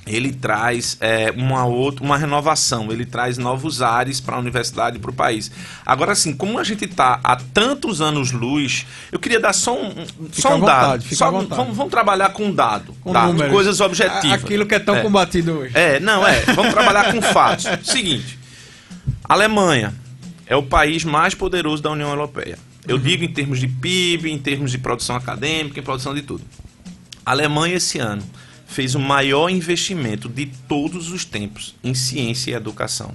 ele 0.07 0.33
traz 0.33 0.97
é, 1.01 1.33
uma 1.37 1.64
outra 1.64 2.05
uma 2.05 2.16
renovação, 2.16 2.92
ele 2.92 3.05
traz 3.05 3.37
novos 3.37 3.83
ares 3.83 4.20
para 4.20 4.37
a 4.37 4.38
universidade 4.38 4.99
e 4.99 5.01
para 5.01 5.11
o 5.11 5.14
país. 5.14 5.51
Agora, 5.85 6.12
assim, 6.12 6.33
como 6.33 6.59
a 6.59 6.62
gente 6.62 6.85
está 6.85 7.18
há 7.25 7.35
tantos 7.37 8.01
anos 8.01 8.31
luz, 8.31 8.87
eu 9.11 9.18
queria 9.18 9.40
dar 9.40 9.53
só 9.55 9.75
um, 9.75 9.90
Fica 10.31 10.42
só 10.42 10.55
um 10.57 10.61
vontade, 10.61 10.88
dado. 10.90 11.03
fica 11.03 11.16
Só 11.16 11.31
vamos, 11.33 11.49
vamos 11.77 11.90
trabalhar 11.90 12.29
com 12.35 12.44
um 12.44 12.55
dado, 12.55 12.94
com 13.01 13.12
números. 13.12 13.51
coisas 13.51 13.81
objetivas. 13.81 14.31
Aquilo 14.44 14.64
que 14.64 14.75
é 14.77 14.79
tão 14.79 14.94
É. 14.94 15.01
combatido 15.01 15.53
hoje. 15.59 15.73
É, 15.75 15.99
não, 15.99 16.25
é. 16.25 16.38
Vamos 16.55 16.73
trabalhar 16.73 17.11
com 17.11 17.20
fatos. 17.23 17.64
Seguinte: 17.83 18.38
Alemanha 19.27 19.95
é 20.47 20.55
o 20.55 20.63
país 20.63 21.03
mais 21.03 21.35
poderoso 21.35 21.83
da 21.83 21.91
União 21.91 22.11
Europeia. 22.11 22.59
Eu 22.87 22.99
digo 22.99 23.25
em 23.25 23.33
termos 23.33 23.59
de 23.59 23.67
PIB, 23.67 24.31
em 24.31 24.39
termos 24.39 24.71
de 24.71 24.77
produção 24.77 25.17
acadêmica, 25.17 25.81
em 25.81 25.83
produção 25.83 26.15
de 26.15 26.21
tudo. 26.21 26.45
A 27.25 27.31
Alemanha, 27.31 27.77
esse 27.77 27.99
ano, 27.99 28.23
fez 28.67 28.95
o 28.95 29.01
maior 29.01 29.49
investimento 29.49 30.29
de 30.29 30.47
todos 30.69 31.11
os 31.11 31.25
tempos 31.25 31.75
em 31.83 31.95
ciência 31.95 32.51
e 32.51 32.55
educação. 32.55 33.15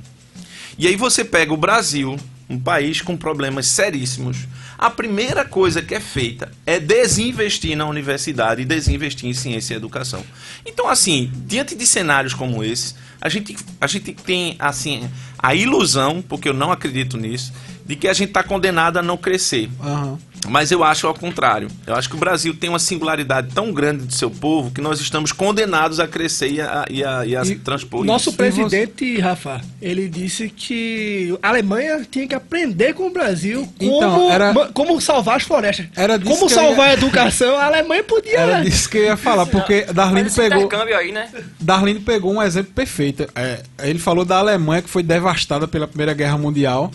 E 0.79 0.87
aí 0.87 0.95
você 0.95 1.23
pega 1.23 1.53
o 1.53 1.57
Brasil, 1.57 2.17
um 2.49 2.57
país 2.57 3.01
com 3.01 3.15
problemas 3.15 3.67
seríssimos. 3.67 4.47
A 4.81 4.89
primeira 4.89 5.43
coisa 5.43 5.81
que 5.81 5.93
é 5.93 5.99
feita 5.99 6.49
é 6.65 6.79
desinvestir 6.79 7.75
na 7.75 7.85
universidade 7.85 8.61
e 8.61 8.65
desinvestir 8.65 9.29
em 9.29 9.33
ciência 9.33 9.73
e 9.73 9.77
educação. 9.77 10.23
Então, 10.65 10.87
assim, 10.87 11.29
diante 11.45 11.75
de 11.75 11.85
cenários 11.85 12.33
como 12.33 12.63
esse, 12.63 12.95
a 13.19 13.27
gente, 13.27 13.57
a 13.81 13.87
gente 13.87 14.13
tem 14.13 14.55
assim 14.57 15.09
a 15.37 15.53
ilusão, 15.53 16.21
porque 16.21 16.47
eu 16.47 16.53
não 16.53 16.71
acredito 16.71 17.17
nisso, 17.17 17.51
de 17.89 17.95
que 17.95 18.07
a 18.07 18.13
gente 18.13 18.27
está 18.29 18.43
condenado 18.43 18.97
a 18.97 19.01
não 19.01 19.17
crescer. 19.17 19.67
Aham. 19.81 20.19
Mas 20.47 20.71
eu 20.71 20.83
acho 20.83 21.05
ao 21.07 21.13
contrário. 21.13 21.67
Eu 21.87 21.95
acho 21.95 22.07
que 22.07 22.15
o 22.15 22.19
Brasil 22.19 22.53
tem 22.55 22.69
uma 22.69 22.77
singularidade 22.79 23.49
tão 23.53 23.73
grande 23.73 24.05
de 24.05 24.13
seu 24.15 24.29
povo 24.29 24.69
que 24.71 24.79
nós 24.79 25.01
estamos 25.01 25.31
condenados 25.33 25.99
a 25.99 26.07
crescer 26.07 26.49
e 26.51 26.61
a, 26.61 26.85
e 26.89 27.03
a, 27.03 27.25
e 27.25 27.35
a 27.35 27.41
E 27.43 27.55
transpor 27.55 28.05
Nosso 28.05 28.29
isso. 28.29 28.37
presidente, 28.37 29.19
Rafa, 29.19 29.59
ele 29.81 30.07
disse 30.07 30.47
que 30.49 31.35
a 31.41 31.49
Alemanha 31.49 32.05
tinha 32.09 32.25
que 32.27 32.35
aprender 32.35 32.93
com 32.93 33.07
o 33.07 33.09
Brasil 33.11 33.67
como, 33.77 33.97
Então, 33.97 34.31
era- 34.31 34.53
como 34.71 35.01
salvar 35.01 35.37
as 35.37 35.43
florestas. 35.43 35.87
Era 35.95 36.17
disso 36.17 36.29
como 36.29 36.47
salvar 36.49 36.87
ia- 36.89 36.91
a 36.91 36.93
educação, 36.93 37.57
a 37.57 37.65
Alemanha 37.65 38.03
podia. 38.03 38.37
Era 38.39 38.61
disso 38.63 38.87
que 38.87 38.97
eu 38.99 39.03
ia 39.05 39.17
falar, 39.17 39.45
porque 39.47 39.87
Darlene 39.91 40.29
pegou. 40.29 40.69
aí, 40.95 41.11
né? 41.11 41.27
Darlene 41.59 41.99
pegou 41.99 42.33
um 42.35 42.41
exemplo 42.41 42.71
perfeito. 42.73 43.27
É, 43.35 43.61
ele 43.83 43.99
falou 43.99 44.23
da 44.23 44.37
Alemanha 44.37 44.81
que 44.83 44.89
foi 44.89 45.01
devastada 45.03 45.67
pela 45.67 45.87
Primeira 45.87 46.13
Guerra 46.13 46.37
Mundial 46.37 46.91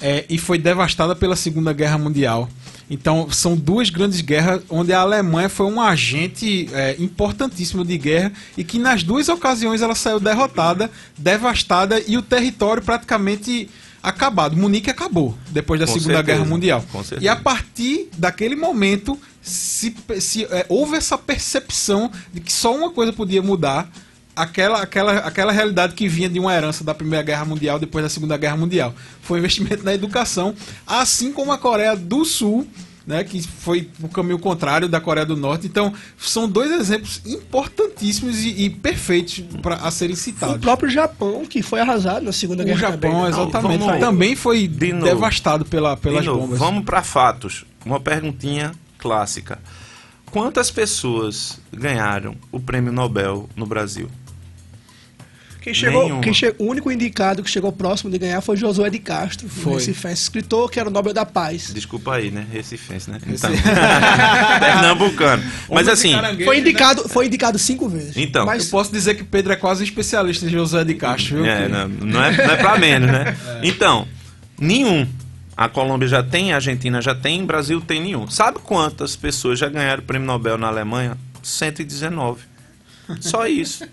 é, 0.00 0.24
e 0.28 0.38
foi 0.38 0.58
devastada 0.58 1.14
pela 1.16 1.36
Segunda 1.36 1.72
Guerra 1.72 1.98
Mundial. 1.98 2.48
Então, 2.88 3.28
são 3.30 3.56
duas 3.56 3.90
grandes 3.90 4.20
guerras 4.20 4.62
onde 4.70 4.92
a 4.92 5.00
Alemanha 5.00 5.48
foi 5.48 5.66
um 5.66 5.80
agente 5.80 6.68
é, 6.72 6.94
importantíssimo 6.98 7.84
de 7.84 7.98
guerra 7.98 8.32
e 8.56 8.62
que 8.62 8.78
nas 8.78 9.02
duas 9.02 9.28
ocasiões 9.28 9.82
ela 9.82 9.94
saiu 9.94 10.20
derrotada, 10.20 10.90
devastada 11.18 12.00
e 12.06 12.16
o 12.16 12.22
território 12.22 12.82
praticamente 12.82 13.68
acabado. 14.00 14.56
Munique 14.56 14.88
acabou 14.88 15.36
depois 15.50 15.80
da 15.80 15.86
Com 15.86 15.94
Segunda 15.94 16.14
certeza, 16.14 16.38
Guerra 16.38 16.48
Mundial. 16.48 16.84
E 17.20 17.28
a 17.28 17.34
partir 17.34 18.08
daquele 18.16 18.54
momento 18.54 19.18
se, 19.42 19.94
se, 20.20 20.44
é, 20.44 20.64
houve 20.68 20.96
essa 20.96 21.18
percepção 21.18 22.10
de 22.32 22.40
que 22.40 22.52
só 22.52 22.74
uma 22.74 22.90
coisa 22.90 23.12
podia 23.12 23.42
mudar 23.42 23.90
aquela, 24.36 24.82
aquela, 24.82 25.12
aquela 25.20 25.50
realidade 25.52 25.94
que 25.94 26.06
vinha 26.08 26.28
de 26.28 26.38
uma 26.38 26.54
herança 26.54 26.84
da 26.84 26.94
Primeira 26.94 27.24
Guerra 27.24 27.44
Mundial 27.46 27.78
depois 27.78 28.04
da 28.04 28.08
Segunda 28.10 28.36
Guerra 28.36 28.56
Mundial. 28.56 28.94
Foi 29.22 29.38
o 29.38 29.40
investimento 29.40 29.82
na 29.82 29.94
educação, 29.94 30.54
assim 30.86 31.32
como 31.32 31.50
a 31.50 31.58
Coreia 31.58 31.96
do 31.96 32.24
Sul, 32.24 32.68
né, 33.06 33.22
que 33.22 33.40
foi 33.40 33.88
o 34.02 34.08
caminho 34.08 34.38
contrário 34.38 34.88
da 34.88 35.00
Coreia 35.00 35.24
do 35.24 35.36
Norte. 35.36 35.66
Então, 35.66 35.94
são 36.18 36.48
dois 36.48 36.70
exemplos 36.72 37.20
importantíssimos 37.24 38.44
e, 38.44 38.64
e 38.64 38.70
perfeitos 38.70 39.44
para 39.62 39.76
a 39.76 39.90
serem 39.90 40.14
O 40.14 40.16
citados. 40.18 40.56
próprio 40.58 40.90
Japão, 40.90 41.46
que 41.46 41.62
foi 41.62 41.80
arrasado 41.80 42.24
na 42.26 42.32
Segunda 42.32 42.62
O 42.62 42.66
Guerra 42.66 42.78
Japão, 42.80 42.98
também, 43.00 43.22
né? 43.22 43.28
exatamente, 43.28 43.78
vamos- 43.84 44.00
também 44.00 44.36
foi 44.36 44.66
De 44.68 44.92
novo. 44.92 45.04
devastado 45.06 45.64
pela, 45.64 45.94
De 45.94 46.00
pelas 46.00 46.24
novo, 46.26 46.40
bombas. 46.40 46.58
Vamos 46.58 46.84
para 46.84 47.02
fatos. 47.02 47.64
Uma 47.84 48.00
perguntinha 48.00 48.72
clássica. 48.98 49.60
Quantas 50.30 50.70
pessoas 50.72 51.60
ganharam 51.72 52.34
o 52.50 52.58
prêmio 52.58 52.92
Nobel 52.92 53.48
no 53.54 53.64
Brasil? 53.64 54.08
Quem 55.66 55.74
chegou, 55.74 56.20
quem 56.20 56.32
che- 56.32 56.54
o 56.58 56.64
único 56.66 56.92
indicado 56.92 57.42
que 57.42 57.50
chegou 57.50 57.72
próximo 57.72 58.08
de 58.08 58.16
ganhar 58.18 58.40
foi 58.40 58.56
Josué 58.56 58.88
de 58.88 59.00
Castro, 59.00 59.48
Foi. 59.48 59.78
esse 59.82 59.90
escritor 60.12 60.70
que 60.70 60.78
era 60.78 60.88
o 60.88 60.92
Nobel 60.92 61.12
da 61.12 61.26
Paz. 61.26 61.72
Desculpa 61.74 62.14
aí, 62.14 62.30
né? 62.30 62.46
Recifense, 62.52 63.10
né? 63.10 63.18
Então, 63.26 63.50
Pernambucano. 64.60 65.42
Mas 65.68 65.88
assim, 65.88 66.12
Foi 66.44 66.56
né? 66.56 66.60
indicado, 66.60 67.08
foi 67.08 67.26
indicado 67.26 67.58
cinco 67.58 67.88
vezes. 67.88 68.16
Então. 68.16 68.42
Eu 68.42 68.46
mas 68.46 68.68
posso 68.68 68.92
dizer 68.92 69.16
que 69.16 69.24
Pedro 69.24 69.52
é 69.52 69.56
quase 69.56 69.80
um 69.82 69.84
especialista 69.84 70.46
em 70.46 70.50
José 70.50 70.84
de 70.84 70.94
Castro, 70.94 71.38
viu? 71.38 71.46
É, 71.46 71.68
não, 71.68 71.88
não 71.88 72.22
é, 72.22 72.30
não 72.36 72.44
é 72.54 72.56
pra 72.58 72.78
menos, 72.78 73.10
né? 73.10 73.36
Então, 73.64 74.06
nenhum. 74.56 75.04
A 75.56 75.68
Colômbia 75.68 76.06
já 76.06 76.22
tem, 76.22 76.52
a 76.52 76.56
Argentina 76.56 77.02
já 77.02 77.12
tem, 77.12 77.42
o 77.42 77.46
Brasil 77.46 77.80
tem 77.80 78.00
nenhum. 78.00 78.28
Sabe 78.30 78.60
quantas 78.62 79.16
pessoas 79.16 79.58
já 79.58 79.68
ganharam 79.68 80.00
o 80.00 80.06
prêmio 80.06 80.26
Nobel 80.28 80.56
na 80.56 80.68
Alemanha? 80.68 81.18
119. 81.42 82.42
Só 83.20 83.46
isso. 83.46 83.84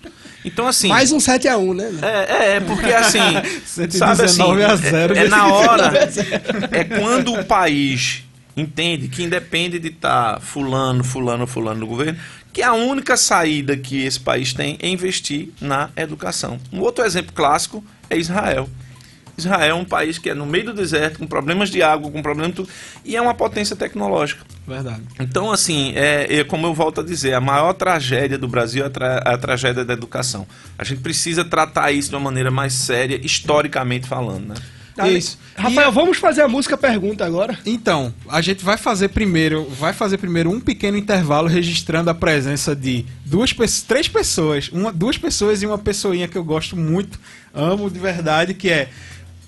Então, 0.43 0.67
assim. 0.67 0.87
mais 0.87 1.11
um 1.11 1.17
7x1, 1.17 1.75
né? 1.75 1.91
É, 2.01 2.55
é, 2.55 2.59
porque 2.59 2.91
assim, 2.91 3.19
119 3.65 3.97
sabe 3.97 4.23
assim, 4.23 4.41
a 4.63 4.75
zero. 4.75 5.15
é, 5.15 5.25
é 5.25 5.27
na 5.27 5.47
hora, 5.47 5.91
é 6.71 6.83
quando 6.83 7.33
o 7.33 7.45
país 7.45 8.23
entende 8.55 9.07
que 9.07 9.23
independe 9.23 9.79
de 9.79 9.89
estar 9.89 10.39
fulano, 10.41 11.03
fulano, 11.03 11.47
fulano 11.47 11.79
no 11.79 11.87
governo, 11.87 12.19
que 12.51 12.61
a 12.61 12.73
única 12.73 13.17
saída 13.17 13.75
que 13.75 14.03
esse 14.03 14.19
país 14.19 14.53
tem 14.53 14.77
é 14.79 14.87
investir 14.87 15.49
na 15.59 15.89
educação. 15.95 16.59
Um 16.71 16.81
outro 16.81 17.03
exemplo 17.03 17.33
clássico 17.33 17.83
é 18.09 18.17
Israel. 18.17 18.69
Israel 19.35 19.71
é 19.71 19.73
um 19.73 19.85
país 19.85 20.19
que 20.19 20.29
é 20.29 20.35
no 20.35 20.45
meio 20.45 20.65
do 20.65 20.73
deserto, 20.73 21.17
com 21.17 21.25
problemas 21.25 21.69
de 21.69 21.81
água, 21.81 22.11
com 22.11 22.21
problemas 22.21 22.51
de 22.51 22.57
tudo, 22.57 22.69
e 23.03 23.15
é 23.15 23.21
uma 23.21 23.33
potência 23.33 23.75
tecnológica. 23.75 24.45
Verdade. 24.67 25.01
Então, 25.19 25.51
assim, 25.51 25.91
é, 25.95 26.37
é 26.39 26.43
como 26.43 26.65
eu 26.67 26.73
volto 26.73 27.01
a 27.01 27.03
dizer, 27.03 27.33
a 27.33 27.41
maior 27.41 27.73
tragédia 27.73 28.37
do 28.37 28.47
Brasil 28.47 28.83
é 28.83 28.87
a, 28.87 28.89
tra- 28.89 29.17
a 29.25 29.37
tragédia 29.37 29.83
da 29.83 29.93
educação. 29.93 30.47
A 30.77 30.83
gente 30.83 31.01
precisa 31.01 31.43
tratar 31.43 31.91
isso 31.91 32.09
de 32.09 32.15
uma 32.15 32.21
maneira 32.21 32.49
mais 32.49 32.73
séria, 32.73 33.19
historicamente 33.23 34.07
falando, 34.07 34.47
né? 34.47 34.55
Tá, 34.95 35.09
Isso. 35.09 35.39
Rafael, 35.55 35.89
E- 35.89 35.91
vamos 35.93 36.17
fazer 36.19 36.43
a 36.43 36.47
música 36.47 36.77
pergunta 36.77 37.25
agora. 37.25 37.57
Então, 37.65 38.13
a 38.29 38.41
gente 38.41 38.63
vai 38.63 38.77
fazer 38.77 39.07
primeiro, 39.09 39.65
vai 39.79 39.91
fazer 39.91 40.19
primeiro 40.19 40.51
um 40.51 40.59
pequeno 40.61 40.95
intervalo 40.95 41.47
registrando 41.47 42.11
a 42.11 42.13
presença 42.13 42.75
de 42.75 43.03
duas 43.25 43.51
pessoas, 43.51 43.81
três 43.81 44.07
pessoas, 44.07 44.69
uma, 44.71 44.93
duas 44.93 45.17
pessoas 45.17 45.63
e 45.63 45.65
uma 45.65 45.79
pessoinha 45.79 46.27
que 46.27 46.37
eu 46.37 46.43
gosto 46.43 46.77
muito, 46.77 47.19
amo 47.53 47.89
de 47.89 47.97
verdade, 47.99 48.53
que 48.53 48.69
é 48.69 48.87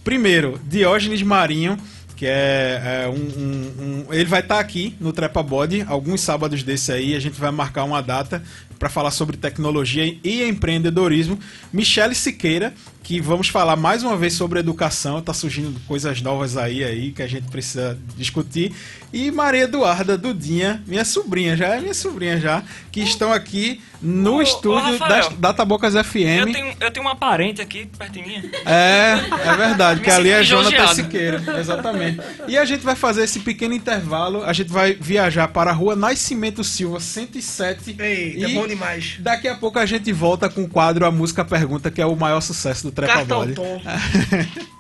primeiro 0.04 0.60
Diógenes 0.68 1.22
Marinho, 1.22 1.78
que 2.16 2.26
é, 2.26 3.04
é 3.04 3.10
um, 3.10 3.14
um- 3.14 4.06
um- 4.10 4.14
ele 4.14 4.26
vai 4.26 4.40
estar 4.40 4.60
aqui 4.60 4.96
no 5.00 5.12
Trepa 5.12 5.44
Body 5.44 5.84
alguns 5.88 6.22
sábados 6.22 6.64
desse 6.64 6.92
aí, 6.92 7.16
a 7.16 7.20
gente 7.20 7.40
vai 7.40 7.52
marcar 7.52 7.84
uma 7.84 8.02
data 8.02 8.42
para 8.86 8.90
falar 8.92 9.10
sobre 9.10 9.36
tecnologia 9.36 10.16
e 10.24 10.44
empreendedorismo. 10.44 11.40
Michele 11.74 12.14
Siqueira, 12.14 12.72
que 13.02 13.20
vamos 13.20 13.50
falar 13.50 13.76
mais 13.76 14.04
uma 14.04 14.16
vez 14.16 14.34
sobre 14.34 14.60
educação, 14.60 15.22
tá 15.22 15.34
surgindo 15.34 15.80
coisas 15.88 16.22
novas 16.22 16.56
aí 16.56 16.84
aí 16.84 17.12
que 17.12 17.24
a 17.24 17.28
gente 17.28 17.48
precisa 17.50 17.98
discutir. 18.16 18.72
E 19.12 19.32
Maria 19.32 19.64
Eduarda 19.64 20.18
Dudinha, 20.18 20.84
minha 20.86 21.06
sobrinha, 21.06 21.56
já 21.56 21.68
é 21.68 21.80
minha 21.80 21.94
sobrinha 21.94 22.40
já, 22.40 22.64
que 22.92 23.02
estão 23.02 23.32
aqui 23.32 23.80
no 24.02 24.34
Ô, 24.34 24.38
ô, 24.38 24.42
estúdio 24.42 24.98
Rafael, 24.98 25.30
da 25.30 25.36
Databocas 25.50 25.94
FM. 25.94 26.48
Eu 26.48 26.52
tenho, 26.52 26.76
eu 26.80 26.92
tenho 26.92 27.06
uma 27.06 27.16
parente 27.16 27.62
aqui 27.62 27.86
perto 27.98 28.14
de 28.14 28.22
mim. 28.22 28.52
É, 28.66 29.16
é 29.50 29.56
verdade, 29.56 30.02
que 30.02 30.10
ali 30.10 30.30
é 30.30 30.44
Jonathan. 30.44 30.88
Siqueira, 30.88 31.42
exatamente. 31.60 32.20
E 32.48 32.58
a 32.58 32.66
gente 32.66 32.84
vai 32.84 32.96
fazer 32.96 33.24
esse 33.24 33.40
pequeno 33.40 33.74
intervalo, 33.74 34.44
a 34.44 34.52
gente 34.52 34.72
vai 34.72 34.96
viajar 34.96 35.48
para 35.48 35.72
a 35.72 35.74
rua 35.74 35.96
Nascimento 35.96 36.64
Silva 36.64 37.00
107 37.00 37.96
Eita, 38.00 38.50
e 38.50 38.54
bom 38.54 38.66
demais. 38.76 39.18
daqui 39.20 39.48
a 39.48 39.56
pouco 39.56 39.80
a 39.80 39.86
gente 39.86 40.12
volta 40.14 40.50
com 40.50 40.64
o 40.64 40.70
quadro 40.70 41.06
A 41.06 41.12
Música 41.12 41.44
Pergunta, 41.44 41.90
que 41.92 42.02
é 42.02 42.06
o 42.06 42.16
maior 42.16 42.42
sucesso 42.42 42.84
do 42.84 42.92
Trepa 42.92 43.14
Cartão 43.14 43.40
Body. 43.40 43.54
Tom. 43.56 43.82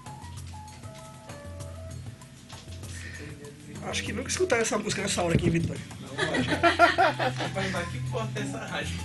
Acho 3.89 4.03
que 4.03 4.11
nunca 4.13 4.29
escutaram 4.29 4.61
essa 4.61 4.77
música 4.77 5.01
nessa 5.01 5.21
hora 5.21 5.35
aqui 5.35 5.47
em 5.47 5.51
Vitória. 5.51 5.81
Mas 7.71 7.87
que 7.89 7.99
porra 8.09 8.29
é 8.35 8.39
essa 8.41 8.57
rádio? 8.57 8.95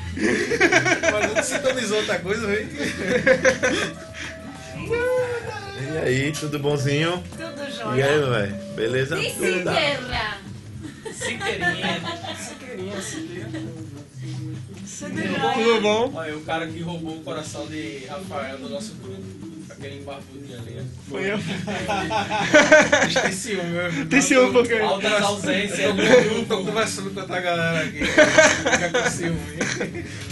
Mas 1.13 1.35
não 1.35 1.43
sintonizou 1.43 1.99
outra 1.99 2.19
coisa, 2.19 2.47
velho? 2.47 2.69
E 5.93 5.99
aí, 5.99 6.33
tudo 6.33 6.59
bonzinho? 6.59 7.23
Tudo 7.37 7.63
E 7.69 7.73
jóia. 7.73 8.05
aí, 8.07 8.21
velho? 8.21 8.75
Beleza? 8.75 9.19
E 9.21 9.31
Siqueira? 9.31 9.73
Siqueirinha. 11.13 12.01
Tudo 15.55 15.81
bom? 15.81 16.13
Olha, 16.15 16.37
o 16.37 16.41
cara 16.43 16.67
que 16.67 16.81
roubou 16.81 17.17
o 17.17 17.21
coração 17.23 17.67
de 17.67 18.05
Rafael 18.07 18.59
do 18.59 18.69
nosso 18.69 18.95
grupo. 18.95 19.51
Aquele 19.71 20.03
barbudinho 20.03 20.59
ali. 20.59 20.83
Foi 21.09 21.31
eu. 21.31 21.39
Tem 23.23 23.33
ciúme, 23.33 23.71
meu. 23.71 24.07
Tem 24.09 24.21
ciúme 24.21 24.53
porque... 24.53 24.75
Altas 24.75 25.23
ausências. 25.23 25.79
Eu 25.79 26.45
tô 26.47 26.65
conversando 26.65 27.11
com 27.15 27.21
outra 27.21 27.41
galera 27.41 27.81
aqui. 27.87 28.01
Fica 28.05 28.91
com 29.03 29.11
ciúme. 29.11 29.39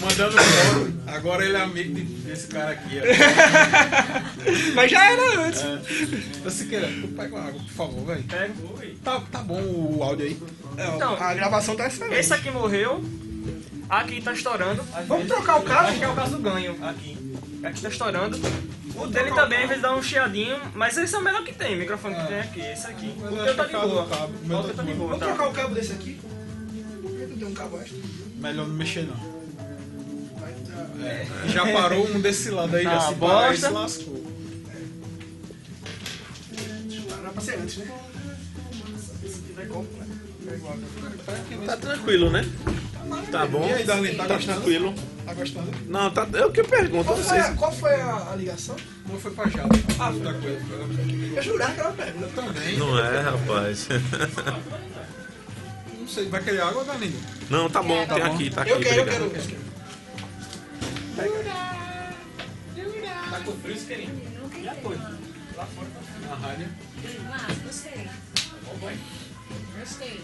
Mandando 0.00 0.32
foto. 0.36 0.92
Agora 1.06 1.44
ele 1.46 1.56
é 1.56 1.60
amigo 1.60 1.94
de- 1.94 2.02
desse 2.02 2.48
cara 2.48 2.72
aqui, 2.72 2.98
ó. 2.98 3.02
Mas 4.74 4.90
já 4.90 5.12
era 5.12 5.40
antes. 5.46 5.62
Ô, 6.44 6.50
Siqueira, 6.50 6.88
tu 7.00 7.08
pega 7.08 7.34
uma 7.36 7.48
água, 7.48 7.60
por 7.62 7.70
favor, 7.72 8.04
velho. 8.06 8.24
Pego. 8.24 8.77
Tá, 9.04 9.20
tá 9.32 9.38
bom 9.40 9.60
o 9.62 10.02
áudio 10.02 10.26
aí? 10.26 10.38
É, 10.76 10.94
Então, 10.96 11.14
a 11.14 11.34
gravação 11.34 11.74
tá 11.76 11.86
excelente. 11.86 12.14
Esse 12.18 12.32
aqui 12.34 12.50
morreu. 12.50 13.02
Aqui 13.88 14.20
tá 14.20 14.32
estourando. 14.32 14.82
Às 14.94 15.06
Vamos 15.06 15.26
trocar 15.26 15.60
o 15.60 15.62
cabo? 15.62 15.88
Acho 15.88 15.98
que 15.98 16.04
é 16.04 16.08
o 16.08 16.14
caso 16.14 16.36
do 16.36 16.42
ganho. 16.42 16.76
Aqui. 16.84 17.16
Aqui 17.64 17.80
tá 17.80 17.88
estourando. 17.88 18.38
O 18.94 19.06
dele 19.06 19.30
também 19.32 19.62
às 19.62 19.68
vezes 19.68 19.82
dá 19.82 19.94
um 19.94 20.02
chiadinho, 20.02 20.58
mas 20.74 20.96
esse 20.98 21.14
é 21.14 21.18
o 21.18 21.22
melhor 21.22 21.44
que 21.44 21.52
tem, 21.54 21.76
o 21.76 21.78
microfone 21.78 22.16
que 22.16 22.26
tem 22.26 22.40
aqui, 22.40 22.60
esse 22.60 22.86
aqui. 22.88 23.14
O 23.16 23.44
teu 23.44 23.56
tá 23.56 23.64
de 23.64 23.72
boa. 23.72 24.02
O 24.02 24.64
teu 24.64 24.74
tá 24.74 24.82
de 24.82 24.94
boa, 24.94 25.08
Vamos 25.10 25.18
tá? 25.20 25.26
trocar 25.26 25.48
o 25.48 25.52
cabo 25.52 25.74
desse 25.74 25.92
aqui? 25.92 26.20
Não 27.30 27.36
tem 27.38 27.46
um 27.48 27.54
cabo 27.54 27.78
extra. 27.80 27.96
Melhor 28.36 28.66
não 28.66 28.74
mexer, 28.74 29.06
não. 29.06 29.38
É, 31.06 31.26
já 31.46 31.64
parou 31.72 32.08
um 32.08 32.20
desse 32.20 32.50
lado 32.50 32.74
aí, 32.74 32.82
já 32.82 32.96
Ah, 32.96 33.00
se 33.00 33.14
parar, 33.14 33.38
aí 33.40 33.50
bosta. 33.50 33.66
se 33.68 33.72
lascou. 33.72 34.24
Era 37.20 37.30
pra 37.30 37.40
ser 37.40 37.58
antes, 37.58 37.76
né? 37.78 37.86
Tá 41.66 41.76
tranquilo, 41.76 42.30
né? 42.30 42.44
Tá 43.30 43.46
bom. 43.46 43.66
E 43.68 43.72
aí, 43.72 43.84
Darlene, 43.84 44.16
tá 44.16 44.26
gostando? 44.26 44.54
tranquilo. 44.60 44.94
Tá 45.24 45.34
gostando? 45.34 45.70
Não, 45.86 46.10
tá, 46.10 46.28
eu 46.32 46.52
que 46.52 46.62
pergunto. 46.62 47.04
Qual 47.04 47.16
foi, 47.16 47.24
Vocês... 47.24 47.44
a, 47.44 47.54
qual 47.54 47.72
foi 47.72 47.94
a, 48.00 48.30
a 48.32 48.36
ligação? 48.36 48.76
Não 49.08 49.18
foi 49.18 49.30
pra 49.32 49.48
Jada. 49.48 49.68
Ah, 49.98 50.10
outra 50.10 50.34
coisa. 50.34 50.58
Eu 51.36 51.42
jurava 51.42 51.74
que 51.74 51.80
era 51.80 51.92
pergunta. 51.92 52.28
Também. 52.42 52.78
Não 52.78 52.98
é, 52.98 53.20
rapaz. 53.20 53.88
Não 55.98 56.08
sei, 56.08 56.28
vai 56.28 56.42
querer 56.42 56.62
água, 56.62 56.84
Darlene? 56.84 57.18
Não, 57.50 57.68
tá 57.68 57.82
bom, 57.82 58.06
tem 58.06 58.18
bom. 58.18 58.34
aqui, 58.34 58.50
tá 58.50 58.62
aqui. 58.62 58.70
Eu 58.70 58.80
quero, 58.80 58.96
eu 58.96 59.02
obrigado. 59.02 59.30
quero. 59.30 59.46
eu 61.26 61.32
quero. 61.42 61.68
Tá 63.30 63.40
com 63.40 63.52
frio, 63.52 63.76
querido? 63.76 64.12
Já 64.62 64.74
foi. 64.76 64.96
Lá 64.96 65.66
fora, 65.66 65.88
na 66.28 66.34
rádio. 66.36 66.68
Mas, 67.28 67.58
gostei. 67.58 68.08
Gostei. 69.88 70.20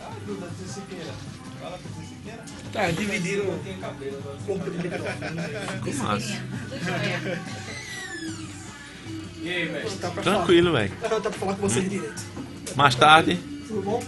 Ah, 0.00 0.10
Duda, 0.26 0.46
você 0.46 0.80
Siqueira. 0.80 1.12
Fala 1.60 1.78
com 1.78 1.88
você 2.00 2.06
Siqueira. 2.08 2.44
Tá, 2.72 2.90
dividiram 2.90 3.44
o 3.44 3.58
Tem 3.58 3.76
cabelo. 3.78 4.22
corpo 4.46 4.70
de 4.70 4.78
microfone. 4.78 5.94
Massa. 5.94 6.42
E 9.42 9.50
aí, 9.50 9.68
mestre? 9.72 9.98
Tá. 9.98 10.10
Tranquilo, 10.10 10.72
velho. 10.72 10.92
Tá 11.00 11.20
pra 11.20 11.32
falar 11.32 11.54
com 11.54 11.62
vocês 11.68 11.88
direito. 11.90 12.22
Mais 12.76 12.94
tarde, 12.94 13.36
Tudo 13.68 13.82
bom? 13.82 14.02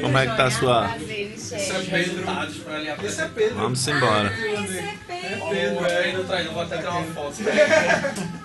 como 0.00 0.16
é 0.18 0.26
que 0.26 0.36
tá 0.36 0.46
a 0.46 0.50
sua. 0.50 0.88
Prazer, 0.88 1.32
Esse 1.34 1.54
é. 1.54 1.82
Pedro. 1.90 3.06
Esse 3.06 3.20
é 3.20 3.28
Pedro. 3.28 3.54
Vamos 3.56 3.86
embora. 3.88 4.30
Pedro, 4.30 5.84
é. 5.86 6.02
Pedro 6.02 6.24
traz, 6.24 6.46
eu 6.46 6.52
vou 6.54 6.62
até 6.62 6.78
tirar 6.78 6.96
uma 6.96 7.14
foto. 7.14 7.36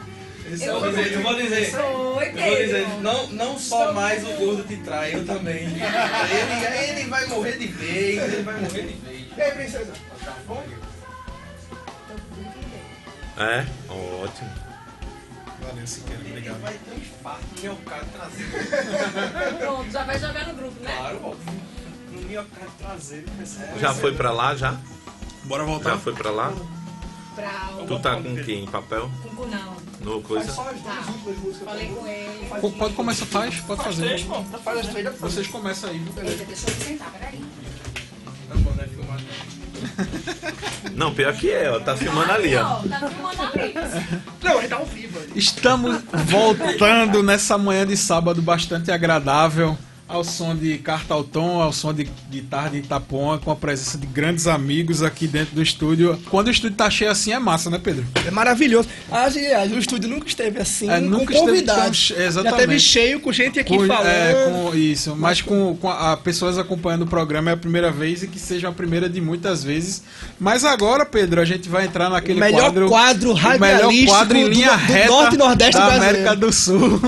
É 0.62 0.68
Eu 0.70 0.80
vou 0.80 0.90
dizer, 0.90 1.14
eu 1.14 1.22
vou 1.24 1.36
dizer. 1.36 1.76
Oi, 1.76 2.28
Eu 2.30 2.46
vou 2.46 2.56
dizer, 2.58 2.88
não, 3.02 3.28
não 3.28 3.58
só 3.60 3.92
mais 3.94 4.24
o 4.24 4.34
gordo 4.34 4.64
te 4.64 4.78
trai, 4.78 5.16
eu 5.16 5.26
também. 5.26 5.66
Ele, 5.74 6.92
ele 7.02 7.10
vai 7.10 7.26
morrer 7.28 7.58
de 7.58 7.68
vez, 7.68 8.22
ele 8.34 8.44
vai 8.44 8.60
morrer 8.62 8.82
de 8.84 8.94
vez. 8.94 9.28
E 9.36 9.42
aí, 9.42 9.52
princesa? 9.52 9.94
É? 13.38 13.66
Ótimo. 13.92 14.50
Valeu, 15.62 15.88
Siqueira, 15.88 16.22
obrigado. 16.22 16.62
Vai 16.62 16.74
ter 16.74 16.92
um 16.92 16.98
infarto 16.98 17.46
no 17.56 17.62
miocárdio 17.62 18.10
traseiro. 18.12 19.58
Pronto, 19.60 19.92
já 19.92 20.04
vai 20.04 20.20
jogar 20.20 20.48
no 20.48 20.54
grupo, 20.56 20.80
né? 20.84 20.96
Claro, 20.98 21.20
óbvio. 21.24 21.62
No 22.12 22.22
miocárdio 22.22 22.72
traseiro. 22.80 23.26
Já 23.80 23.94
foi 23.94 24.14
pra 24.14 24.32
lá, 24.32 24.56
já? 24.56 24.78
Bora 25.46 25.64
Já 25.64 25.70
voltar? 25.70 25.98
foi 25.98 26.14
pra 26.14 26.30
lá? 26.30 26.54
Pra 27.36 27.70
o... 27.80 27.86
Tu 27.86 28.00
tá 28.00 28.16
com 28.16 28.36
quem? 28.44 28.66
Papel? 28.68 29.10
Com 29.36 29.46
não. 29.48 29.76
No 30.02 30.22
coisa? 30.22 30.52
Músicas. 30.52 31.58
Falei 31.64 31.88
com 31.88 32.08
ele. 32.08 32.48
Pode, 32.62 32.76
pode 32.76 32.94
começar, 32.94 33.26
faz, 33.26 33.56
pode 33.62 33.84
fazer. 33.84 34.26
Faz 34.64 34.80
as 34.80 34.88
três 34.88 35.06
depois. 35.06 35.34
Vocês 35.34 35.48
começam 35.48 35.90
aí, 35.90 36.00
viu? 36.00 36.24
Eita, 36.24 36.46
deixa 36.46 36.70
eu 36.70 36.76
sentar, 36.76 37.12
peraí. 37.12 37.40
Tá 38.50 38.56
bom, 38.56 38.72
né? 38.72 38.88
Filmar. 38.88 39.20
Não, 40.96 41.14
pior 41.14 41.34
que 41.34 41.50
é, 41.50 41.72
ó. 41.72 41.80
Tá 41.80 41.96
filmando 41.96 42.32
ali, 42.32 42.56
ó. 42.56 42.82
Tá 42.82 43.10
filmando 43.10 43.42
ali. 43.42 43.74
Não, 44.44 44.62
gente 44.62 44.70
tá 44.70 44.76
ao 44.76 44.86
vivo 44.86 45.20
ali. 45.20 45.32
Estamos 45.36 46.04
voltando 46.26 47.24
nessa 47.24 47.58
manhã 47.58 47.86
de 47.86 47.98
sábado 47.98 48.42
bastante 48.42 48.92
agradável. 48.92 49.78
Ao 50.06 50.24
som 50.24 50.54
de 50.56 50.78
Cartalton, 50.78 51.62
ao 51.62 51.72
som 51.74 51.92
de 51.94 52.08
guitarra 52.30 52.70
de 52.70 52.78
Itapuã, 52.80 53.40
com 53.40 53.50
a 53.50 53.56
presença 53.56 53.98
de 53.98 54.06
grandes 54.06 54.46
amigos 54.48 55.02
aqui 55.02 55.26
dentro 55.26 55.56
do 55.56 55.62
estúdio. 55.64 56.20
Quando 56.30 56.48
o 56.48 56.52
estúdio 56.52 56.76
tá 56.78 56.88
cheio 56.90 57.10
assim 57.10 57.32
é 57.32 57.40
massa, 57.40 57.70
né, 57.70 57.80
Pedro? 57.82 58.06
É 58.28 58.30
maravilhoso. 58.30 58.88
Aliás, 59.10 59.72
o 59.72 59.80
estúdio 59.80 60.10
nunca 60.10 60.28
esteve 60.28 60.60
assim, 60.60 60.88
É, 60.90 61.00
com 61.00 61.06
nunca 61.08 61.34
esteve 61.34 61.46
convidados. 61.52 61.84
tão 61.84 61.94
che- 61.94 62.16
Já 62.16 62.24
exatamente. 62.26 62.60
teve 62.60 62.80
cheio 62.80 63.20
com 63.22 63.32
gente 63.32 63.60
aqui 63.60 63.76
Com- 63.76 63.88
falando. 63.88 64.06
é, 64.08 64.52
com 64.52 64.76
isso, 64.76 65.16
mas 65.16 65.42
com, 65.42 65.76
com 65.78 65.90
a, 65.90 66.12
a 66.12 66.18
pessoas 66.18 66.58
acompanhando 66.60 67.04
o 67.04 67.08
programa 67.08 67.50
é 67.50 67.54
a 67.54 67.58
primeira 67.58 67.90
vez 67.90 68.22
e 68.24 68.28
que 68.28 68.38
seja 68.38 68.68
a 68.70 68.72
primeira 68.74 69.10
de 69.10 69.20
muitas 69.22 69.64
vezes. 69.64 70.04
Mas 70.40 70.64
agora, 70.66 71.06
Pedro, 71.06 71.42
a 71.42 71.46
gente 71.46 71.70
vai 71.70 71.86
entrar 71.86 72.10
naquele 72.10 72.38
O 72.40 72.44
melhor 72.44 72.60
quadro, 72.64 72.88
quadro 72.90 73.34
melhor 73.60 73.92
quadro 74.06 74.38
em 74.38 74.44
do- 74.44 74.50
linha 74.50 74.72
do 74.72 74.76
reta 74.78 75.08
Norte 75.08 75.34
e 75.36 75.38
Nordeste 75.38 75.78
da 75.80 75.86
brasileiro. 75.88 76.18
América 76.20 76.36
do 76.36 76.52
Sul. 76.54 77.02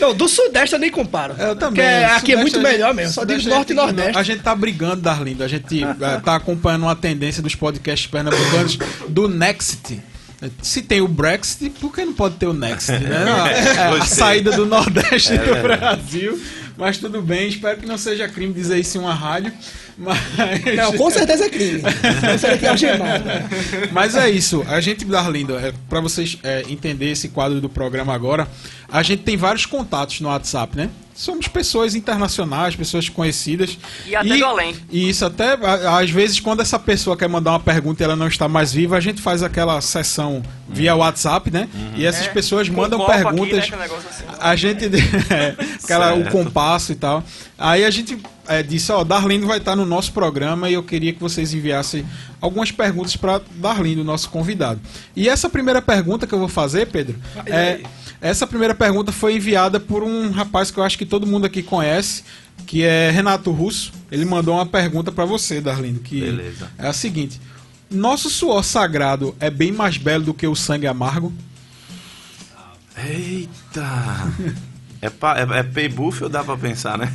Não, 0.00 0.14
do 0.14 0.26
Sudeste 0.26 0.74
eu 0.74 0.80
nem 0.80 0.90
comparo. 0.90 1.19
Eu 1.38 1.56
também. 1.56 1.84
Porque 1.84 2.04
aqui 2.14 2.32
é 2.32 2.36
muito 2.36 2.58
a 2.58 2.62
gente- 2.62 2.72
melhor 2.72 2.94
mesmo. 2.94 3.12
Só 3.12 3.24
digo 3.24 3.40
Sudeste 3.40 3.52
a 3.52 3.56
Norte 3.56 3.72
e 3.72 3.76
gente- 3.76 3.84
Nordeste. 3.86 4.18
A 4.18 4.22
gente 4.22 4.42
tá 4.42 4.54
brigando, 4.54 5.02
Darlindo. 5.02 5.44
A 5.44 5.48
gente 5.48 5.84
eh, 5.84 6.20
tá 6.24 6.36
acompanhando 6.36 6.82
uma 6.82 6.96
tendência 6.96 7.42
dos 7.42 7.54
podcasts 7.54 8.06
pernambucanos 8.10 8.78
do 9.08 9.28
Next. 9.28 10.00
Se 10.62 10.80
tem 10.80 11.02
o 11.02 11.08
Brexit, 11.08 11.68
por 11.78 11.92
que 11.92 12.02
não 12.02 12.14
pode 12.14 12.36
ter 12.36 12.46
o 12.46 12.54
Next? 12.54 12.90
Né? 12.90 13.00
É, 13.76 13.82
a 13.82 13.90
Gostei. 13.90 14.16
saída 14.16 14.52
do 14.52 14.64
Nordeste 14.64 15.34
É 15.34 15.38
do. 15.38 15.62
Brasil. 15.62 16.40
Mas 16.78 16.96
tudo 16.96 17.20
bem, 17.20 17.46
espero 17.48 17.76
que 17.78 17.84
não 17.84 17.98
seja 17.98 18.26
crime 18.26 18.54
dizer 18.54 18.78
isso 18.78 18.96
em 18.96 19.00
uma 19.02 19.12
rádio. 19.12 19.52
Mas... 19.98 20.18
Não, 20.76 20.94
com 20.96 21.10
certeza 21.10 21.44
é 21.44 21.48
crime. 21.50 21.82
É. 21.84 23.86
Mas 23.92 24.14
é 24.14 24.30
isso, 24.30 24.64
a 24.66 24.80
gente, 24.80 25.04
Darlindo, 25.04 25.58
é, 25.58 25.72
para 25.90 26.00
vocês 26.00 26.38
é, 26.42 26.64
entenderem 26.68 27.12
esse 27.12 27.28
quadro 27.28 27.60
do 27.60 27.68
programa 27.68 28.14
agora, 28.14 28.48
a 28.90 29.02
gente 29.02 29.22
tem 29.22 29.36
vários 29.36 29.66
contatos 29.66 30.20
no 30.20 30.28
WhatsApp, 30.28 30.76
né? 30.76 30.88
Somos 31.20 31.46
pessoas 31.48 31.94
internacionais, 31.94 32.74
pessoas 32.74 33.06
conhecidas. 33.10 33.76
E 34.06 34.16
até 34.16 34.38
do 34.38 34.44
além. 34.46 34.74
E 34.90 35.06
isso 35.10 35.22
até, 35.22 35.52
às 35.52 36.08
vezes, 36.10 36.40
quando 36.40 36.60
essa 36.62 36.78
pessoa 36.78 37.14
quer 37.14 37.28
mandar 37.28 37.50
uma 37.50 37.60
pergunta 37.60 38.02
e 38.02 38.04
ela 38.04 38.16
não 38.16 38.26
está 38.26 38.48
mais 38.48 38.72
viva, 38.72 38.96
a 38.96 39.00
gente 39.00 39.20
faz 39.20 39.42
aquela 39.42 39.78
sessão 39.82 40.42
via 40.66 40.96
WhatsApp, 40.96 41.50
né? 41.50 41.68
E 41.94 42.06
essas 42.06 42.24
É, 42.26 42.30
pessoas 42.30 42.70
mandam 42.70 42.98
copo 42.98 43.12
aqui, 43.12 43.22
perguntas. 43.22 43.68
né, 43.68 43.76
negócio 43.76 44.08
assim. 44.08 44.24
A 44.40 44.56
gente. 44.56 44.86
é, 45.30 45.54
aquela, 45.84 46.14
o 46.14 46.30
compasso 46.30 46.92
e 46.92 46.94
tal. 46.94 47.22
Aí 47.58 47.84
a 47.84 47.90
gente 47.90 48.18
é, 48.50 48.64
disse: 48.64 48.90
Ó, 48.90 49.04
Darlindo 49.04 49.46
vai 49.46 49.58
estar 49.58 49.76
no 49.76 49.86
nosso 49.86 50.12
programa 50.12 50.68
e 50.68 50.74
eu 50.74 50.82
queria 50.82 51.12
que 51.12 51.20
vocês 51.20 51.54
enviassem 51.54 52.04
algumas 52.40 52.72
perguntas 52.72 53.14
para 53.14 53.40
Darlindo, 53.54 54.02
nosso 54.02 54.28
convidado. 54.28 54.80
E 55.14 55.28
essa 55.28 55.48
primeira 55.48 55.80
pergunta 55.80 56.26
que 56.26 56.34
eu 56.34 56.38
vou 56.38 56.48
fazer, 56.48 56.88
Pedro, 56.88 57.16
é, 57.46 57.80
essa 58.20 58.48
primeira 58.48 58.74
pergunta 58.74 59.12
foi 59.12 59.36
enviada 59.36 59.78
por 59.78 60.02
um 60.02 60.30
rapaz 60.32 60.72
que 60.72 60.78
eu 60.78 60.82
acho 60.82 60.98
que 60.98 61.06
todo 61.06 61.28
mundo 61.28 61.46
aqui 61.46 61.62
conhece, 61.62 62.24
que 62.66 62.82
é 62.82 63.08
Renato 63.10 63.52
Russo. 63.52 63.92
Ele 64.10 64.24
mandou 64.24 64.54
uma 64.54 64.66
pergunta 64.66 65.12
para 65.12 65.24
você, 65.24 65.60
Darlindo, 65.60 66.00
que 66.00 66.20
Beleza. 66.20 66.70
é 66.76 66.88
a 66.88 66.92
seguinte: 66.92 67.40
Nosso 67.88 68.28
suor 68.28 68.64
sagrado 68.64 69.32
é 69.38 69.48
bem 69.48 69.70
mais 69.70 69.96
belo 69.96 70.24
do 70.24 70.34
que 70.34 70.46
o 70.46 70.56
sangue 70.56 70.88
amargo? 70.88 71.32
Eita! 72.96 74.60
É, 75.02 75.08
pa, 75.08 75.38
é, 75.38 75.60
é 75.60 75.62
pay 75.62 75.88
buff 75.88 76.22
ou 76.22 76.28
dá 76.28 76.44
pra 76.44 76.56
pensar, 76.58 76.98
né? 76.98 77.10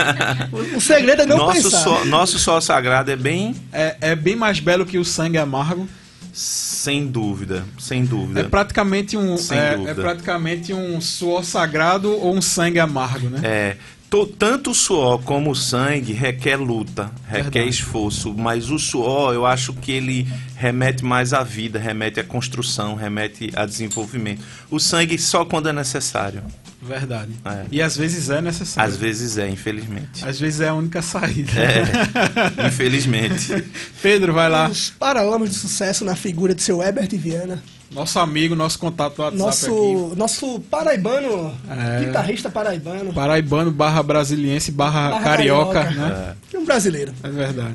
O 0.76 0.80
segredo 0.80 1.22
é 1.22 1.26
não 1.26 1.38
nosso, 1.38 1.62
pensar. 1.62 1.78
só, 1.82 2.04
nosso 2.04 2.38
sol 2.38 2.60
sagrado 2.60 3.10
é 3.10 3.16
bem. 3.16 3.54
É, 3.72 3.96
é 4.00 4.14
bem 4.16 4.36
mais 4.36 4.60
belo 4.60 4.84
que 4.84 4.98
o 4.98 5.04
sangue 5.04 5.38
amargo? 5.38 5.88
Sem 6.32 7.06
dúvida, 7.06 7.64
sem 7.78 8.02
É 8.02 8.06
dúvida. 8.06 8.44
praticamente 8.44 9.16
um 9.16 9.34
é, 9.50 9.90
é 9.90 9.94
praticamente 9.94 10.72
um 10.72 11.00
suor 11.00 11.44
sagrado 11.44 12.10
ou 12.10 12.34
um 12.36 12.40
sangue 12.42 12.78
amargo, 12.80 13.28
né? 13.28 13.40
É, 13.42 13.76
to- 14.08 14.26
tanto 14.26 14.70
o 14.70 14.74
suor 14.74 15.22
como 15.22 15.50
o 15.50 15.54
sangue 15.54 16.12
requer 16.14 16.56
luta, 16.56 17.10
requer 17.28 17.42
Verdade. 17.60 17.68
esforço, 17.68 18.32
mas 18.34 18.70
o 18.70 18.78
suor 18.78 19.34
eu 19.34 19.44
acho 19.44 19.74
que 19.74 19.92
ele 19.92 20.26
remete 20.56 21.04
mais 21.04 21.34
à 21.34 21.42
vida, 21.42 21.78
remete 21.78 22.18
à 22.20 22.24
construção, 22.24 22.94
remete 22.94 23.50
a 23.54 23.66
desenvolvimento. 23.66 24.42
O 24.70 24.78
sangue 24.80 25.18
só 25.18 25.44
quando 25.44 25.68
é 25.68 25.72
necessário. 25.72 26.42
Verdade. 26.82 27.30
É. 27.44 27.64
E 27.70 27.80
às 27.80 27.96
vezes 27.96 28.28
é 28.28 28.40
necessário. 28.42 28.90
Às 28.92 28.96
vezes 28.98 29.38
é, 29.38 29.48
infelizmente. 29.48 30.26
Às 30.26 30.40
vezes 30.40 30.60
é 30.60 30.68
a 30.68 30.74
única 30.74 31.00
saída. 31.00 31.52
É, 31.60 32.66
infelizmente. 32.66 33.64
Pedro, 34.02 34.32
vai 34.32 34.50
lá. 34.50 34.68
Os 34.68 34.90
paralamas 34.90 35.50
de 35.50 35.54
sucesso 35.56 36.04
na 36.04 36.16
figura 36.16 36.54
de 36.54 36.62
seu 36.62 36.82
Herbert 36.82 37.08
Viana. 37.12 37.62
Nosso 37.92 38.18
amigo, 38.18 38.54
nosso 38.56 38.78
contato 38.78 39.18
WhatsApp 39.20 39.38
Nosso, 39.38 40.06
aqui. 40.08 40.18
nosso 40.18 40.60
paraibano, 40.70 41.54
É. 41.68 42.04
guitarrista 42.06 42.48
paraibano. 42.50 43.12
Paraibano 43.12 43.70
barra 43.70 44.02
brasiliense 44.02 44.72
barra, 44.72 45.10
Barra 45.10 45.22
carioca, 45.22 45.84
carioca. 45.84 46.08
né? 46.08 46.34
é 46.54 46.58
um 46.58 46.64
brasileiro. 46.64 47.12
É 47.22 47.28
verdade. 47.28 47.74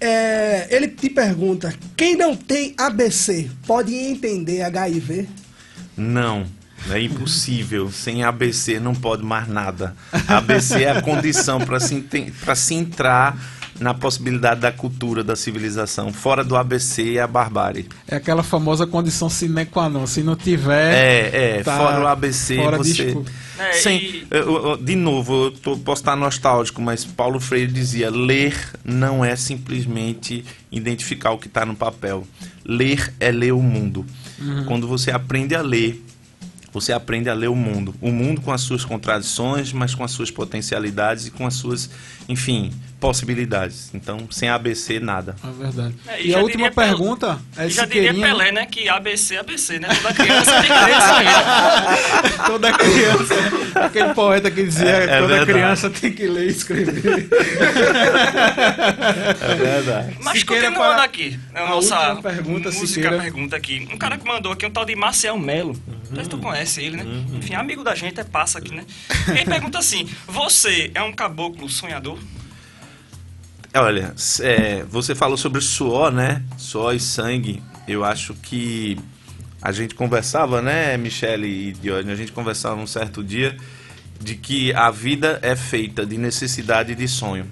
É, 0.00 0.66
ele 0.74 0.88
te 0.88 1.10
pergunta: 1.10 1.74
quem 1.94 2.16
não 2.16 2.34
tem 2.34 2.74
ABC 2.78 3.50
pode 3.66 3.94
entender 3.94 4.62
HIV? 4.62 5.28
Não, 5.94 6.46
é 6.90 7.00
impossível. 7.02 7.90
Sem 7.90 8.22
ABC 8.24 8.78
não 8.80 8.94
pode 8.94 9.22
mais 9.24 9.48
nada. 9.48 9.94
ABC 10.28 10.84
é 10.84 10.90
a 10.90 11.02
condição 11.02 11.60
para 11.60 11.78
se, 11.80 12.04
se 12.56 12.74
entrar 12.74 13.36
na 13.78 13.94
possibilidade 13.94 14.60
da 14.60 14.70
cultura, 14.70 15.24
da 15.24 15.34
civilização. 15.34 16.12
Fora 16.12 16.44
do 16.44 16.54
ABC 16.54 17.16
é 17.16 17.20
a 17.22 17.26
barbárie. 17.26 17.88
É 18.06 18.16
aquela 18.16 18.42
famosa 18.42 18.86
condição 18.86 19.30
sine 19.30 19.64
qua 19.64 19.88
non. 19.88 20.06
Se 20.06 20.22
não 20.22 20.36
tiver. 20.36 20.92
É, 20.94 21.56
é, 21.58 21.62
tá 21.62 21.76
fora 21.78 22.00
o 22.02 22.06
ABC, 22.06 22.56
fora 22.56 22.76
você. 22.76 23.16
É, 23.58 23.72
Sem, 23.72 23.98
e- 23.98 24.26
eu- 24.30 24.68
eu- 24.70 24.76
de 24.76 24.96
novo, 24.96 25.44
eu 25.46 25.50
tô- 25.50 25.76
posso 25.78 26.02
estar 26.02 26.16
nostálgico, 26.16 26.80
mas 26.82 27.04
Paulo 27.06 27.40
Freire 27.40 27.72
dizia: 27.72 28.10
ler 28.10 28.54
não 28.84 29.24
é 29.24 29.34
simplesmente 29.36 30.44
identificar 30.70 31.30
o 31.30 31.38
que 31.38 31.46
está 31.46 31.64
no 31.64 31.74
papel. 31.74 32.26
Ler 32.64 33.12
é 33.18 33.30
ler 33.30 33.52
o 33.52 33.62
mundo. 33.62 34.04
Quando 34.66 34.86
você 34.88 35.10
aprende 35.10 35.54
a 35.54 35.60
ler, 35.62 36.02
você 36.72 36.92
aprende 36.92 37.28
a 37.28 37.34
ler 37.34 37.48
o 37.48 37.56
mundo. 37.56 37.94
O 38.00 38.10
mundo 38.10 38.40
com 38.40 38.52
as 38.52 38.60
suas 38.60 38.84
contradições, 38.84 39.72
mas 39.72 39.94
com 39.94 40.04
as 40.04 40.12
suas 40.12 40.30
potencialidades 40.30 41.26
e 41.26 41.30
com 41.30 41.46
as 41.46 41.54
suas, 41.54 41.90
enfim, 42.30 42.72
possibilidades. 43.00 43.90
Então, 43.94 44.28
sem 44.30 44.48
ABC, 44.48 45.00
nada. 45.00 45.34
É 45.42 45.62
verdade. 45.62 45.94
É, 46.06 46.20
e, 46.22 46.30
já 46.30 46.38
a 46.38 46.42
última 46.42 46.68
diria 46.68 46.70
Pelé- 46.74 46.86
pergunta 46.88 47.38
é 47.56 47.66
E 47.66 47.70
já 47.70 47.82
se 47.86 47.88
diria 47.92 48.10
queria... 48.14 48.26
Pelé, 48.26 48.52
né? 48.52 48.66
Que 48.66 48.88
ABC, 48.88 49.36
ABC, 49.38 49.78
né? 49.78 49.88
Toda 50.02 50.14
criança 50.14 50.52
tem 50.60 50.70
que 50.70 50.84
ler 50.84 50.96
isso 50.98 51.12
aí. 51.12 51.24
né? 51.24 52.38
Toda 52.46 52.72
criança, 52.72 53.34
aquele 53.86 54.14
poeta 54.14 54.50
que 54.50 54.62
dizia 54.64 54.88
É- 54.88 55.04
é 55.04 55.06
toda 55.20 55.26
verdade. 55.28 55.52
criança 55.52 55.90
tem 55.90 56.12
que 56.12 56.26
ler 56.26 56.46
e 56.46 56.50
escrever. 56.50 57.28
É 59.40 59.54
verdade. 59.54 60.16
Mas 60.22 60.38
Siqueira, 60.40 60.66
continuando 60.68 60.94
para 60.94 61.04
aqui, 61.04 61.38
a 61.54 61.60
a 61.62 61.68
nossa 61.70 61.98
última 62.12 62.22
pergunta, 62.30 62.68
música 62.70 62.86
Siqueira. 62.86 63.18
pergunta 63.18 63.56
aqui. 63.56 63.88
Um 63.92 63.96
cara 63.98 64.18
que 64.18 64.26
mandou 64.26 64.52
aqui, 64.52 64.66
um 64.66 64.70
tal 64.70 64.84
de 64.84 64.94
Marcel 64.96 65.38
Melo. 65.38 65.76
Não 66.08 66.14
sei 66.16 66.24
se 66.24 66.30
tu 66.30 66.38
conhece 66.38 66.82
ele, 66.82 66.96
né? 66.96 67.04
Enfim, 67.34 67.54
amigo 67.54 67.82
da 67.84 67.94
gente, 67.94 68.18
é 68.20 68.24
passa 68.24 68.58
aqui, 68.58 68.74
né? 68.74 68.84
Ele 69.28 69.44
pergunta 69.44 69.78
assim: 69.78 70.08
Você 70.26 70.90
é 70.94 71.02
um 71.02 71.12
caboclo 71.12 71.68
sonhador? 71.68 72.18
Olha, 73.74 74.14
é, 74.40 74.84
você 74.90 75.14
falou 75.14 75.36
sobre 75.36 75.60
suor, 75.60 76.10
né? 76.10 76.42
Suor 76.58 76.94
e 76.94 77.00
sangue. 77.00 77.62
Eu 77.86 78.04
acho 78.04 78.34
que 78.34 78.98
a 79.62 79.70
gente 79.70 79.94
conversava, 79.94 80.60
né, 80.60 80.96
Michele 80.96 81.68
e 81.68 81.72
Diógenes? 81.72 82.12
A 82.14 82.16
gente 82.16 82.32
conversava 82.32 82.80
um 82.80 82.86
certo 82.86 83.22
dia 83.22 83.56
de 84.20 84.34
que 84.34 84.72
a 84.74 84.90
vida 84.90 85.38
é 85.42 85.54
feita 85.54 86.04
de 86.04 86.18
necessidade 86.18 86.92
e 86.92 86.94
de 86.94 87.06
sonho. 87.06 87.46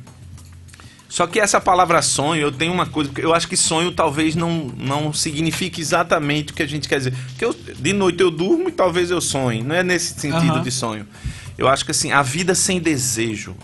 Só 1.08 1.26
que 1.26 1.40
essa 1.40 1.60
palavra 1.60 2.02
sonho, 2.02 2.42
eu 2.42 2.52
tenho 2.52 2.72
uma 2.72 2.84
coisa, 2.84 3.10
eu 3.16 3.32
acho 3.32 3.48
que 3.48 3.56
sonho 3.56 3.92
talvez 3.92 4.34
não, 4.34 4.66
não 4.76 5.12
signifique 5.12 5.80
exatamente 5.80 6.52
o 6.52 6.54
que 6.54 6.62
a 6.62 6.66
gente 6.66 6.86
quer 6.88 6.98
dizer. 6.98 7.14
Porque 7.28 7.44
eu- 7.44 7.54
de 7.78 7.92
noite 7.94 8.20
eu 8.22 8.30
durmo 8.30 8.68
e 8.68 8.72
talvez 8.72 9.10
eu 9.10 9.20
sonhe. 9.20 9.62
Não 9.62 9.74
é 9.74 9.82
nesse 9.82 10.18
sentido 10.20 10.52
Aham. 10.54 10.62
de 10.62 10.70
sonho. 10.70 11.06
Eu 11.56 11.66
acho 11.68 11.84
que 11.84 11.92
assim, 11.92 12.12
a 12.12 12.22
vida 12.22 12.54
sem 12.54 12.78
desejo, 12.80 13.56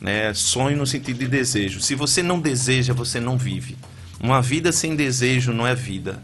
né? 0.00 0.32
Sonho 0.34 0.76
no 0.76 0.86
sentido 0.86 1.18
de 1.18 1.28
desejo. 1.28 1.80
Se 1.80 1.94
você 1.94 2.22
não 2.22 2.40
deseja, 2.40 2.92
você 2.92 3.20
não 3.20 3.36
vive. 3.36 3.76
Uma 4.20 4.42
vida 4.42 4.72
sem 4.72 4.96
desejo 4.96 5.52
não 5.52 5.66
é 5.66 5.74
vida, 5.74 6.22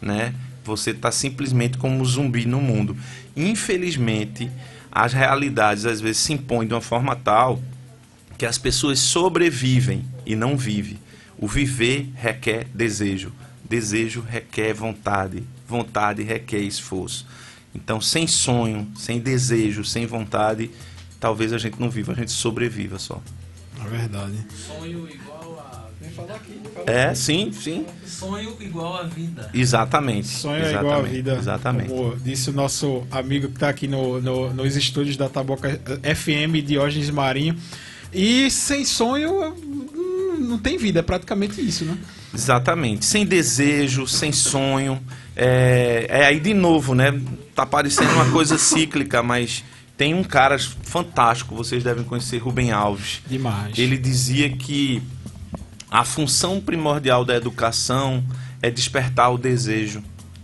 né? 0.00 0.34
Você 0.64 0.90
está 0.90 1.12
simplesmente 1.12 1.78
como 1.78 2.00
um 2.00 2.04
zumbi 2.04 2.44
no 2.44 2.60
mundo. 2.60 2.96
Infelizmente, 3.36 4.50
as 4.90 5.12
realidades 5.12 5.86
às 5.86 6.00
vezes 6.00 6.22
se 6.22 6.32
impõem 6.32 6.66
de 6.66 6.74
uma 6.74 6.80
forma 6.80 7.14
tal 7.14 7.60
que 8.36 8.44
as 8.44 8.58
pessoas 8.58 8.98
sobrevivem 8.98 10.04
e 10.24 10.34
não 10.34 10.56
vivem. 10.56 10.98
O 11.38 11.46
viver 11.46 12.10
requer 12.16 12.66
desejo. 12.74 13.32
Desejo 13.62 14.22
requer 14.22 14.72
vontade. 14.74 15.44
Vontade 15.68 16.22
requer 16.22 16.60
esforço. 16.60 17.26
Então, 17.74 18.00
sem 18.00 18.26
sonho, 18.26 18.90
sem 18.96 19.20
desejo, 19.20 19.84
sem 19.84 20.06
vontade, 20.06 20.70
talvez 21.20 21.52
a 21.52 21.58
gente 21.58 21.80
não 21.80 21.88
viva, 21.90 22.12
a 22.12 22.14
gente 22.14 22.30
sobreviva 22.32 22.98
só. 22.98 23.20
É 23.84 23.88
verdade. 23.88 24.34
Sonho 24.66 25.08
igual 25.08 25.58
a. 25.60 25.86
É, 26.90 27.14
sim, 27.14 27.50
sim. 27.52 27.84
Sonho 28.06 28.56
igual 28.60 28.96
a 28.96 29.02
vida. 29.02 29.50
Exatamente. 29.52 30.28
Sonho 30.28 30.56
é 30.56 30.60
exatamente, 30.70 30.84
igual 30.86 31.00
a 31.00 31.02
vida. 31.02 31.36
Exatamente. 31.36 31.88
Como 31.90 32.16
disse 32.16 32.50
o 32.50 32.52
nosso 32.52 33.06
amigo 33.10 33.48
que 33.48 33.54
está 33.54 33.68
aqui 33.68 33.86
no, 33.88 34.20
no- 34.20 34.52
nos 34.54 34.76
estúdios 34.76 35.16
da 35.16 35.28
Taboca 35.28 35.80
eh, 36.02 36.14
FM, 36.14 36.64
Diógenes 36.64 37.10
Marinho. 37.10 37.56
E 38.12 38.50
sem 38.50 38.84
sonho 38.84 39.52
hum, 39.52 40.36
não 40.38 40.58
tem 40.58 40.78
vida, 40.78 41.00
é 41.00 41.02
praticamente 41.02 41.60
isso, 41.60 41.84
né? 41.84 41.98
Exatamente. 42.32 43.04
Sem 43.04 43.26
desejo, 43.26 44.06
sem 44.06 44.32
sonho. 44.32 45.00
É, 45.34 46.06
é 46.08 46.26
aí 46.26 46.40
de 46.40 46.54
novo, 46.54 46.94
né? 46.94 47.20
Tá 47.54 47.66
parecendo 47.66 48.12
uma 48.12 48.30
coisa 48.30 48.56
cíclica, 48.56 49.22
mas 49.22 49.64
tem 49.96 50.14
um 50.14 50.22
cara 50.22 50.58
fantástico, 50.58 51.54
vocês 51.54 51.82
devem 51.82 52.04
conhecer, 52.04 52.38
Rubem 52.38 52.70
Alves. 52.70 53.22
Demais. 53.26 53.78
Ele 53.78 53.96
dizia 53.96 54.50
que 54.50 55.02
a 55.90 56.04
função 56.04 56.60
primordial 56.60 57.24
da 57.24 57.34
educação 57.34 58.22
é 58.60 58.70
despertar 58.70 59.30
o 59.32 59.38
desejo. 59.38 60.02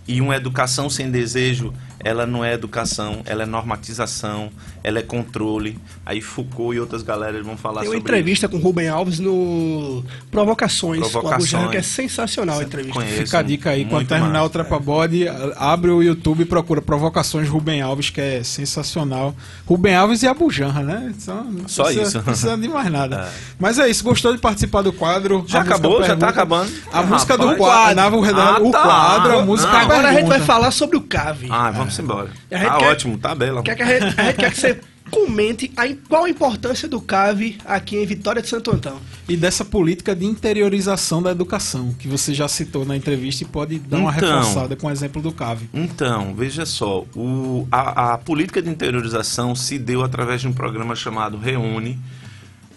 E 0.08 0.20
uma 0.20 0.36
educação 0.36 0.88
sem 0.88 1.10
desejo, 1.10 1.72
ela 2.04 2.26
não 2.26 2.44
é 2.44 2.52
educação, 2.54 3.22
ela 3.24 3.42
é 3.42 3.46
normatização, 3.46 4.50
ela 4.82 4.98
é 4.98 5.02
controle. 5.02 5.78
Aí 6.04 6.20
Foucault 6.20 6.76
e 6.76 6.80
outras 6.80 7.02
galeras 7.02 7.44
vão 7.44 7.56
falar 7.56 7.82
Tem 7.82 7.90
uma 7.90 7.96
entrevista 7.96 8.48
com 8.48 8.56
o 8.56 8.60
Rubem 8.60 8.88
Alves 8.88 9.18
no 9.20 10.04
Provocações, 10.30 11.00
com 11.00 11.06
a 11.06 11.10
Provocações. 11.10 11.50
Bujanra, 11.52 11.68
que 11.70 11.76
é 11.76 11.82
sensacional 11.82 12.58
a 12.58 12.62
entrevista. 12.62 12.94
Conheço. 13.00 13.22
Fica 13.24 13.38
a 13.38 13.42
dica 13.42 13.70
aí, 13.70 13.84
quando 13.84 14.06
terminar 14.06 14.32
massa. 14.32 14.44
o 14.46 14.50
Trepa 14.50 14.78
Body, 14.78 15.26
abre 15.56 15.90
o 15.90 16.02
YouTube 16.02 16.42
e 16.42 16.44
procura 16.44 16.80
Provocações 16.82 17.48
Rubem 17.48 17.80
Alves, 17.80 18.10
que 18.10 18.20
é 18.20 18.42
sensacional. 18.42 19.34
Rubem 19.66 19.94
Alves 19.94 20.22
e 20.22 20.26
a 20.28 20.34
Bujanra, 20.34 20.82
né? 20.82 21.14
Só, 21.18 21.44
Só 21.66 21.84
precisa, 21.84 22.02
isso. 22.08 22.16
Não 22.18 22.24
precisa 22.24 22.56
de 22.56 22.68
mais 22.68 22.90
nada. 22.90 23.28
Mas 23.58 23.78
é 23.78 23.88
isso, 23.88 24.02
gostou 24.04 24.32
de 24.34 24.40
participar 24.40 24.82
do 24.82 24.92
quadro? 24.92 25.44
Já 25.46 25.60
acabou? 25.60 26.00
Já 26.00 26.08
pergunta. 26.08 26.26
tá 26.26 26.30
acabando? 26.30 26.72
A 26.92 27.02
música 27.02 27.36
do 27.38 27.46
Rapaz. 27.46 27.58
quadro, 27.58 27.94
na 27.96 28.08
verdade, 28.10 28.56
Ah, 28.62 28.62
o 28.62 28.70
tá. 28.70 28.82
quadro, 28.82 29.38
a 29.38 29.44
música 29.44 29.72
Não. 29.72 29.78
Agora 29.80 30.08
a 30.08 30.12
gente 30.12 30.14
pergunta. 30.22 30.38
vai 30.38 30.46
falar 30.46 30.70
sobre 30.70 30.96
o 30.96 31.00
CAV. 31.02 31.46
Ah, 31.50 31.70
vamos 31.70 31.91
embora. 32.00 32.30
A 32.50 32.56
gente 32.56 32.66
Tá 32.68 32.78
quer- 32.78 32.86
ótimo, 32.88 33.18
tá 33.18 33.34
bela. 33.34 33.62
Quer 33.62 33.74
que 33.76 33.82
a, 33.82 33.86
gente, 33.86 34.20
a 34.20 34.24
gente 34.24 34.36
quer 34.36 34.50
que 34.52 34.60
você 34.60 34.80
comente 35.10 35.70
a, 35.76 35.82
qual 36.08 36.24
a 36.24 36.30
importância 36.30 36.88
do 36.88 36.98
CAV 37.00 37.58
aqui 37.66 37.96
em 37.96 38.06
Vitória 38.06 38.40
de 38.40 38.48
Santo 38.48 38.70
Antão. 38.70 38.98
E 39.28 39.36
dessa 39.36 39.62
política 39.64 40.14
de 40.16 40.24
interiorização 40.24 41.22
da 41.22 41.30
educação, 41.30 41.92
que 41.98 42.08
você 42.08 42.32
já 42.32 42.48
citou 42.48 42.84
na 42.86 42.96
entrevista 42.96 43.42
e 43.44 43.46
pode 43.46 43.78
dar 43.78 43.98
uma 43.98 44.10
Então. 44.16 44.28
reforçada 44.38 44.74
com 44.76 44.86
o 44.86 44.90
exemplo 44.90 45.20
do 45.20 45.30
CAV. 45.32 45.68
Então, 45.74 46.34
veja 46.34 46.64
só, 46.64 47.04
o- 47.14 47.66
a, 47.70 48.14
a 48.14 48.18
política 48.18 48.62
de 48.62 48.70
interiorização 48.70 49.54
se 49.54 49.78
deu 49.78 50.02
através 50.02 50.40
de 50.40 50.48
um 50.48 50.52
programa 50.52 50.96
chamado 50.96 51.36
Reúne, 51.36 51.98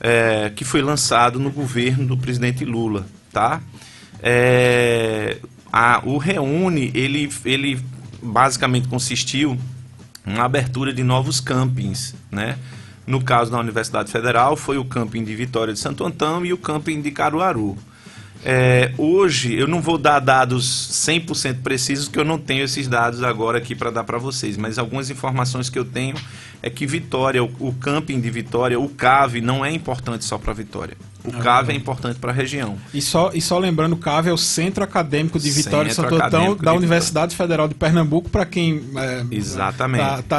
é, 0.01 0.51
que 0.53 0.65
foi 0.65 0.81
lançado 0.81 1.39
no 1.39 1.49
governo 1.51 2.05
do 2.05 2.17
presidente 2.17 2.65
Lula, 2.65 3.05
tá? 3.31 3.61
É, 4.21 5.37
a- 5.71 6.01
o 6.03 6.17
Reúne, 6.17 6.91
ele, 6.93 7.29
ele 7.45 7.79
basicamente 8.25 8.87
consistiu 8.87 9.57
na 10.25 10.43
abertura 10.43 10.93
de 10.93 11.03
novos 11.03 11.39
campings, 11.39 12.15
né? 12.31 12.57
No 13.05 13.21
caso 13.21 13.51
da 13.51 13.59
Universidade 13.59 14.11
Federal, 14.11 14.55
foi 14.55 14.77
o 14.77 14.85
camping 14.85 15.23
de 15.23 15.35
Vitória 15.35 15.73
de 15.73 15.79
Santo 15.79 16.03
Antão 16.03 16.43
e 16.43 16.51
o 16.51 16.57
camping 16.57 17.01
de 17.01 17.11
Caruaru. 17.11 17.77
É, 18.43 18.91
hoje, 18.97 19.55
eu 19.55 19.67
não 19.67 19.81
vou 19.81 19.97
dar 19.97 20.19
dados 20.19 20.65
100% 21.07 21.61
precisos, 21.61 22.05
porque 22.05 22.19
eu 22.19 22.25
não 22.25 22.37
tenho 22.37 22.63
esses 22.63 22.87
dados 22.87 23.23
agora 23.23 23.57
aqui 23.57 23.75
para 23.75 23.89
dar 23.91 24.03
para 24.03 24.17
vocês, 24.17 24.57
mas 24.57 24.77
algumas 24.77 25.09
informações 25.09 25.69
que 25.69 25.79
eu 25.79 25.85
tenho 25.85 26.15
é 26.65 26.69
que 26.71 26.87
Vitória, 26.87 27.43
o, 27.43 27.51
o 27.59 27.71
camping 27.73 28.19
de 28.19 28.29
Vitória, 28.31 28.79
o 28.79 28.89
CAV, 28.89 29.39
não 29.39 29.63
é 29.63 29.71
importante 29.71 30.25
só 30.25 30.35
para 30.39 30.51
Vitória. 30.51 30.97
O 31.23 31.31
CAV 31.31 31.71
é 31.71 31.73
importante 31.75 32.19
para 32.19 32.31
a 32.31 32.33
região. 32.33 32.77
E 32.93 33.01
só, 33.01 33.31
e 33.33 33.41
só 33.41 33.57
lembrando, 33.57 33.93
o 33.93 33.97
CAV 33.97 34.27
é 34.27 34.33
o 34.33 34.37
Centro 34.37 34.83
Acadêmico 34.83 35.39
de 35.39 35.49
Vitória 35.49 35.89
e 35.89 35.93
Centro 35.93 36.11
Santo 36.11 36.23
Antão 36.23 36.55
da 36.55 36.71
de 36.71 36.77
Universidade 36.77 37.35
Federal 37.35 37.67
de 37.67 37.73
Pernambuco, 37.73 38.29
para 38.29 38.45
quem 38.45 38.83
é, 38.95 39.25
Exatamente. 39.31 40.03
tá- 40.03 40.21
tá, 40.21 40.37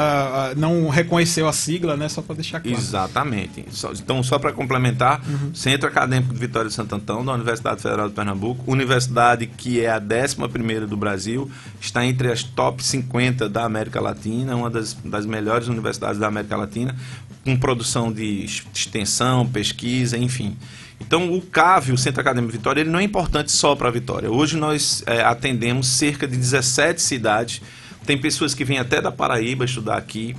ah, 0.51 0.53
não 0.55 0.87
reconheceu 0.87 1.47
a 1.47 1.53
sigla, 1.53 1.97
né? 1.97 2.07
Só 2.07 2.21
para 2.21 2.35
deixar 2.35 2.61
claro. 2.61 2.77
Exatamente. 2.77 3.65
Só- 3.69 3.91
então, 3.91 4.23
só 4.23 4.39
para 4.39 4.53
complementar, 4.53 5.21
Centro 5.53 5.87
Acadêmico 5.89 6.33
de 6.33 6.39
Vitória 6.39 6.69
de 6.69 6.73
Santo 6.73 6.95
Antão, 6.95 7.23
da 7.25 7.33
Universidade 7.33 7.81
Federal 7.81 8.07
de 8.07 8.15
Pernambuco, 8.15 8.63
universidade 8.71 9.45
que 9.47 9.81
é 9.81 9.91
a 9.91 9.99
11ª 9.99 10.85
do 10.87 10.95
Brasil, 10.95 11.49
está 11.81 12.05
entre 12.05 12.31
as 12.31 12.43
top 12.43 12.83
50 12.83 13.49
da 13.49 13.65
América 13.65 13.99
Latina, 13.99 14.55
uma 14.55 14.69
das, 14.69 14.93
das 15.03 15.25
melhores 15.25 15.67
universidades 15.67 16.16
da 16.17 16.27
América 16.27 16.55
Latina, 16.57 16.95
com 17.43 17.55
produção 17.57 18.11
de 18.11 18.41
ex- 18.41 18.63
extensão, 18.73 19.47
pesquisa, 19.47 20.17
enfim. 20.17 20.55
Então, 20.99 21.31
o 21.33 21.41
CAV, 21.41 21.91
o 21.91 21.97
Centro 21.97 22.21
Acadêmico 22.21 22.51
Vitória, 22.51 22.81
ele 22.81 22.89
não 22.89 22.99
é 22.99 23.03
importante 23.03 23.51
só 23.51 23.75
para 23.75 23.89
Vitória. 23.91 24.29
Hoje 24.31 24.57
nós 24.57 25.03
eh, 25.05 25.21
atendemos 25.21 25.87
cerca 25.87 26.27
de 26.27 26.35
17 26.35 27.01
cidades. 27.01 27.61
Tem 28.05 28.17
pessoas 28.19 28.53
que 28.53 28.65
vêm 28.65 28.79
até 28.79 28.99
da 29.01 29.11
Paraíba 29.11 29.63
estudar 29.65 29.95
aqui. 29.97 30.35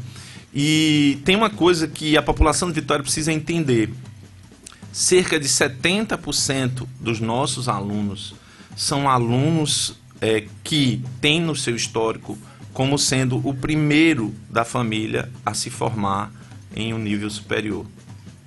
E 0.53 1.19
tem 1.25 1.37
uma 1.37 1.49
coisa 1.51 1.87
que 1.87 2.17
a 2.17 2.23
população 2.23 2.69
de 2.69 2.75
Vitória 2.75 3.03
precisa 3.03 3.33
entender. 3.33 3.91
Cerca 4.93 5.39
de 5.39 5.47
70% 5.49 6.87
dos 7.01 7.21
nossos 7.21 7.69
alunos 7.69 8.35
são 8.77 9.09
alunos 9.09 9.95
eh, 10.21 10.45
que 10.65 11.03
têm 11.21 11.41
no 11.41 11.55
seu 11.55 11.77
histórico 11.77 12.37
como 12.79 12.97
sendo 12.97 13.45
o 13.45 13.53
primeiro 13.53 14.33
da 14.49 14.65
família 14.65 15.29
a 15.45 15.53
se 15.53 15.69
formar 15.69 16.31
em 16.77 16.95
um 16.95 16.99
nível 16.99 17.29
superior. 17.29 17.85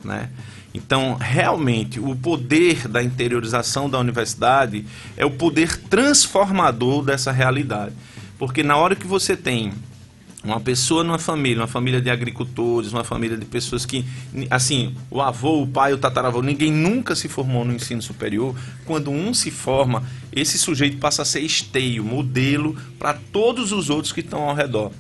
Né? 0.01 0.29
Então, 0.73 1.15
realmente, 1.15 1.99
o 1.99 2.15
poder 2.15 2.87
da 2.87 3.03
interiorização 3.03 3.89
da 3.89 3.99
universidade 3.99 4.85
é 5.17 5.25
o 5.25 5.31
poder 5.31 5.75
transformador 5.75 7.03
dessa 7.03 7.29
realidade. 7.29 7.93
Porque 8.39 8.63
na 8.63 8.77
hora 8.77 8.95
que 8.95 9.05
você 9.05 9.35
tem 9.35 9.73
uma 10.43 10.59
pessoa 10.59 11.03
numa 11.03 11.19
família, 11.19 11.61
uma 11.61 11.67
família 11.67 12.01
de 12.01 12.09
agricultores, 12.09 12.91
uma 12.91 13.03
família 13.03 13.37
de 13.37 13.45
pessoas 13.45 13.85
que, 13.85 14.03
assim, 14.49 14.95
o 15.09 15.21
avô, 15.21 15.61
o 15.61 15.67
pai, 15.67 15.93
o 15.93 15.97
tataravô, 15.97 16.41
ninguém 16.41 16.71
nunca 16.71 17.15
se 17.15 17.27
formou 17.27 17.63
no 17.63 17.73
ensino 17.73 18.01
superior. 18.01 18.55
Quando 18.85 19.11
um 19.11 19.33
se 19.33 19.51
forma, 19.51 20.03
esse 20.31 20.57
sujeito 20.57 20.97
passa 20.97 21.21
a 21.21 21.25
ser 21.25 21.41
esteio, 21.41 22.03
modelo 22.03 22.75
para 22.97 23.13
todos 23.13 23.71
os 23.71 23.89
outros 23.89 24.11
que 24.11 24.21
estão 24.21 24.49
ao 24.49 24.55
redor. 24.55 24.91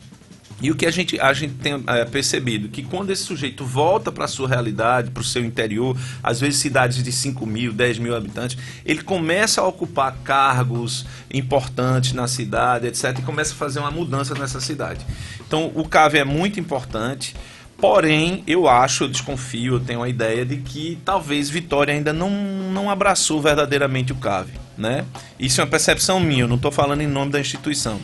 E 0.61 0.69
o 0.69 0.75
que 0.75 0.85
a 0.85 0.91
gente, 0.91 1.19
a 1.19 1.33
gente 1.33 1.55
tem 1.55 1.83
é, 1.87 2.05
percebido? 2.05 2.69
Que 2.69 2.83
quando 2.83 3.09
esse 3.09 3.23
sujeito 3.23 3.65
volta 3.65 4.11
para 4.11 4.25
a 4.25 4.27
sua 4.27 4.47
realidade, 4.47 5.09
para 5.09 5.21
o 5.21 5.23
seu 5.23 5.43
interior, 5.43 5.97
às 6.21 6.39
vezes 6.39 6.59
cidades 6.59 7.01
de 7.03 7.11
5 7.11 7.45
mil, 7.45 7.73
10 7.73 7.97
mil 7.97 8.15
habitantes, 8.15 8.57
ele 8.85 9.01
começa 9.01 9.61
a 9.61 9.67
ocupar 9.67 10.15
cargos 10.23 11.05
importantes 11.33 12.13
na 12.13 12.27
cidade, 12.27 12.87
etc., 12.87 13.17
e 13.17 13.21
começa 13.23 13.53
a 13.53 13.57
fazer 13.57 13.79
uma 13.79 13.91
mudança 13.91 14.35
nessa 14.35 14.61
cidade. 14.61 15.05
Então, 15.45 15.71
o 15.75 15.87
CAV 15.87 16.15
é 16.15 16.23
muito 16.23 16.59
importante. 16.59 17.35
Porém, 17.77 18.43
eu 18.45 18.67
acho, 18.69 19.05
eu 19.05 19.07
desconfio, 19.07 19.73
eu 19.73 19.79
tenho 19.79 20.03
a 20.03 20.07
ideia 20.07 20.45
de 20.45 20.57
que 20.57 20.99
talvez 21.03 21.49
Vitória 21.49 21.91
ainda 21.91 22.13
não, 22.13 22.29
não 22.29 22.91
abraçou 22.91 23.41
verdadeiramente 23.41 24.11
o 24.11 24.15
CAV. 24.15 24.49
Né? 24.77 25.03
Isso 25.39 25.59
é 25.59 25.63
uma 25.63 25.69
percepção 25.69 26.19
minha, 26.19 26.43
eu 26.43 26.47
não 26.47 26.57
estou 26.57 26.71
falando 26.71 27.01
em 27.01 27.07
nome 27.07 27.31
da 27.31 27.39
instituição. 27.39 27.99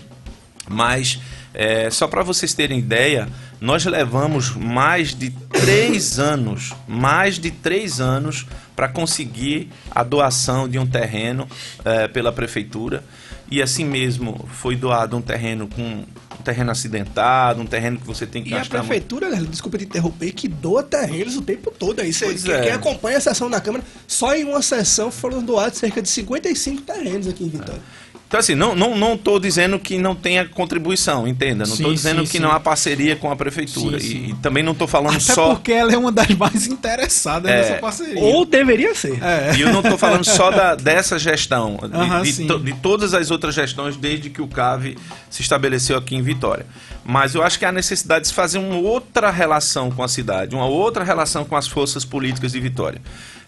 Mas, 0.67 1.19
é, 1.59 1.89
só 1.89 2.07
para 2.07 2.21
vocês 2.21 2.53
terem 2.53 2.77
ideia, 2.77 3.27
nós 3.59 3.83
levamos 3.83 4.51
mais 4.55 5.15
de 5.15 5.31
três 5.31 6.19
anos, 6.19 6.71
mais 6.87 7.39
de 7.39 7.49
três 7.49 7.99
anos 7.99 8.45
para 8.75 8.87
conseguir 8.87 9.71
a 9.89 10.03
doação 10.03 10.69
de 10.69 10.77
um 10.77 10.85
terreno 10.85 11.49
é, 11.83 12.07
pela 12.07 12.31
prefeitura. 12.31 13.03
E 13.49 13.59
assim 13.59 13.85
mesmo 13.85 14.47
foi 14.53 14.75
doado 14.75 15.17
um 15.17 15.21
terreno 15.21 15.67
com 15.67 15.81
um 15.81 16.43
terreno 16.43 16.69
acidentado, 16.69 17.59
um 17.59 17.65
terreno 17.65 17.97
que 17.97 18.05
você 18.05 18.27
tem 18.27 18.43
que 18.43 18.51
E 18.51 18.53
a 18.53 18.57
gastar 18.59 18.77
muito. 18.77 18.89
prefeitura, 18.89 19.29
né, 19.29 19.43
desculpa 19.49 19.79
te 19.79 19.85
interromper, 19.85 20.31
que 20.33 20.47
doa 20.47 20.83
terrenos 20.83 21.37
o 21.37 21.41
tempo 21.41 21.71
todo 21.71 22.01
aí. 22.01 22.13
Cê, 22.13 22.25
Pois 22.25 22.43
quem, 22.43 22.53
é. 22.53 22.61
quem 22.61 22.71
acompanha 22.71 23.17
a 23.17 23.21
sessão 23.21 23.49
da 23.49 23.59
Câmara, 23.59 23.83
só 24.05 24.35
em 24.35 24.43
uma 24.43 24.61
sessão 24.61 25.09
foram 25.09 25.41
doados 25.41 25.79
cerca 25.79 26.03
de 26.03 26.09
55 26.09 26.83
terrenos 26.83 27.27
aqui 27.27 27.45
em 27.45 27.49
Vitória. 27.49 27.81
Então, 28.27 28.41
assim, 28.41 28.55
não, 28.55 28.75
não, 28.75 28.97
não 28.97 29.17
tô 29.17 29.39
dizendo 29.39 29.79
que 29.79 29.97
não 29.97 30.13
tenha 30.13 30.45
contribuição, 30.45 31.25
entenda. 31.25 31.65
Não 31.65 31.73
estou 31.73 31.93
dizendo 31.93 32.19
sim, 32.19 32.25
que 32.25 32.31
sim. 32.33 32.39
não 32.39 32.51
há 32.51 32.59
parceria 32.59 33.15
com 33.15 33.31
a 33.31 33.35
prefeitura. 33.37 33.97
Sim, 34.01 34.05
E- 34.05 34.09
sim. 34.09 34.25
E, 34.31 34.33
também 34.41 34.61
não 34.61 34.73
estou 34.73 34.85
falando 34.85 35.15
Até 35.15 35.33
só. 35.33 35.49
porque 35.55 35.71
ela 35.71 35.93
é 35.93 35.97
uma 35.97 36.11
das 36.11 36.27
mais 36.31 36.67
interessadas 36.67 37.49
É. 37.49 37.55
nessa 37.55 37.75
parceria. 37.75 38.19
Ou 38.21 38.45
deveria 38.45 38.93
ser. 38.93 39.17
É. 39.23 39.55
E 39.55 39.61
eu 39.61 39.71
não 39.71 39.79
estou 39.79 39.97
falando 39.97 40.25
só 40.25 40.51
da, 40.51 40.75
dessa 40.75 41.17
gestão, 41.17 41.77
de, 41.89 41.95
Aham, 41.95 42.21
de 42.21 42.33
sim. 42.33 42.47
to- 42.47 42.59
de 42.59 42.73
todas 42.73 43.13
as 43.13 43.31
outras 43.31 43.55
gestões 43.55 43.95
desde 43.95 44.29
que 44.29 44.41
o 44.41 44.47
CAV 44.47 44.97
se 45.29 45.41
estabeleceu 45.41 45.97
aqui 45.97 46.13
em 46.13 46.21
Vitória. 46.21 46.65
Mas 47.05 47.33
eu 47.33 47.41
acho 47.41 47.57
que 47.57 47.63
há 47.63 47.71
necessidade 47.71 48.23
de 48.23 48.27
se 48.27 48.33
fazer 48.33 48.57
uma 48.57 48.75
outra 48.75 49.31
relação 49.31 49.89
com 49.89 50.03
a 50.03 50.07
cidade, 50.09 50.53
uma 50.53 50.65
outra 50.65 51.01
relação 51.05 51.45
com 51.45 51.55
as 51.55 51.65
forças 51.65 52.03
políticas 52.03 52.51
de 52.51 52.59
Vitória. 52.59 53.01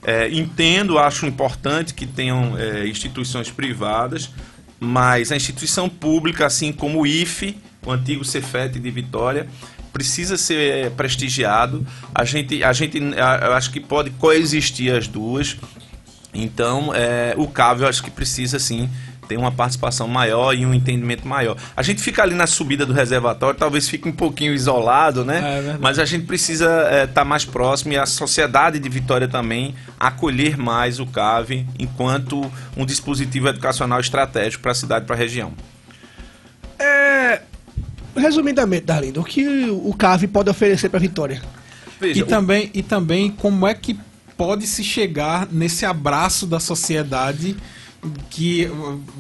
É, 0.06 0.30
entendo, 0.30 0.98
acho 0.98 1.26
importante 1.26 1.94
que 1.94 2.08
tenham 2.08 2.58
é, 2.58 2.88
instituições 2.88 3.52
privadas, 3.52 4.30
mas 4.80 5.32
a 5.32 5.36
instituição 5.36 5.90
pública, 5.90 6.46
assim 6.46 6.72
como 6.72 7.02
o 7.02 7.08
IFE, 7.08 7.58
o 7.86 7.92
antigo 7.92 8.24
Cefet 8.24 8.80
de 8.80 8.92
Vitória, 8.92 9.48
precisa 9.92 10.38
ser 10.38 10.86
é, 10.86 10.90
prestigiado. 10.90 11.86
A 12.14 12.24
gente, 12.24 12.64
a 12.64 12.72
gente, 12.72 12.98
eu 12.98 13.54
acho 13.54 13.72
que 13.72 13.80
pode 13.80 14.12
coexistir 14.12 14.94
as 14.96 15.08
duas. 15.08 15.58
Então, 16.34 16.94
é, 16.94 17.34
o 17.38 17.48
CAV 17.48 17.82
eu 17.82 17.88
acho 17.88 18.04
que 18.04 18.12
precisa 18.12 18.60
sim 18.60 18.90
ter 19.30 19.38
uma 19.38 19.52
participação 19.52 20.08
maior 20.08 20.56
e 20.56 20.66
um 20.66 20.74
entendimento 20.74 21.28
maior. 21.28 21.56
A 21.78 21.84
gente 21.84 22.02
fica 22.02 22.24
ali 22.24 22.34
na 22.34 22.48
subida 22.48 22.84
do 22.84 22.92
reservatório, 22.94 23.58
talvez 23.58 23.88
fique 23.88 24.10
um 24.10 24.12
pouquinho 24.12 24.54
isolado, 24.56 25.22
É 25.22 25.24
né? 25.24 25.40
verdade. 25.62 25.78
Mas 25.80 26.00
a 26.00 26.04
gente 26.06 26.26
precisa 26.26 27.06
estar 27.06 27.24
mais 27.24 27.46
próximo 27.46 27.94
e 27.94 27.98
a 27.98 28.08
sociedade 28.08 28.80
de 28.80 28.90
Vitória 28.90 29.28
também 29.28 29.76
acolher 30.00 30.58
mais 30.58 31.00
o 31.00 31.06
CAV 31.06 31.64
enquanto 31.78 32.52
um 32.76 32.84
dispositivo 32.84 33.48
educacional 33.48 34.00
estratégico 34.00 34.64
para 34.64 34.72
a 34.72 34.76
cidade 34.76 35.04
e 35.06 35.08
para 35.08 35.16
a 35.16 35.20
região. 35.20 35.54
É, 36.80 37.42
resumidamente, 38.16 38.86
Darlindo, 38.86 39.22
o 39.22 39.24
que 39.24 39.70
o 39.70 39.94
CAV 39.94 40.28
pode 40.28 40.50
oferecer 40.50 40.90
para 40.90 41.00
Vitória? 41.00 41.40
Veja, 42.00 42.22
E 42.22 42.24
também, 42.24 42.72
e 42.74 42.82
também 42.82 43.30
como 43.30 43.68
é 43.68 43.76
que 43.76 43.96
pode 44.36 44.66
se 44.66 44.84
chegar 44.84 45.48
nesse 45.52 45.86
abraço 45.86 46.48
da 46.48 46.60
sociedade 46.60 47.56
que 48.30 48.68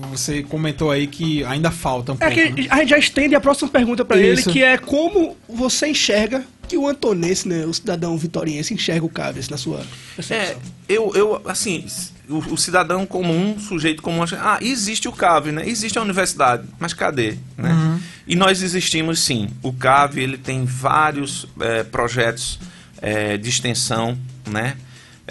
você 0.09 0.43
comentou 0.43 0.89
aí 0.91 1.07
que 1.07 1.43
ainda 1.43 1.69
falta 1.71 2.13
um 2.13 2.15
É 2.19 2.29
pouco. 2.29 2.35
que 2.55 2.61
né? 2.63 2.67
a 2.69 2.77
gente 2.77 2.89
já 2.89 2.97
estende 2.97 3.35
a 3.35 3.39
próxima 3.41 3.69
pergunta 3.69 4.05
para 4.05 4.17
ele, 4.17 4.41
que 4.43 4.63
é 4.63 4.77
como 4.77 5.35
você 5.47 5.87
enxerga 5.87 6.43
que 6.67 6.77
o 6.77 6.87
antonense, 6.87 7.47
né, 7.47 7.65
o 7.65 7.73
cidadão 7.73 8.15
vitoriense, 8.17 8.73
enxerga 8.73 9.03
o 9.05 9.09
CAV 9.09 9.37
na 9.49 9.57
sua 9.57 9.79
É, 9.79 9.83
percepção. 10.15 10.61
eu, 10.87 11.11
eu 11.15 11.41
assim, 11.45 11.83
o, 12.29 12.37
o 12.37 12.57
cidadão 12.57 13.07
comum, 13.07 13.57
sujeito 13.59 14.03
comum, 14.03 14.21
acha, 14.21 14.37
ah, 14.39 14.59
existe 14.61 15.07
o 15.07 15.11
CAV, 15.11 15.51
né? 15.51 15.67
Existe 15.67 15.97
a 15.97 16.01
universidade, 16.03 16.63
mas 16.79 16.93
cadê? 16.93 17.37
Né? 17.57 17.99
E 18.27 18.35
nós 18.35 18.61
existimos 18.61 19.19
sim. 19.19 19.49
O 19.63 19.73
CAV, 19.73 20.19
ele 20.19 20.37
tem 20.37 20.63
vários 20.63 21.47
eh, 21.59 21.83
projetos 21.83 22.59
eh, 23.01 23.35
de 23.37 23.49
extensão, 23.49 24.15
né? 24.47 24.77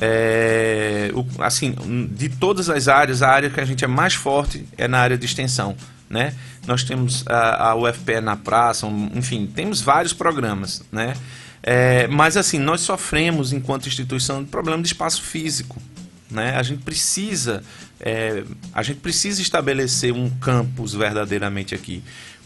É, 0.01 1.11
o- 1.14 1.42
assim, 1.42 1.74
de 2.12 2.28
todas 2.28 2.70
as 2.70 2.88
áreas, 2.88 3.22
a 3.22 3.28
área 3.28 3.51
que 3.51 3.61
a 3.61 3.64
gente 3.64 3.84
é 3.84 3.88
mais 3.88 4.14
forte 4.14 4.64
é 4.76 4.86
na 4.86 4.99
área 4.99 5.18
de 5.18 5.26
extensão, 5.26 5.76
né? 6.09 6.34
Nós 6.66 6.84
temos 6.84 7.24
a, 7.26 7.70
a 7.70 7.74
UFPE 7.74 8.20
na 8.20 8.36
praça, 8.36 8.86
um- 8.86 9.11
enfim, 9.14 9.46
temos 9.46 9.80
vários 9.80 10.12
programas, 10.12 10.82
né? 10.92 11.14
É, 11.62 12.07
mas 12.07 12.36
assim, 12.36 12.59
nós 12.59 12.80
sofremos 12.82 13.53
enquanto 13.53 13.88
instituição 13.88 14.42
de 14.44 14.49
problema 14.49 14.80
de 14.82 14.88
espaço 14.88 15.20
físico, 15.22 15.80
né? 16.30 16.55
A 16.57 16.62
gente 16.62 16.82
precisa, 16.84 17.62
é, 18.01 18.44
a 18.72 18.82
gente 18.82 19.01
precisa 19.01 19.42
estabelecer 19.42 20.12
um 20.12 20.30
campus 20.30 20.94
verdadeiramente 20.94 21.74
aqui, 21.74 22.03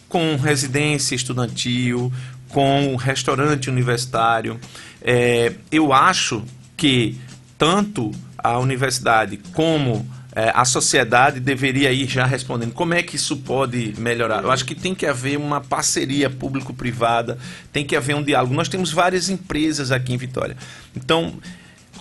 com 0.08 0.36
residência 0.36 1.14
estudantil, 1.14 2.10
com 2.48 2.96
restaurante 2.96 3.68
universitário. 3.68 4.58
É, 5.02 5.52
eu 5.70 5.92
acho 5.92 6.42
que 6.76 7.18
tanto 7.62 8.10
a 8.36 8.58
universidade 8.58 9.36
como 9.52 10.04
é, 10.34 10.50
a 10.52 10.64
sociedade 10.64 11.38
deveria 11.38 11.92
ir 11.92 12.08
já 12.08 12.26
respondendo 12.26 12.72
como 12.72 12.92
é 12.92 13.04
que 13.04 13.14
isso 13.14 13.36
pode 13.36 13.94
melhorar. 13.98 14.42
Eu 14.42 14.50
acho 14.50 14.64
que 14.64 14.74
tem 14.74 14.96
que 14.96 15.06
haver 15.06 15.38
uma 15.38 15.60
parceria 15.60 16.28
público-privada, 16.28 17.38
tem 17.72 17.86
que 17.86 17.94
haver 17.94 18.16
um 18.16 18.22
diálogo. 18.24 18.52
Nós 18.52 18.68
temos 18.68 18.90
várias 18.90 19.28
empresas 19.28 19.92
aqui 19.92 20.12
em 20.12 20.16
Vitória. 20.16 20.56
Então, 20.96 21.34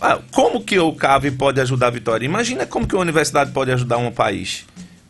ah, 0.01 0.17
como 0.31 0.63
que 0.63 0.79
o 0.79 0.93
CAV 0.93 1.29
pode 1.37 1.61
ajudar 1.61 1.87
a 1.87 1.91
Vitória? 1.91 2.25
Imagina 2.25 2.65
como 2.65 2.87
que 2.87 2.95
a 2.95 2.99
universidade 2.99 3.51
pode 3.51 3.71
ajudar 3.71 3.97
um 3.97 4.11
país. 4.11 4.65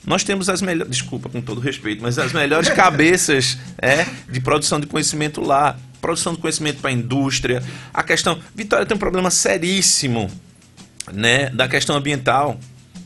Nós 0.06 0.26
temos 0.26 0.50
as 0.50 0.62
melhores, 0.62 0.92
desculpa 0.92 1.30
com 1.30 1.40
todo 1.40 1.62
respeito, 1.62 2.04
mas 2.04 2.20
as 2.20 2.34
melhores 2.34 2.68
cabeças 2.76 3.58
é, 3.78 4.06
de 4.30 4.42
produção 4.42 4.82
de 4.82 4.86
conhecimento 4.88 5.40
lá. 5.40 5.78
Produção 6.02 6.34
de 6.34 6.40
conhecimento 6.40 6.82
para 6.82 6.90
a 6.90 6.94
indústria. 6.94 7.64
A 7.94 8.04
questão. 8.04 8.40
Vitória 8.56 8.86
tem 8.86 8.96
um 8.96 9.00
problema 9.00 9.30
seríssimo 9.30 10.30
né, 11.14 11.50
da 11.50 11.68
questão 11.68 11.96
ambiental. 11.96 12.60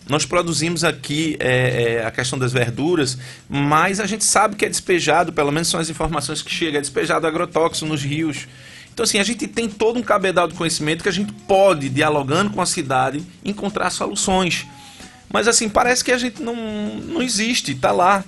Nós 0.07 0.25
produzimos 0.25 0.83
aqui 0.83 1.35
é, 1.39 1.97
é, 1.99 2.05
a 2.05 2.11
questão 2.11 2.37
das 2.37 2.53
verduras, 2.53 3.17
mas 3.49 3.99
a 3.99 4.05
gente 4.05 4.23
sabe 4.23 4.55
que 4.55 4.63
é 4.63 4.69
despejado, 4.69 5.33
pelo 5.33 5.51
menos 5.51 5.67
são 5.67 5.79
as 5.79 5.89
informações 5.89 6.43
que 6.43 6.51
chegam, 6.51 6.77
é 6.77 6.81
despejado 6.81 7.25
agrotóxico 7.25 7.87
nos 7.87 8.03
rios. 8.03 8.47
Então, 8.93 9.03
assim, 9.03 9.19
a 9.19 9.23
gente 9.23 9.47
tem 9.47 9.67
todo 9.67 9.99
um 9.99 10.03
cabedal 10.03 10.47
de 10.47 10.53
conhecimento 10.53 11.03
que 11.03 11.09
a 11.09 11.11
gente 11.11 11.33
pode, 11.33 11.89
dialogando 11.89 12.51
com 12.51 12.61
a 12.61 12.65
cidade, 12.65 13.21
encontrar 13.43 13.89
soluções. 13.89 14.65
Mas, 15.29 15.47
assim, 15.47 15.67
parece 15.67 16.03
que 16.03 16.11
a 16.11 16.17
gente 16.17 16.41
não, 16.41 16.55
não 16.55 17.21
existe, 17.21 17.73
está 17.73 17.91
lá. 17.91 18.23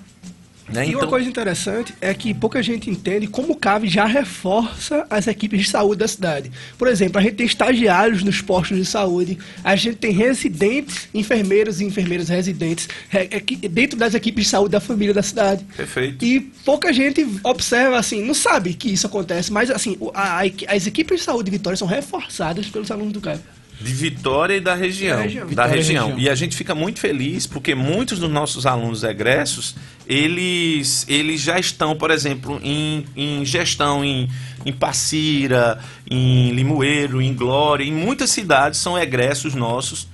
Né? 0.70 0.90
E 0.90 0.96
uma 0.96 1.08
coisa 1.08 1.30
interessante 1.30 1.94
é 2.02 2.14
que 2.14 2.34
pouca 2.34 2.62
gente 2.62 2.90
entende 2.90 3.26
como 3.28 3.54
o 3.54 3.56
CAV 3.56 3.86
já 3.88 4.06
reforça 4.06 5.06
as 5.10 5.26
equipes 5.28 5.62
de 5.62 5.70
saúde 5.70 6.00
da 6.00 6.08
cidade. 6.08 6.52
Por 6.78 6.88
exemplo, 6.90 7.20
a 7.20 7.22
gente 7.22 7.36
tem 7.36 7.46
estagiários 7.46 8.22
nos 8.24 8.42
postos 8.42 8.78
de 8.78 8.84
saúde, 8.86 9.38
a 9.64 9.76
gente 9.78 9.96
tem 9.96 10.12
residentes, 10.12 11.08
enfermeiros 11.14 11.80
e 11.80 11.86
enfermeiras 11.86 12.28
residentes 12.30 12.90
re- 13.10 13.30
é 13.32 13.68
dentro 13.70 13.98
das 13.98 14.14
equipes 14.14 14.44
de 14.46 14.50
saúde 14.50 14.72
da 14.72 14.80
família 14.82 15.14
da 15.14 15.24
cidade. 15.24 15.64
Perfeito. 15.76 16.24
E 16.26 16.42
pouca 16.66 16.92
gente 16.92 17.26
observa, 17.44 17.98
assim, 17.98 18.24
não 18.26 18.34
sabe 18.34 18.74
que 18.74 18.92
isso 18.92 19.08
acontece, 19.08 19.52
mas 19.52 19.72
assim, 19.72 19.98
a- 20.14 20.42
a 20.42 20.76
as 20.76 20.86
equipes 20.88 21.20
de 21.20 21.26
saúde 21.26 21.46
de 21.46 21.52
Vitória 21.58 21.78
são 21.78 21.88
reforçadas 21.88 22.68
pelos 22.68 22.92
alunos 22.92 23.14
do 23.14 23.22
CAV. 23.22 23.40
De 23.80 23.94
Vitória 23.94 24.56
e 24.56 24.60
da 24.60 24.74
região. 24.74 25.18
Da 25.18 25.22
região. 25.24 25.48
Da 25.50 25.68
e 25.68 25.72
região. 25.72 26.18
E 26.20 26.28
a 26.30 26.34
gente 26.36 26.58
fica 26.58 26.74
muito 26.74 27.00
feliz 27.00 27.46
porque 27.46 27.76
muitos 27.76 28.18
dos 28.18 28.30
nossos 28.30 28.66
alunos 28.66 29.04
egressos, 29.04 29.76
eles, 30.08 31.06
eles 31.10 31.42
já 31.42 31.60
estão, 31.60 31.96
por 31.96 32.10
exemplo, 32.12 32.60
em, 32.64 33.06
em 33.16 33.44
gestão 33.44 34.06
em, 34.06 34.30
em 34.66 34.72
Passira, 34.72 35.80
em 36.10 36.52
Limoeiro, 36.52 37.22
em 37.22 37.34
Glória, 37.34 37.84
em 37.84 37.92
muitas 37.92 38.30
cidades 38.30 38.80
são 38.80 38.98
egressos 38.98 39.54
nossos 39.54 40.08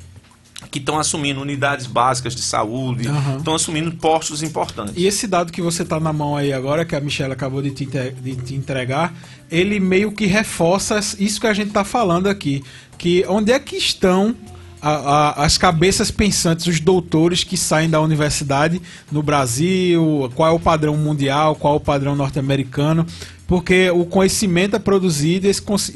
que 0.71 0.79
estão 0.79 0.97
assumindo 0.97 1.39
unidades 1.39 1.85
básicas 1.85 2.35
de 2.35 2.41
saúde, 2.41 3.07
estão 3.37 3.53
assumindo 3.53 3.91
postos 3.91 4.41
importantes. 4.41 4.95
E 4.97 5.05
esse 5.05 5.27
dado 5.27 5.51
que 5.51 5.61
você 5.61 5.85
tá 5.85 5.99
na 5.99 6.11
mão 6.11 6.35
aí 6.35 6.51
agora, 6.51 6.83
que 6.83 6.95
a 6.95 6.99
Michelle 6.99 7.31
acabou 7.31 7.61
de 7.61 7.69
te, 7.69 7.85
de 7.85 8.35
te 8.35 8.55
entregar, 8.55 9.13
ele 9.51 9.79
meio 9.79 10.11
que 10.11 10.25
reforça 10.25 10.99
isso 11.19 11.39
que 11.39 11.45
a 11.45 11.53
gente 11.53 11.69
tá 11.69 11.83
falando 11.83 12.27
aqui. 12.27 12.63
Que 12.97 13.23
onde 13.27 13.51
é 13.51 13.59
que 13.59 13.75
estão 13.75 14.35
a- 14.83 14.89
a- 15.39 15.45
as 15.45 15.57
cabeças 15.57 16.11
pensantes, 16.11 16.67
os 16.67 16.79
doutores 16.79 17.43
que 17.43 17.55
saem 17.55 17.89
da 17.89 18.01
universidade 18.01 18.81
no 19.11 19.23
Brasil, 19.23 20.29
qual 20.35 20.49
é 20.49 20.51
o 20.51 20.59
padrão 20.59 20.97
mundial, 20.97 21.55
qual 21.55 21.75
é 21.75 21.77
o 21.77 21.79
padrão 21.79 22.15
norte-americano, 22.15 23.05
porque 23.47 23.89
o 23.91 24.05
conhecimento 24.05 24.75
é 24.75 24.79
produzido 24.79 25.47
e 25.47 25.49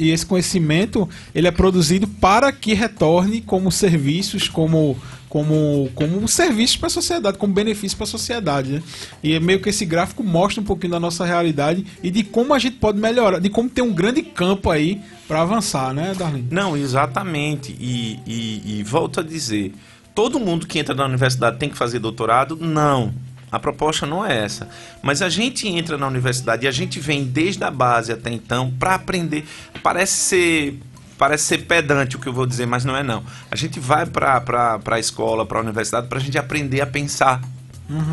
esse, 0.10 0.26
conhecimento 0.26 1.08
ele 1.36 1.48
é 1.48 1.52
produzido 1.52 2.08
para 2.08 2.52
que 2.52 2.74
retorne 2.74 3.42
como 3.42 3.72
serviços, 3.72 4.48
como 4.48 4.98
como 5.30 5.89
como 5.93 6.17
um 6.17 6.28
serviço 6.28 6.80
para 6.80 6.88
a 6.88 6.89
sociedade, 6.89 7.38
como 7.38 7.53
benefício 7.53 7.97
para 7.97 8.05
a 8.05 8.09
sociedade, 8.09 8.71
né? 8.71 8.84
E 9.21 9.34
é 9.34 9.39
meio 9.39 9.61
que 9.61 9.69
esse 9.69 9.86
gráfico 9.86 10.23
mostra 10.23 10.61
um 10.61 10.65
pouquinho 10.65 10.91
da 10.91 10.99
nossa 10.99 11.25
realidade 11.25 11.86
e 12.01 12.09
de 12.09 12.23
como 12.23 12.53
a 12.53 12.59
gente 12.59 12.78
pode 12.78 12.99
melhorar, 12.99 13.39
de 13.39 13.49
como 13.49 13.69
tem 13.69 13.84
um 13.84 13.93
grande 13.93 14.21
campo 14.21 14.69
aí 14.69 15.01
para 15.28 15.41
avançar, 15.41 15.93
né, 15.93 16.13
Darlene? 16.17 16.47
Não, 16.49 16.78
exatamente. 16.78 17.75
E, 17.80 18.19
e, 18.25 18.80
e 18.80 18.84
volto 18.84 19.19
a 19.19 19.23
dizer, 19.23 19.73
todo 20.15 20.39
mundo 20.39 20.65
que 20.65 20.80
entra 20.80 20.95
na 20.95 21.05
universidade 21.05 21.57
tem 21.57 21.69
que 21.69 21.78
fazer 21.78 21.99
doutorado? 21.99 22.55
Não. 22.55 23.13
A 23.51 23.59
proposta 23.59 24.05
não 24.05 24.25
é 24.25 24.43
essa. 24.43 24.67
Mas 25.01 25.21
a 25.21 25.30
gente 25.30 25.67
entra 25.67 25.97
na 25.97 26.07
universidade 26.07 26.65
e 26.65 26.67
a 26.67 26.71
gente 26.71 26.99
vem 26.99 27.23
desde 27.23 27.63
a 27.63 27.71
base 27.71 28.11
até 28.11 28.30
então 28.30 28.73
para 28.78 28.95
aprender. 28.95 29.45
Parece 29.82 30.13
ser 30.13 30.80
parece 31.18 31.43
ser 31.45 31.59
pedante 31.59 32.15
o 32.15 32.20
que 32.20 32.28
eu 32.28 32.34
vou 32.34 32.45
dizer, 32.45 32.65
mas 32.65 32.86
não 32.86 32.95
é 32.95 33.03
não. 33.03 33.24
A 33.49 33.55
gente 33.55 33.80
vai 33.80 34.05
para 34.05 34.80
a 34.86 34.99
escola, 34.99 35.45
para 35.45 35.59
a 35.59 35.61
universidade, 35.61 36.07
para 36.07 36.18
a 36.18 36.22
gente 36.22 36.38
aprender 36.38 36.82
a 36.82 36.86
pensar, 36.86 37.41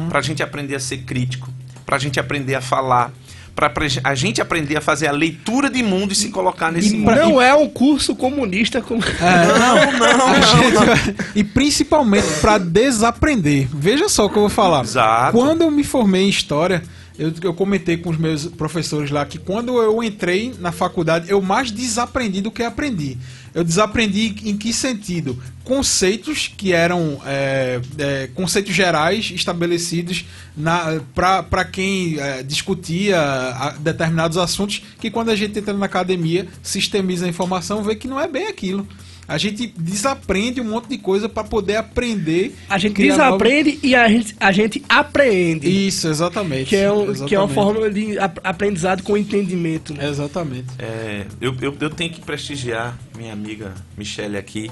para 0.09 0.19
a 0.19 0.23
gente 0.23 0.43
aprender 0.43 0.75
a 0.77 0.81
ser 0.81 0.99
crítico, 0.99 1.49
para 1.85 1.97
a 1.97 1.99
gente 1.99 2.19
aprender 2.19 2.55
a 2.55 2.61
falar, 2.61 3.13
para 3.55 3.71
a 4.03 4.15
gente 4.17 4.41
aprender 4.41 4.77
a 4.77 4.81
fazer 4.81 5.07
a 5.07 5.13
leitura 5.13 5.71
de 5.71 5.81
mundo 5.83 6.13
e 6.13 6.15
se 6.17 6.31
colocar 6.31 6.73
nesse 6.73 6.95
E 6.95 6.99
mundo. 6.99 7.15
não 7.15 7.41
é 7.41 7.55
um 7.55 7.69
curso 7.69 8.17
comunista 8.17 8.81
como. 8.83 9.01
não, 9.01 9.93
não, 10.17 10.95
E 11.37 11.45
principalmente 11.45 12.27
para 12.41 12.59
desaprender. 12.59 13.69
Veja 13.73 14.09
só 14.09 14.27
o 14.27 14.31
que 14.31 14.37
eu 14.37 14.43
vou 14.43 14.49
falar. 14.49 14.83
Exato. 14.83 15.33
Quando 15.39 15.63
eu 15.63 15.71
me 15.71 15.85
formei 15.85 16.23
em 16.25 16.29
história, 16.29 16.83
eu, 17.19 17.33
eu 17.43 17.55
comentei 17.55 17.97
com 17.97 18.11
os 18.11 18.19
meus 18.19 18.47
professores 18.47 19.11
lá 19.11 19.25
que 19.25 19.39
quando 19.39 19.81
eu 19.81 20.03
entrei 20.03 20.53
na 20.59 20.73
faculdade, 20.73 21.31
eu 21.31 21.41
mais 21.41 21.71
desaprendi 21.71 22.41
do 22.41 22.51
que 22.51 22.63
aprendi. 22.63 23.17
Eu 23.55 23.63
desaprendi 23.63 24.35
em 24.45 24.57
que 24.57 24.73
sentido? 24.73 25.41
Conceitos 25.63 26.49
que 26.49 26.73
eram 26.73 27.21
é, 27.25 27.81
é, 27.99 28.29
conceitos 28.35 28.75
gerais 28.75 29.31
estabelecidos 29.33 30.25
para 31.15 31.65
quem 31.65 32.19
é, 32.19 32.43
discutia 32.43 33.17
determinados 33.79 34.37
assuntos, 34.37 34.83
que 34.99 35.09
quando 35.09 35.29
a 35.31 35.37
gente 35.37 35.57
entra 35.57 35.73
na 35.73 35.87
academia, 35.87 36.49
sistemiza 36.63 37.27
a 37.27 37.29
informação, 37.29 37.83
vê 37.85 37.95
que 37.95 38.09
não 38.09 38.21
é 38.21 38.27
bem 38.27 38.49
aquilo. 38.49 38.87
A 39.27 39.39
gente 39.39 39.67
desaprende 39.79 40.61
um 40.61 40.65
monte 40.65 40.89
de 40.89 40.99
coisa 40.99 41.29
para 41.29 41.45
poder 41.45 41.77
aprender. 41.77 42.55
A 42.69 42.77
gente 42.77 42.95
desaprende 42.95 43.79
e 43.83 43.95
a 43.97 44.07
gente, 44.09 44.37
a 44.39 44.53
gente 44.53 44.85
apreende. 44.89 45.67
novos- 45.67 45.83
Isso, 45.95 46.09
exatamente. 46.09 46.69
Que 46.69 46.77
é, 46.77 46.93
um, 46.93 47.07
que 47.25 47.35
é 47.35 47.39
uma 47.39 47.47
Exatamente. 47.47 47.55
forma 47.55 47.91
de 47.91 48.19
ap- 48.19 48.41
aprendizado 48.45 49.03
com 49.03 49.17
entendimento. 49.17 49.95
Né? 49.95 50.07
Exatamente. 50.09 50.67
É, 50.79 51.25
eu, 51.41 51.57
eu, 51.63 51.75
eu 51.81 51.91
tenho 51.91 52.13
que 52.13 52.21
prestigiar 52.21 52.99
minha 53.17 53.33
amiga 53.33 53.73
Michele 53.97 54.37
aqui 54.37 54.71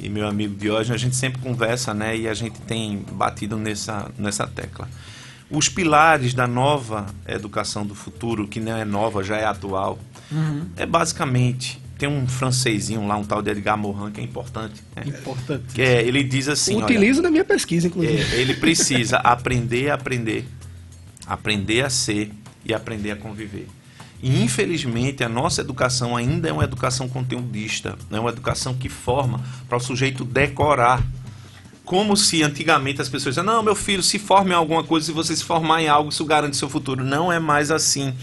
e 0.00 0.08
meu 0.08 0.26
amigo 0.26 0.56
Diógenes. 0.56 0.90
A 1.00 1.04
gente 1.04 1.14
sempre 1.14 1.40
conversa, 1.40 1.94
né? 1.94 2.16
E 2.16 2.26
a 2.26 2.34
gente 2.34 2.60
tem 2.62 3.04
batido 3.12 3.56
nessa, 3.56 4.10
nessa 4.18 4.44
tecla. 4.46 4.88
Os 5.48 5.68
pilares 5.68 6.34
da 6.34 6.48
nova 6.48 7.06
educação 7.28 7.86
do 7.86 7.94
futuro, 7.94 8.48
que 8.48 8.58
não 8.58 8.76
é 8.76 8.84
nova, 8.84 9.22
já 9.22 9.36
é 9.36 9.44
atual, 9.44 10.00
é 10.76 10.84
basicamente. 10.84 11.83
Tem 11.98 12.08
um 12.08 12.26
francesinho 12.26 13.06
lá, 13.06 13.16
um 13.16 13.24
tal 13.24 13.40
de 13.40 13.50
Edgar 13.50 13.78
Morin, 13.78 14.10
que 14.10 14.20
é 14.20 14.24
importante. 14.24 14.82
né? 14.96 15.04
Importante. 15.06 15.74
Que 15.74 15.82
é, 15.82 16.02
ele 16.02 16.24
diz 16.24 16.48
assim: 16.48 16.76
olha, 16.76 16.84
Utilizo 16.84 17.22
na 17.22 17.30
minha 17.30 17.44
pesquisa, 17.44 17.86
inclusive. 17.86 18.20
é, 18.20 18.40
ele 18.40 18.54
precisa 18.54 19.18
aprender 19.24 19.90
a 19.90 19.94
aprender, 19.94 20.44
aprender 21.26 21.84
a 21.84 21.90
ser 21.90 22.32
e 22.64 22.74
aprender 22.74 23.12
a 23.12 23.16
conviver. 23.16 23.68
E 24.22 24.42
infelizmente 24.42 25.22
a 25.22 25.28
nossa 25.28 25.60
educação 25.60 26.16
ainda 26.16 26.48
é 26.48 26.52
uma 26.52 26.64
educação 26.64 27.08
conteudista, 27.08 27.96
é 28.10 28.18
uma 28.18 28.30
educação 28.30 28.72
que 28.74 28.88
forma 28.88 29.40
para 29.68 29.76
o 29.76 29.80
sujeito 29.80 30.24
decorar. 30.24 31.02
Como 31.84 32.16
se 32.16 32.42
antigamente 32.42 33.02
as 33.02 33.10
pessoas 33.10 33.34
diziam, 33.34 33.44
não, 33.44 33.62
meu 33.62 33.74
filho, 33.74 34.02
se 34.02 34.18
forme 34.18 34.52
em 34.52 34.54
alguma 34.54 34.82
coisa, 34.82 35.04
se 35.04 35.12
você 35.12 35.36
se 35.36 35.44
formar 35.44 35.82
em 35.82 35.88
algo, 35.88 36.08
isso 36.08 36.24
garante 36.24 36.56
seu 36.56 36.70
futuro. 36.70 37.04
Não 37.04 37.30
é 37.30 37.38
mais 37.38 37.70
assim. 37.70 38.14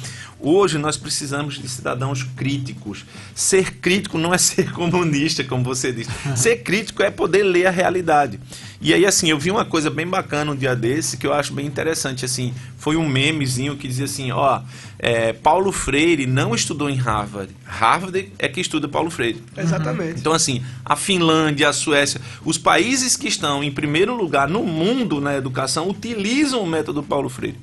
Hoje 0.42 0.78
nós 0.78 0.98
precisamos 0.98 1.60
de 1.60 1.70
cidadãos 1.70 2.24
críticos. 2.24 3.06
Ser 3.36 3.76
crítico 3.76 4.18
não 4.18 4.34
é 4.34 4.38
ser 4.39 4.72
comunista, 4.72 5.44
como 5.44 5.64
você 5.64 5.92
disse. 5.92 6.10
Ser 6.36 6.58
crítico 6.58 7.04
é 7.04 7.12
poder 7.12 7.44
ler 7.44 7.68
a 7.68 7.72
realidade. 7.72 8.39
E 8.82 8.94
aí, 8.96 9.06
assim, 9.06 9.30
eu 9.30 9.38
vi 9.38 9.52
uma 9.52 9.64
coisa 9.64 9.92
bem 9.92 10.08
bacana 10.08 10.52
um 10.52 10.56
dia 10.56 10.76
desse 10.76 11.16
que 11.16 11.28
eu 11.28 11.34
acho 11.34 11.54
bem 11.54 11.68
interessante. 11.68 12.26
Assim, 12.26 12.52
foi 12.78 12.96
um 12.96 13.08
memezinho 13.08 13.78
que 13.78 13.88
dizia 13.88 14.06
assim: 14.06 14.32
ó, 14.32 14.62
é, 14.98 15.34
Paulo 15.34 15.72
Freire 15.72 16.26
não 16.26 16.56
estudou 16.56 16.89
em 16.89 16.96
Harvard. 16.96 17.56
Harvard 17.64 18.34
é 18.39 18.48
que 18.48 18.60
estuda 18.60 18.88
Paulo 18.88 19.12
Freire. 19.12 19.44
Exatamente. 19.56 20.20
Então, 20.20 20.34
assim, 20.34 20.64
a 20.84 20.96
Finlândia, 20.96 21.70
a 21.70 21.74
Suécia, 21.74 22.20
os 22.44 22.58
países 22.58 23.16
que 23.16 23.28
estão 23.28 23.64
em 23.64 23.72
primeiro 23.72 24.16
lugar 24.16 24.48
no 24.48 24.64
mundo 24.64 25.22
na 25.22 25.38
educação 25.38 25.88
utilizam 25.88 26.64
o 26.64 26.68
método 26.68 27.04
Paulo 27.04 27.30
Freire. 27.30 27.60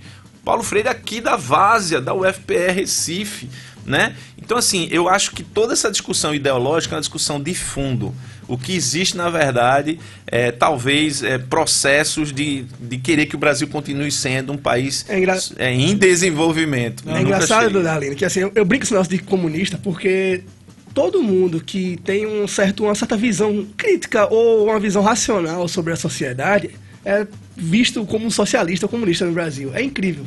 Paulo 0.49 0.62
Freire 0.62 0.88
aqui 0.88 1.20
da 1.20 1.36
Várzea, 1.36 2.01
da 2.01 2.14
UFPR 2.14 2.72
Recife, 2.74 3.51
né? 3.84 4.16
Então, 4.42 4.57
assim, 4.57 4.88
eu 4.90 5.07
acho 5.07 5.32
que 5.32 5.42
toda 5.42 5.74
essa 5.74 5.90
discussão 5.90 6.34
ideológica 6.34 6.94
é 6.94 6.96
uma 6.96 7.03
discussão 7.03 7.38
de 7.38 7.55
fundo. 7.55 8.14
O 8.49 8.57
que 8.57 8.74
existe, 8.74 9.14
na 9.14 9.28
verdade, 9.28 10.01
é 10.26 10.51
talvez 10.51 11.22
é, 11.22 11.36
processos 11.36 12.32
de, 12.32 12.64
de 12.80 12.96
querer 12.96 13.26
que 13.26 13.36
o 13.36 13.38
Brasil 13.38 13.68
continue 13.68 14.11
sendo 14.11 14.51
um 14.51 14.57
país 14.57 15.05
É 15.07 15.18
engra- 15.18 15.38
é, 15.59 15.70
em 15.70 15.94
desenvolvimento. 15.94 17.05
É 17.07 17.20
engraçado, 17.20 17.70
chegue. 17.70 17.82
Darlene, 17.82 18.16
que 18.16 18.24
assim, 18.24 18.40
eu, 18.40 18.53
eu 18.55 18.64
brinco 18.64 18.80
com 18.80 18.86
esse 18.86 18.92
negócio 18.94 19.12
de 19.14 19.22
comunista 19.22 19.78
porque 19.82 20.44
todo 20.94 21.22
mundo 21.22 21.61
que 21.62 21.99
tem 22.03 22.26
um 22.26 22.49
certo, 22.49 22.84
uma 22.84 22.94
certa 22.94 23.18
visão 23.18 23.66
crítica 23.76 24.26
ou 24.32 24.64
uma 24.64 24.80
visão 24.80 25.03
racional 25.03 25.68
sobre 25.68 25.92
a 25.92 25.96
sociedade 25.96 26.70
é 27.05 27.26
visto 27.59 28.05
como 28.07 28.25
um 28.27 28.31
socialista 28.31 28.87
ou 28.87 28.91
comunista 28.91 29.25
no 29.27 29.33
Brasil. 29.33 29.73
É 29.75 29.83
incrível. 29.83 30.25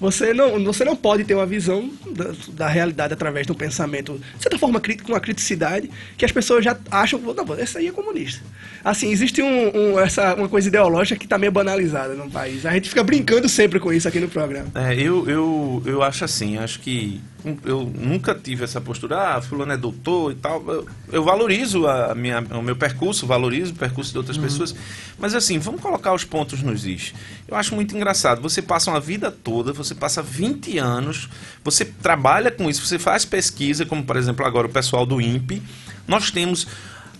Você 0.00 0.34
não, 0.34 0.62
você 0.64 0.84
não 0.84 0.96
pode 0.96 1.22
ter 1.22 1.32
uma 1.34 1.46
visão 1.46 1.88
da, 2.10 2.32
da 2.54 2.68
realidade 2.68 3.12
através 3.14 3.46
de 3.46 3.52
um 3.52 3.54
pensamento, 3.54 4.20
de 4.36 4.42
certa 4.42 4.58
forma, 4.58 4.80
crítico, 4.80 5.06
com 5.06 5.12
uma 5.12 5.20
criticidade, 5.20 5.88
que 6.18 6.24
as 6.24 6.32
pessoas 6.32 6.64
já 6.64 6.76
acham, 6.90 7.20
não, 7.20 7.56
esse 7.56 7.78
aí 7.78 7.86
é 7.86 7.92
comunista. 7.92 8.40
Assim, 8.84 9.12
existe 9.12 9.40
um, 9.40 9.46
um- 9.94 10.00
essa, 10.00 10.34
uma 10.34 10.48
coisa 10.48 10.66
ideológica 10.66 11.16
que 11.16 11.24
está 11.26 11.38
meio 11.38 11.52
banalizada 11.52 12.14
no 12.14 12.28
país. 12.28 12.66
A 12.66 12.72
gente 12.72 12.88
fica 12.88 13.04
brincando 13.04 13.48
sempre 13.48 13.78
com 13.78 13.92
isso 13.92 14.08
aqui 14.08 14.18
no 14.18 14.26
programa. 14.28 14.66
É, 14.74 14.92
eu, 14.94 15.28
eu, 15.30 15.82
eu 15.86 16.02
acho 16.02 16.24
assim, 16.24 16.58
acho 16.58 16.80
que 16.80 17.20
eu 17.64 17.90
nunca 17.96 18.34
tive 18.34 18.62
essa 18.64 18.80
postura, 18.80 19.36
ah, 19.36 19.42
fulano 19.42 19.72
é 19.72 19.76
doutor 19.76 20.32
e 20.32 20.34
tal. 20.34 20.64
Eu, 20.68 20.86
eu 21.12 21.22
valorizo 21.24 21.86
a 21.86 22.12
minha, 22.14 22.40
o 22.40 22.62
meu 22.62 22.74
percurso, 22.74 23.24
valorizo 23.24 23.72
o 23.72 23.76
percurso 23.76 24.10
de 24.10 24.18
outras 24.18 24.36
pessoas. 24.36 24.74
Mas 25.16 25.32
assim, 25.32 25.60
vamos 25.60 25.80
colocar 25.80 26.12
os 26.12 26.24
pontos 26.24 26.60
nos 26.72 26.86
is. 26.86 27.14
Eu 27.46 27.56
acho 27.56 27.74
muito 27.74 27.96
engraçado. 27.96 28.40
Você 28.42 28.62
passa 28.62 28.90
uma 28.90 29.00
vida 29.00 29.30
toda, 29.30 29.72
você 29.72 29.94
passa 29.94 30.22
20 30.22 30.78
anos, 30.78 31.28
você 31.62 31.84
trabalha 31.84 32.50
com 32.50 32.68
isso, 32.68 32.84
você 32.84 32.98
faz 32.98 33.24
pesquisa, 33.24 33.86
como 33.86 34.04
por 34.04 34.16
exemplo 34.16 34.44
agora 34.44 34.66
o 34.66 34.70
pessoal 34.70 35.06
do 35.06 35.20
INPE. 35.20 35.62
Nós 36.06 36.30
temos 36.30 36.66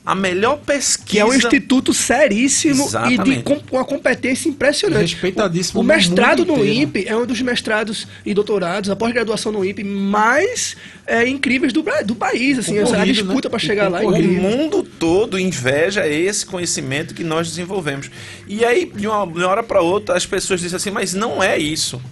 a 0.05 0.15
melhor 0.15 0.59
pesquisa. 0.59 1.07
Que 1.07 1.19
é 1.21 1.25
um 1.25 1.33
instituto 1.33 1.95
seríssimo 1.95 2.83
e 2.83 2.87
Exatamente. 2.87 3.37
de 3.37 3.43
com 3.43 3.61
uma 3.71 3.85
competência 3.85 4.49
impressionante. 4.49 5.13
Respeitadíssimo 5.15 5.81
O, 5.81 5.83
o 5.83 5.87
mestrado 5.87 6.45
no 6.45 6.55
inteiro. 6.55 6.73
INPE 6.73 7.09
é 7.09 7.17
um 7.17 7.25
dos 7.25 7.41
mestrados 7.41 8.09
e 8.27 8.35
doutorados, 8.35 8.91
a 8.91 8.97
pós-graduação 8.97 9.53
no 9.53 9.65
INPE 9.65 9.85
mais 9.85 10.77
é, 11.07 11.27
incríveis 11.29 11.73
do, 11.73 11.85
do 12.05 12.15
país. 12.17 12.59
Assim, 12.59 12.79
a 12.79 12.83
Concorrido, 12.83 13.13
disputa 13.13 13.49
né? 13.49 13.51
para 13.51 13.59
chegar 13.59 13.89
lá 13.89 14.03
é 14.03 14.07
O 14.07 14.23
mundo 14.23 14.83
todo 14.83 15.39
inveja 15.39 16.07
esse 16.07 16.45
conhecimento 16.45 17.15
que 17.15 17.23
nós 17.23 17.49
desenvolvemos. 17.49 18.11
E 18.49 18.65
aí, 18.65 18.91
de 18.93 19.07
uma, 19.07 19.25
de 19.25 19.39
uma 19.39 19.49
hora 19.49 19.63
para 19.63 19.81
outra, 19.81 20.17
as 20.17 20.27
pessoas 20.27 20.61
dizem 20.61 20.77
assim, 20.77 20.91
mas 20.91 21.15
não 21.15 21.41
é 21.43 21.57
isso. 21.57 22.03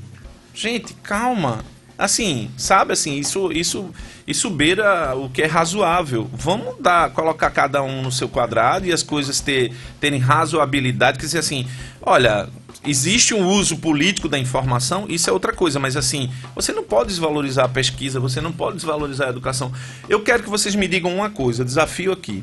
Gente, 0.54 0.94
calma. 1.02 1.64
Assim, 2.00 2.50
sabe 2.56 2.94
assim, 2.94 3.18
isso, 3.18 3.52
isso, 3.52 3.90
isso 4.26 4.48
beira 4.48 5.14
o 5.14 5.28
que 5.28 5.42
é 5.42 5.46
razoável. 5.46 6.30
Vamos 6.32 6.80
dar, 6.80 7.10
colocar 7.10 7.50
cada 7.50 7.82
um 7.82 8.00
no 8.00 8.10
seu 8.10 8.26
quadrado 8.26 8.86
e 8.86 8.92
as 8.92 9.02
coisas 9.02 9.38
ter, 9.40 9.70
terem 10.00 10.18
razoabilidade. 10.18 11.18
Quer 11.18 11.26
dizer 11.26 11.40
assim, 11.40 11.68
olha, 12.00 12.48
existe 12.86 13.34
um 13.34 13.46
uso 13.46 13.76
político 13.76 14.30
da 14.30 14.38
informação, 14.38 15.04
isso 15.10 15.28
é 15.28 15.32
outra 15.34 15.52
coisa, 15.52 15.78
mas 15.78 15.94
assim, 15.94 16.30
você 16.54 16.72
não 16.72 16.82
pode 16.82 17.10
desvalorizar 17.10 17.66
a 17.66 17.68
pesquisa, 17.68 18.18
você 18.18 18.40
não 18.40 18.50
pode 18.50 18.76
desvalorizar 18.76 19.26
a 19.26 19.30
educação. 19.30 19.70
Eu 20.08 20.22
quero 20.22 20.42
que 20.42 20.48
vocês 20.48 20.74
me 20.74 20.88
digam 20.88 21.14
uma 21.14 21.28
coisa, 21.28 21.66
desafio 21.66 22.12
aqui. 22.12 22.42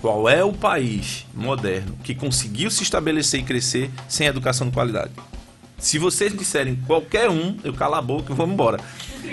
Qual 0.00 0.28
é 0.28 0.42
o 0.42 0.52
país 0.52 1.24
moderno 1.32 1.96
que 2.02 2.12
conseguiu 2.12 2.72
se 2.72 2.82
estabelecer 2.82 3.38
e 3.38 3.44
crescer 3.44 3.88
sem 4.08 4.26
educação 4.26 4.66
de 4.66 4.72
qualidade? 4.72 5.12
Se 5.84 5.98
vocês 5.98 6.32
disserem 6.34 6.76
qualquer 6.86 7.28
um, 7.28 7.58
eu 7.62 7.74
calo 7.74 7.96
a 7.96 8.00
boca 8.00 8.32
e 8.32 8.34
vou 8.34 8.46
embora. 8.48 8.80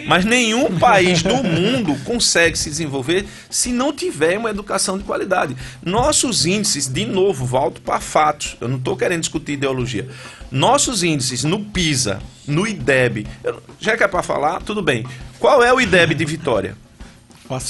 Mas 0.06 0.26
nenhum 0.26 0.78
país 0.78 1.24
do 1.24 1.36
mundo 1.42 1.96
consegue 2.04 2.58
se 2.58 2.70
desenvolver 2.70 3.26
se 3.50 3.70
não 3.70 3.94
tiver 3.94 4.38
uma 4.38 4.50
educação 4.50 4.98
de 4.98 5.06
qualidade. 5.06 5.56
Nossos 5.82 6.46
índices, 6.46 6.88
de 6.90 7.06
novo, 7.06 7.46
volto 7.46 7.80
para 7.82 8.02
fatos. 8.02 8.58
Eu 8.60 8.68
não 8.68 8.76
estou 8.78 8.98
querendo 8.98 9.22
discutir 9.22 9.54
ideologia. 9.54 10.10
Nossos 10.52 11.04
índices 11.04 11.46
no 11.46 11.64
PISA, 11.64 12.20
no 12.46 12.68
IDEB, 12.68 13.26
eu- 13.46 13.64
já 13.80 13.96
que 13.96 14.04
é 14.04 14.08
para 14.10 14.22
falar, 14.22 14.62
tudo 14.62 14.82
bem. 14.82 15.06
Qual 15.40 15.64
é 15.64 15.72
o 15.74 15.80
IDEB 15.80 16.14
de 16.14 16.26
Vitória? 16.26 16.76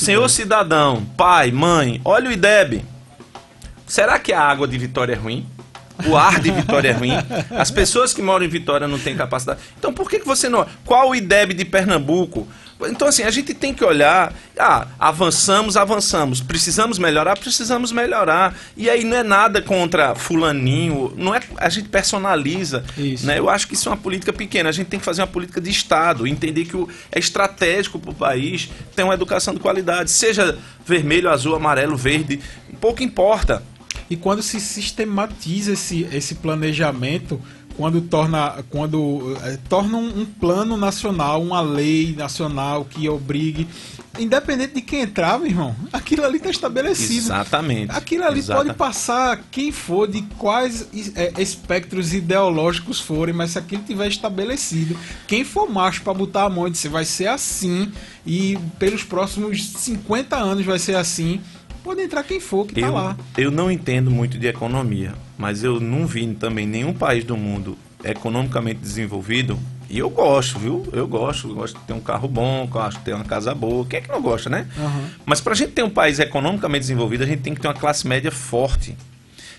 Senhor 0.06 0.28
cidadão, 0.28 1.06
pai, 1.16 1.52
mãe, 1.52 2.02
olha 2.04 2.30
o 2.32 2.34
IDEB. 2.34 2.84
Será 3.86 4.18
que 4.18 4.34
a 4.34 4.42
água 4.42 4.68
de 4.68 4.76
Vitória 4.80 5.14
é 5.14 5.18
ruim? 5.18 5.46
O 6.08 6.16
ar 6.18 6.40
de 6.40 6.52
Vitória 6.52 6.90
é 6.90 6.94
ruim? 6.94 7.12
As 7.52 7.70
pessoas 7.72 8.14
que 8.14 8.22
moram 8.22 8.46
em 8.46 8.50
Vitória 8.50 8.88
não 8.88 9.00
têm 9.00 9.16
capacidade. 9.16 9.60
Então 9.78 9.94
por 9.94 10.10
que, 10.10 10.20
que 10.20 10.26
você 10.28 10.50
não. 10.50 10.66
Qual 10.86 11.10
o 11.10 11.16
IDEB 11.16 11.54
de 11.54 11.66
Pernambuco? 11.66 12.48
Então, 12.90 13.08
assim, 13.08 13.22
a 13.22 13.30
gente 13.30 13.54
tem 13.54 13.76
que 13.76 13.86
olhar. 13.86 14.34
Ah, 14.58 14.88
avançamos, 15.00 15.78
avançamos. 15.78 16.42
Precisamos 16.42 16.98
melhorar, 16.98 17.38
precisamos 17.38 17.92
melhorar. 17.92 18.56
E 18.76 18.90
aí 18.90 19.04
não 19.04 19.18
é 19.18 19.22
nada 19.22 19.62
contra 19.62 20.16
Fulaninho. 20.16 21.14
Não 21.16 21.36
é, 21.36 21.42
a 21.58 21.70
gente 21.70 21.90
personaliza. 21.90 22.84
Isso. 22.98 23.28
Né? 23.28 23.38
Eu 23.38 23.52
acho 23.52 23.68
que 23.68 23.76
isso 23.76 23.88
é 23.88 23.92
uma 23.92 23.98
política 24.00 24.34
pequena. 24.34 24.70
A 24.70 24.72
gente 24.72 24.88
tem 24.88 25.00
que 25.00 25.06
fazer 25.06 25.22
uma 25.22 25.28
política 25.28 25.62
de 25.62 25.70
Estado, 25.70 26.26
entender 26.26 26.66
que 26.66 26.76
o- 26.76 26.90
é 27.12 27.20
estratégico 27.20 28.00
para 28.00 28.10
o 28.10 28.16
país 28.16 28.70
ter 28.96 29.04
uma 29.04 29.14
educação 29.14 29.54
de 29.54 29.60
qualidade, 29.60 30.10
seja 30.10 30.58
vermelho, 30.84 31.30
azul, 31.30 31.56
amarelo, 31.56 31.96
verde, 31.96 32.40
pouco 32.80 33.04
importa. 33.04 33.62
E 34.12 34.18
quando 34.18 34.44
se 34.44 34.60
sistematiza 34.60 35.72
esse, 35.72 36.04
esse 36.12 36.36
planejamento, 36.36 37.40
quando 37.78 38.02
torna, 38.02 38.62
quando, 38.70 39.38
eh, 39.42 39.58
torna 39.70 39.98
um, 39.98 40.22
um 40.22 40.26
plano 40.26 40.76
nacional, 40.76 41.42
uma 41.42 41.62
lei 41.62 42.14
nacional 42.14 42.84
que 42.84 43.08
obrigue, 43.08 43.66
independente 44.20 44.74
de 44.74 44.82
quem 44.82 45.04
entrar, 45.04 45.40
meu 45.40 45.48
irmão, 45.48 45.74
aquilo 45.94 46.26
ali 46.26 46.36
está 46.40 46.50
estabelecido. 46.50 47.20
Exatamente. 47.28 47.92
Aquilo 47.92 48.26
ali 48.26 48.40
Exata- 48.40 48.62
pode 48.62 48.74
passar 48.76 49.42
quem 49.50 49.72
for, 49.72 50.10
de 50.10 50.22
quais 50.38 50.90
eh, 51.16 51.32
espectros 51.38 52.14
ideológicos 52.14 53.00
forem, 53.00 53.34
mas 53.34 53.52
se 53.52 53.60
aquilo 53.60 53.84
tiver 53.84 54.10
estabelecido, 54.10 54.98
quem 55.26 55.46
for 55.46 55.70
macho 55.70 56.02
para 56.02 56.14
botar 56.14 56.44
a 56.44 56.50
mão 56.50 56.68
e 56.68 56.72
dizer 56.72 56.90
vai 56.90 57.06
ser 57.06 57.28
assim, 57.28 57.90
e 58.26 58.60
pelos 58.78 59.06
próximos 59.06 59.70
50 59.70 60.36
anos 60.36 60.66
vai 60.66 60.78
ser 60.78 60.98
assim, 60.98 61.40
pode 61.84 62.02
entrar 62.02 62.24
quem 62.24 62.40
for 62.40 62.66
que 62.66 62.76
tá 62.80 62.88
Eu, 62.88 62.94
lá. 62.94 63.18
eu 63.38 63.52
não 63.52 63.72
entendo 63.72 64.10
muito 64.12 64.38
de 64.38 64.48
economia, 64.48 65.14
mas 65.38 65.64
eu 65.64 65.80
não 65.80 66.06
vi 66.06 66.26
também 66.36 66.66
nenhum 66.66 66.94
país 66.94 67.24
do 67.24 67.36
mundo 67.38 67.78
economicamente 68.04 68.80
desenvolvido. 68.80 69.60
E 69.90 70.00
eu 70.00 70.10
gosto, 70.10 70.58
viu? 70.58 70.88
Eu 70.94 71.06
gosto. 71.06 71.50
Eu 71.50 71.56
gosto 71.56 71.78
de 71.78 71.84
ter 71.86 71.92
um 71.94 72.00
carro 72.00 72.28
bom, 72.28 72.66
gosto 72.66 72.98
de 73.00 73.04
ter 73.04 73.14
uma 73.14 73.26
casa 73.26 73.54
boa. 73.54 73.86
Quem 73.86 74.00
é 74.00 74.02
que 74.02 74.10
não 74.10 74.22
gosta, 74.22 74.50
né? 74.50 74.66
Aham. 74.78 75.10
Mas 75.26 75.42
para 75.42 75.52
a 75.52 75.56
gente 75.56 75.74
ter 75.74 75.84
um 75.84 75.90
país 75.90 76.18
economicamente 76.18 76.82
desenvolvido, 76.82 77.24
a 77.24 77.28
gente 77.28 77.42
tem 77.42 77.54
que 77.54 77.60
ter 77.60 77.68
uma 77.68 77.74
classe 77.74 78.08
média 78.08 78.32
forte. 78.32 78.96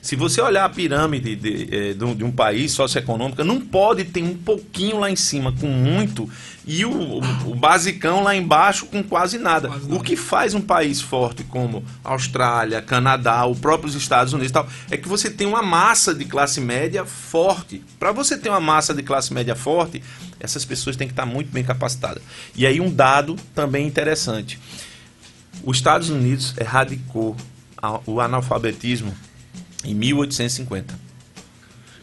Se 0.02 0.16
você 0.16 0.40
olhar 0.42 0.64
a 0.64 0.68
pirâmide 0.68 1.36
de, 1.36 1.68
eh, 1.70 1.94
de 1.94 2.04
um- 2.04 2.12
de 2.14 2.24
um 2.24 2.32
país 2.32 2.72
socioeconômica, 2.72 3.44
não 3.44 3.60
pode 3.60 4.02
ter 4.04 4.20
um 4.20 4.34
pouquinho 4.36 4.98
lá 4.98 5.08
em 5.08 5.14
cima 5.14 5.52
com 5.52 5.68
muito 5.68 6.28
e 6.66 6.84
o, 6.84 7.18
o- 7.46 7.54
basicão 7.54 8.20
lá 8.24 8.34
embaixo 8.34 8.86
com 8.86 9.00
quase 9.00 9.38
nada. 9.38 9.70
O 9.88 10.00
que 10.00 10.16
faz 10.16 10.54
um 10.54 10.60
país 10.60 11.00
forte 11.00 11.44
como 11.44 11.84
Austrália, 12.02 12.82
Canadá, 12.82 13.46
os 13.46 13.56
próprios 13.60 13.94
Estados 13.94 14.32
Unidos 14.32 14.50
e 14.50 14.52
tal, 14.52 14.68
é 14.90 14.96
que 14.96 15.06
você 15.08 15.30
tem 15.30 15.46
uma 15.46 15.62
massa 15.62 16.12
de 16.12 16.24
classe 16.24 16.60
média 16.60 17.04
forte. 17.04 17.80
Para 18.00 18.10
você 18.10 18.36
ter 18.36 18.48
uma 18.48 18.60
massa 18.60 18.92
de 18.92 19.04
classe 19.04 19.32
média 19.32 19.54
forte, 19.54 20.02
essas 20.40 20.64
pessoas 20.64 20.96
têm 20.96 21.06
que 21.06 21.12
estar 21.12 21.26
muito 21.26 21.52
bem 21.52 21.62
capacitadas. 21.62 22.24
E 22.56 22.66
aí 22.66 22.80
um 22.80 22.92
dado 22.92 23.36
também 23.54 23.86
interessante. 23.86 24.58
Os 25.62 25.76
Estados 25.76 26.10
Unidos 26.10 26.54
erradicou 26.58 27.36
o 28.04 28.20
analfabetismo 28.20 29.14
em 29.84 29.94
1850. 29.94 30.94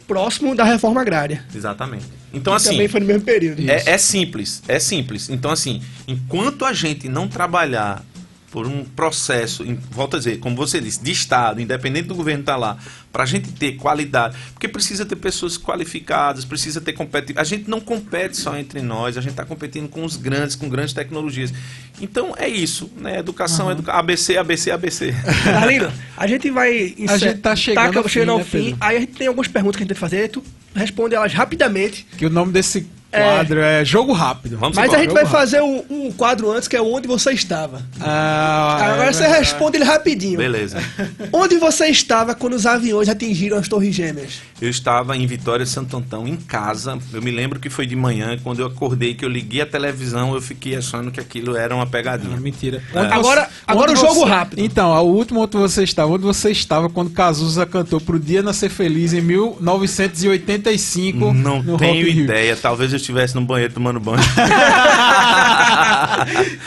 Próximo 0.08 0.56
da 0.56 0.64
reforma 0.64 1.02
agrária. 1.02 1.46
Exatamente. 1.54 2.06
Então, 2.34 2.54
que 2.54 2.58
assim, 2.58 2.72
também 2.72 2.88
foi 2.88 3.00
no 3.00 3.06
mesmo 3.06 3.22
período. 3.24 3.62
é, 3.70 3.84
é 3.86 3.98
simples, 3.98 4.62
é 4.68 4.80
simples. 4.80 5.30
Então, 5.30 5.52
assim, 5.52 5.82
enquanto 6.08 6.66
a 6.66 6.74
gente 6.74 7.08
não 7.08 7.28
trabalhar 7.28 8.04
por 8.52 8.66
um 8.66 8.84
processo, 8.84 9.64
em- 9.64 9.76
volto 9.92 10.16
a 10.16 10.20
dizer, 10.20 10.40
como 10.40 10.56
você 10.56 10.82
disse, 10.82 11.04
de 11.04 11.12
Estado, 11.12 11.62
independente 11.62 12.08
do 12.08 12.16
governo 12.16 12.40
estar 12.42 12.56
lá, 12.56 12.78
para 13.12 13.24
a 13.24 13.26
gente 13.26 13.52
ter 13.52 13.74
qualidade, 13.74 14.38
porque 14.54 14.68
precisa 14.68 15.06
ter 15.06 15.16
pessoas 15.16 15.58
qualificadas, 15.58 16.46
precisa 16.46 16.80
ter 16.80 16.94
competitividade. 16.94 17.54
A 17.54 17.58
gente 17.58 17.70
não 17.70 17.80
compete 17.80 18.38
só 18.38 18.58
entre 18.58 18.82
nós, 18.82 19.18
a 19.18 19.22
gente 19.22 19.32
está 19.32 19.46
competindo 19.46 19.90
com 19.90 20.04
os 20.04 20.16
grandes, 20.16 20.56
com 20.56 20.70
grandes 20.70 20.94
tecnologias. 20.94 21.54
Então, 22.02 22.34
é 22.38 22.48
isso, 22.48 22.90
né? 22.98 23.20
Educação, 23.20 23.72
educa 23.72 23.94
ABC, 23.94 24.38
ABC, 24.38 24.72
ABC. 24.72 25.16
Carlino, 25.44 25.92
a 26.16 26.28
gente 26.28 26.52
vai... 26.52 26.96
A 27.08 27.18
gente 27.18 27.40
tá 27.40 27.56
chegando 27.56 27.98
ao 27.98 28.04
fim, 28.08 28.26
ao 28.28 28.38
né, 28.38 28.44
fim. 28.44 28.64
Pedro? 28.66 28.78
Aí 28.80 28.98
a 28.98 29.00
gente 29.00 29.14
tem 29.14 29.28
algumas 29.28 29.48
perguntas 29.48 29.78
que 29.78 29.84
a 29.84 29.86
gente 29.86 29.94
vai 29.94 30.10
fazer. 30.10 30.30
Tu 30.30 30.44
responde 30.76 31.16
elas 31.16 31.34
rapidamente. 31.34 32.06
Que 32.18 32.26
o 32.26 32.30
nome 32.30 32.52
desse 32.52 32.88
quadro 33.12 33.60
é, 33.60 33.84
Jogo 33.84 34.14
Rápido. 34.14 34.56
Vamos 34.60 34.76
Mas 34.76 34.86
embora. 34.86 35.00
a 35.00 35.04
gente 35.04 35.14
vai 35.14 35.24
jogo 35.26 35.36
fazer 35.36 35.62
um, 35.64 35.84
um 35.90 36.12
quadro 36.12 36.52
antes, 36.52 36.68
que 36.68 36.76
é 36.76 36.82
onde 36.82 37.08
você 37.08 37.32
estava. 37.32 37.82
Ah, 38.00 38.78
Agora 38.94 39.10
é 39.10 39.14
você 39.14 39.22
verdade. 39.24 39.40
responde 39.40 39.78
ele 39.78 39.84
rapidinho. 39.84 40.38
Beleza. 40.38 40.78
Onde 41.34 41.58
você 41.58 41.88
estava 41.88 42.36
quando 42.36 42.54
os 42.54 42.68
aviões 42.68 43.10
atingiram 43.10 43.58
as 43.58 43.68
Torres 43.68 43.96
Gêmeas? 43.96 44.42
Eu 44.62 44.70
estava 44.70 45.18
em 45.18 45.26
Vitória 45.26 45.66
Santo 45.66 45.98
Antão, 45.98 46.28
em 46.28 46.36
casa. 46.36 47.00
Eu 47.12 47.20
me 47.22 47.32
lembro 47.32 47.60
que 47.60 47.68
foi 47.70 47.88
de 47.88 47.96
manhã, 47.96 48.38
quando 48.44 48.60
eu 48.60 48.68
acordei, 48.68 49.16
que 49.16 49.26
eu 49.26 49.30
liguei 49.30 49.62
a 49.62 49.66
televisão, 49.66 50.36
eu 50.36 50.42
fiquei 50.42 50.76
achando 50.76 51.10
que 51.10 51.20
aquilo 51.20 51.56
era 51.56 51.74
uma 51.74 51.84
Ah, 51.84 51.88
pegadinha. 51.88 52.38
mentira. 52.38 52.84
É. 52.94 53.00
Agora- 53.00 53.50
agora 53.66 53.92
onde 53.92 54.00
o 54.00 54.04
jogo 54.06 54.20
você- 54.20 54.30
rápido. 54.30 54.60
Então, 54.60 54.92
o 54.92 55.16
último 55.16 55.42
onde 55.42 55.58
você 55.58 55.84
estava. 55.84 56.12
Onde 56.12 56.24
você 56.26 56.52
estava 56.52 56.90
quando 56.90 57.10
Cazuza 57.10 57.66
cantou 57.66 58.00
Pro 58.00 58.20
Dia 58.20 58.44
Nascer 58.44 58.70
Feliz 58.70 59.14
em 59.14 59.22
1985 60.60 61.34
Não 61.34 61.62
no 61.64 61.78
tenho 61.78 62.08
ideia. 62.08 62.56
Talvez 62.56 62.92
eu 62.92 62.98
estivesse 62.98 63.36
no 63.36 63.42
banheiro 63.42 63.74
tomando 63.74 64.00
banho. 64.00 64.20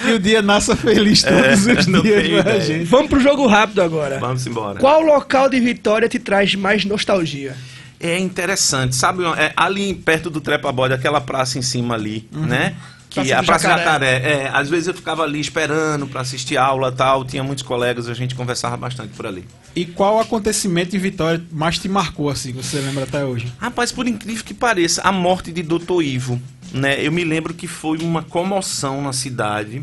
Que 0.02 0.12
o 0.12 0.18
dia 0.18 0.42
nasça 0.42 0.74
feliz 0.76 1.22
todos 1.22 1.66
É, 1.66 1.72
os 1.72 1.86
não 1.86 2.02
dias 2.02 2.26
pra 2.28 2.40
ideia. 2.40 2.60
gente. 2.60 2.84
Vamos 2.84 3.08
pro 3.08 3.20
jogo 3.20 3.46
rápido 3.46 3.82
agora. 3.82 4.18
Vamos 4.18 4.46
embora. 4.46 4.78
Qual 4.78 5.00
local 5.02 5.48
de 5.48 5.60
Vitória 5.60 6.08
te 6.08 6.18
traz 6.18 6.54
mais 6.54 6.84
nostalgia? 6.84 7.54
É 8.00 8.18
interessante, 8.18 8.96
sabe? 8.96 9.22
É, 9.36 9.52
ali 9.56 9.94
perto 9.94 10.28
do 10.28 10.40
Trepa-Bode, 10.40 10.92
aquela 10.94 11.20
praça 11.20 11.58
em 11.58 11.62
cima 11.62 11.94
ali, 11.94 12.26
né? 12.32 12.74
Que 13.12 13.20
Praça 13.20 13.36
a 13.36 13.40
do 13.40 13.46
Praça 13.46 13.68
Jacaré. 13.68 13.84
Jacaré. 13.84 14.44
É, 14.44 14.50
às 14.52 14.70
vezes 14.70 14.88
eu 14.88 14.94
ficava 14.94 15.22
ali 15.22 15.38
esperando 15.38 16.06
para 16.06 16.22
assistir 16.22 16.56
aula 16.56 16.88
e 16.88 16.92
tal. 16.92 17.24
Tinha 17.24 17.44
muitos 17.44 17.62
colegas, 17.62 18.08
a 18.08 18.14
gente 18.14 18.34
conversava 18.34 18.76
bastante 18.76 19.10
por 19.10 19.26
ali. 19.26 19.46
E 19.76 19.84
qual 19.84 20.18
acontecimento 20.18 20.96
em 20.96 20.98
Vitória 20.98 21.42
mais 21.50 21.78
te 21.78 21.88
marcou, 21.88 22.30
assim, 22.30 22.52
que 22.52 22.62
você 22.62 22.80
lembra 22.80 23.04
até 23.04 23.24
hoje? 23.24 23.52
Rapaz, 23.58 23.92
por 23.92 24.08
incrível 24.08 24.42
que 24.44 24.54
pareça, 24.54 25.02
a 25.02 25.12
morte 25.12 25.52
de 25.52 25.62
Dr. 25.62 26.02
Ivo, 26.02 26.40
né? 26.72 27.04
Eu 27.04 27.12
me 27.12 27.22
lembro 27.22 27.52
que 27.52 27.66
foi 27.66 27.98
uma 27.98 28.22
comoção 28.22 29.02
na 29.02 29.12
cidade. 29.12 29.82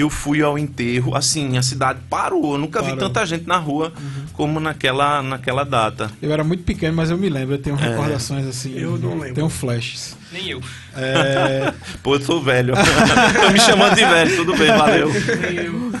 Eu 0.00 0.08
fui 0.08 0.40
ao 0.42 0.58
enterro, 0.58 1.14
assim, 1.14 1.58
a 1.58 1.62
cidade 1.62 1.98
parou. 2.08 2.52
Eu 2.54 2.58
nunca 2.58 2.80
vi 2.80 2.88
Parou. 2.92 3.08
tanta 3.08 3.26
gente 3.26 3.46
na 3.46 3.58
rua 3.58 3.92
como 4.32 4.58
naquela, 4.58 5.22
naquela 5.22 5.62
data. 5.62 6.10
Eu 6.22 6.32
era 6.32 6.42
muito 6.42 6.62
pequeno, 6.64 6.96
mas 6.96 7.10
eu 7.10 7.18
me 7.18 7.28
lembro. 7.28 7.54
Eu 7.56 7.58
tenho 7.60 7.76
É. 7.78 7.88
recordações, 7.90 8.46
assim. 8.46 8.72
Eu 8.78 8.96
não 8.98 9.18
lembro. 9.18 9.34
Tenho 9.34 9.48
flashes. 9.50 10.16
Nem 10.32 10.48
eu. 10.48 10.62
É, 10.96 11.72
Pô, 12.02 12.14
eu 12.16 12.20
sou 12.22 12.40
velho. 12.42 12.72
Tô 13.44 13.50
me 13.52 13.60
chamando 13.60 13.94
de 13.94 14.04
velho, 14.04 14.36
tudo 14.36 14.56
bem, 14.56 14.68
valeu. 14.68 15.08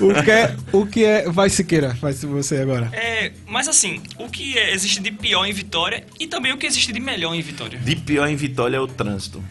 o, 0.00 0.22
que 0.22 0.30
é, 0.30 0.56
o 0.72 0.86
que 0.86 1.04
é... 1.04 1.28
Vai, 1.30 1.50
Siqueira. 1.50 1.96
Vai 2.00 2.12
você 2.14 2.56
agora. 2.56 2.88
É, 2.94 3.32
mas 3.46 3.68
assim, 3.68 4.00
o 4.18 4.28
que 4.30 4.56
é- 4.56 4.72
existe 4.72 5.00
de 5.00 5.10
pior 5.10 5.44
em 5.44 5.52
Vitória 5.52 6.04
e 6.18 6.26
também 6.26 6.52
o 6.52 6.56
que 6.56 6.66
existe 6.66 6.92
de 6.92 7.00
melhor 7.00 7.34
em 7.34 7.42
Vitória? 7.42 7.78
De 7.78 7.96
pior 7.96 8.26
em 8.28 8.36
Vitória 8.36 8.76
é 8.76 8.80
o 8.80 8.86
trânsito. 8.86 9.42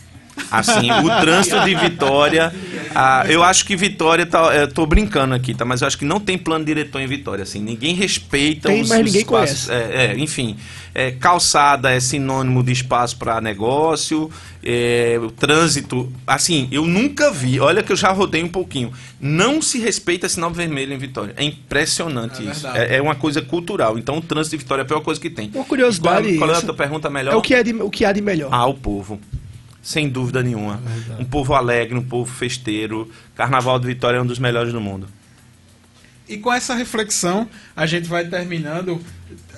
Assim, 0.51 0.91
o 0.91 1.21
trânsito 1.21 1.59
de 1.63 1.75
Vitória. 1.75 2.53
ah, 2.95 3.23
eu 3.27 3.43
acho 3.43 3.65
que 3.65 3.75
Vitória 3.75 4.25
tá. 4.25 4.55
Eu 4.55 4.67
tô 4.67 4.85
brincando 4.85 5.33
aqui, 5.35 5.53
tá? 5.53 5.63
Mas 5.65 5.81
eu 5.81 5.87
acho 5.87 5.97
que 5.97 6.05
não 6.05 6.19
tem 6.19 6.37
plano 6.37 6.65
diretor 6.65 6.99
em 6.99 7.07
Vitória. 7.07 7.43
Assim, 7.43 7.59
ninguém 7.59 7.93
respeita 7.93 8.69
Tem, 8.69 8.81
os, 8.81 8.89
mas 8.89 8.99
os 8.99 9.05
ninguém 9.05 9.21
espaços. 9.21 9.69
É, 9.69 10.05
é, 10.05 10.17
enfim, 10.17 10.57
é, 10.93 11.11
calçada 11.11 11.91
é 11.91 11.99
sinônimo 11.99 12.63
de 12.63 12.71
espaço 12.71 13.17
para 13.17 13.39
negócio. 13.39 14.31
é, 14.63 15.19
o 15.21 15.29
trânsito. 15.29 16.11
Assim, 16.25 16.67
eu 16.71 16.85
nunca 16.85 17.31
vi. 17.31 17.59
Olha 17.59 17.83
que 17.83 17.91
eu 17.91 17.95
já 17.95 18.11
rodei 18.11 18.43
um 18.43 18.49
pouquinho. 18.49 18.91
Não 19.19 19.61
se 19.61 19.79
respeita 19.79 20.27
sinal 20.27 20.51
vermelho 20.51 20.93
em 20.93 20.97
Vitória. 20.97 21.33
É 21.37 21.43
impressionante 21.43 22.45
É 22.45 22.51
isso. 22.51 22.67
É, 22.67 22.97
é 22.97 23.01
uma 23.01 23.15
coisa 23.15 23.41
cultural. 23.41 23.97
Então, 23.97 24.17
o 24.17 24.21
trânsito 24.21 24.57
de 24.57 24.63
Vitória 24.63 24.81
é 24.81 24.83
a 24.83 24.87
pior 24.87 25.01
coisa 25.01 25.19
que 25.19 25.29
tem. 25.29 25.51
Uma 25.53 25.65
curiosidade. 25.65 26.27
Qual, 26.29 26.47
qual 26.47 26.51
é 26.51 26.57
a 26.57 26.61
tua 26.61 26.73
pergunta 26.73 27.09
melhor? 27.09 27.33
É 27.33 27.37
o 27.37 27.41
que, 27.41 27.53
é 27.53 27.63
de, 27.63 27.73
o 27.73 27.89
que 27.89 28.03
há 28.03 28.11
de 28.11 28.21
melhor. 28.21 28.49
Ah, 28.51 28.65
o 28.65 28.73
povo. 28.73 29.19
Sem 29.82 30.09
dúvida 30.09 30.43
nenhuma. 30.43 30.80
um 31.19 31.25
povo 31.25 31.53
alegre, 31.53 31.97
um 31.97 32.03
povo 32.03 32.32
festeiro. 32.32 33.09
Carnaval 33.36 33.80
de 33.80 33.88
Vitória 33.88 34.17
é 34.17 34.21
um 34.21 34.25
dos 34.25 34.39
melhores 34.39 34.73
do 34.73 34.82
mundo. 34.82 35.07
E 36.27 36.38
com 36.38 36.53
essa 36.53 36.75
reflexão, 36.75 37.47
a 37.75 37.88
gente 37.88 38.07
vai 38.07 38.25
terminando. 38.27 39.01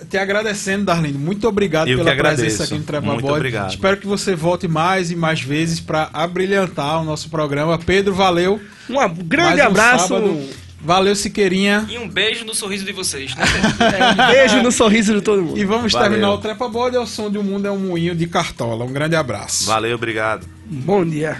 Te 0.09 0.17
agradecendo, 0.17 0.85
Darlene. 0.85 1.17
Muito 1.17 1.45
obrigado 1.47 1.89
Eu 1.89 1.97
pela 1.97 2.09
que 2.09 2.13
agradeço. 2.13 2.41
presença 2.43 2.63
aqui 2.63 2.75
no 2.75 2.83
Trepa 2.83 3.07
Muito 3.07 3.21
Bode. 3.21 3.33
obrigado. 3.33 3.69
Espero 3.71 3.97
que 3.97 4.07
você 4.07 4.35
volte 4.35 4.67
mais 4.69 5.11
e 5.11 5.15
mais 5.15 5.41
vezes 5.41 5.79
para 5.81 6.09
abrilhantar 6.13 7.01
o 7.01 7.03
nosso 7.05 7.29
programa. 7.29 7.77
Pedro, 7.77 8.13
valeu. 8.13 8.61
Um 8.89 8.95
grande 9.25 9.61
um 9.61 9.65
abraço. 9.65 10.07
sábado. 10.07 10.49
Valeu, 10.83 11.15
Siqueirinha. 11.15 11.85
E 11.89 11.97
um 11.97 12.07
beijo 12.09 12.43
no 12.43 12.55
sorriso 12.55 12.83
de 12.85 12.91
vocês. 12.91 13.35
né? 13.35 13.43
Um 14.13 14.27
beijo 14.33 14.63
no 14.63 14.71
sorriso 14.71 15.13
de 15.13 15.21
todo 15.21 15.41
mundo. 15.41 15.57
E 15.57 15.63
vamos 15.63 15.91
Valeu. 15.93 16.09
terminar 16.09 16.33
o 16.33 16.37
Trepa 16.39 16.67
Bode 16.67 16.95
ao 16.97 17.05
som 17.05 17.29
de 17.29 17.37
O 17.37 17.43
Mundo 17.43 17.67
é 17.67 17.71
um 17.71 17.77
Moinho 17.79 18.15
de 18.15 18.25
Cartola. 18.27 18.83
Um 18.83 18.91
grande 18.91 19.15
abraço. 19.15 19.65
Valeu, 19.65 19.95
obrigado. 19.95 20.47
Bom 20.65 21.05
dia. 21.05 21.37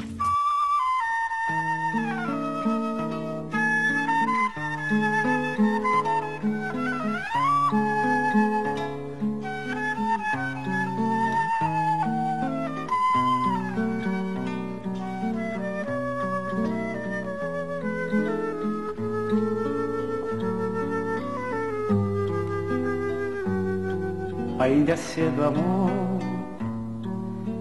Cedo, 25.14 25.43
amor, 25.43 25.91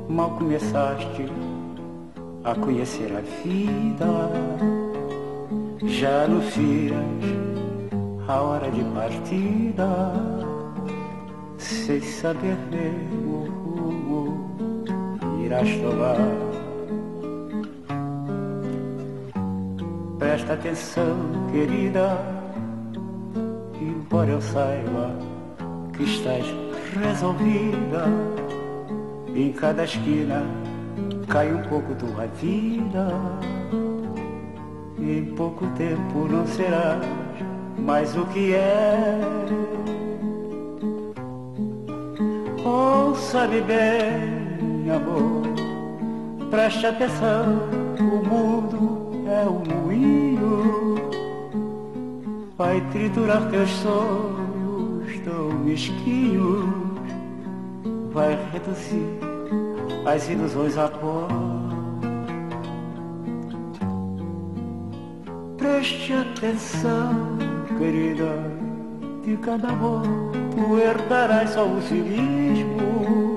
mal 0.09 0.31
começaste 0.37 1.27
a 2.45 2.55
conhecer 2.55 3.11
a 3.13 3.21
vida. 3.43 4.07
Já 5.85 6.25
anuncias 6.25 6.95
a 8.29 8.41
hora 8.41 8.71
de 8.71 8.85
partida, 8.95 10.13
sem 11.59 12.01
saber 12.01 12.57
mesmo 12.71 13.49
rumo 13.49 14.47
irás 15.45 15.69
tomar. 15.79 16.19
Presta 20.21 20.53
atenção, 20.53 21.17
querida, 21.51 22.17
embora 23.81 24.31
eu 24.31 24.41
saiba 24.41 25.19
que 25.97 26.05
estás 26.05 26.70
resolvida. 26.99 28.05
Em 29.34 29.53
cada 29.53 29.84
esquina 29.84 30.43
cai 31.28 31.53
um 31.53 31.62
pouco 31.62 31.95
tua 31.95 32.26
vida. 32.26 33.09
Em 34.99 35.24
pouco 35.34 35.66
tempo 35.76 36.26
não 36.28 36.47
serás 36.47 37.05
mais 37.78 38.16
o 38.16 38.26
que 38.26 38.55
é. 38.55 39.18
Ouça-me 42.64 43.61
bem, 43.62 44.91
amor, 44.91 45.43
preste 46.51 46.86
atenção. 46.86 47.68
O 47.99 48.28
mundo 48.28 49.11
é 49.26 49.49
um 49.49 49.82
moinho, 49.82 50.97
vai 52.59 52.80
triturar 52.93 53.49
teus 53.51 53.70
sonhos 53.70 55.18
tão 55.24 55.51
mesquinhos, 55.64 56.64
vai 58.13 58.39
reduzir 58.53 59.19
as 60.07 60.29
ilusões 60.29 60.77
a 60.77 60.89
pó. 60.89 61.29
Preste 65.57 66.13
atenção, 66.13 67.39
querida, 67.79 68.33
de 69.25 69.37
cada 69.39 69.69
amor 69.69 70.03
tu 70.51 70.79
herdarás 70.79 71.51
só 71.51 71.67
o 71.67 71.81
cinismo. 71.83 73.37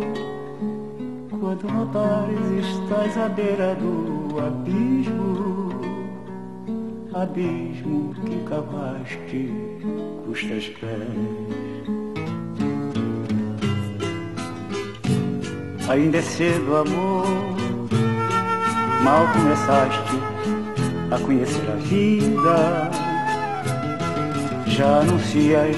Quando 1.39 1.71
notares 1.71 2.67
estás 2.67 3.17
à 3.17 3.29
beira 3.29 3.75
do 3.75 4.39
abismo, 4.39 5.69
abismo 7.13 8.13
que 8.25 8.43
cavaste 8.49 9.51
custa 10.25 10.53
os 10.55 10.67
pés. 10.69 11.62
Ainda 15.89 16.17
é 16.17 16.21
cedo, 16.21 16.77
amor, 16.77 17.25
mal 19.03 19.27
começaste 19.33 20.17
a 21.11 21.19
conhecer 21.19 21.69
a 21.69 21.75
vida. 21.75 22.89
Já 24.65 25.01
anuncias 25.01 25.75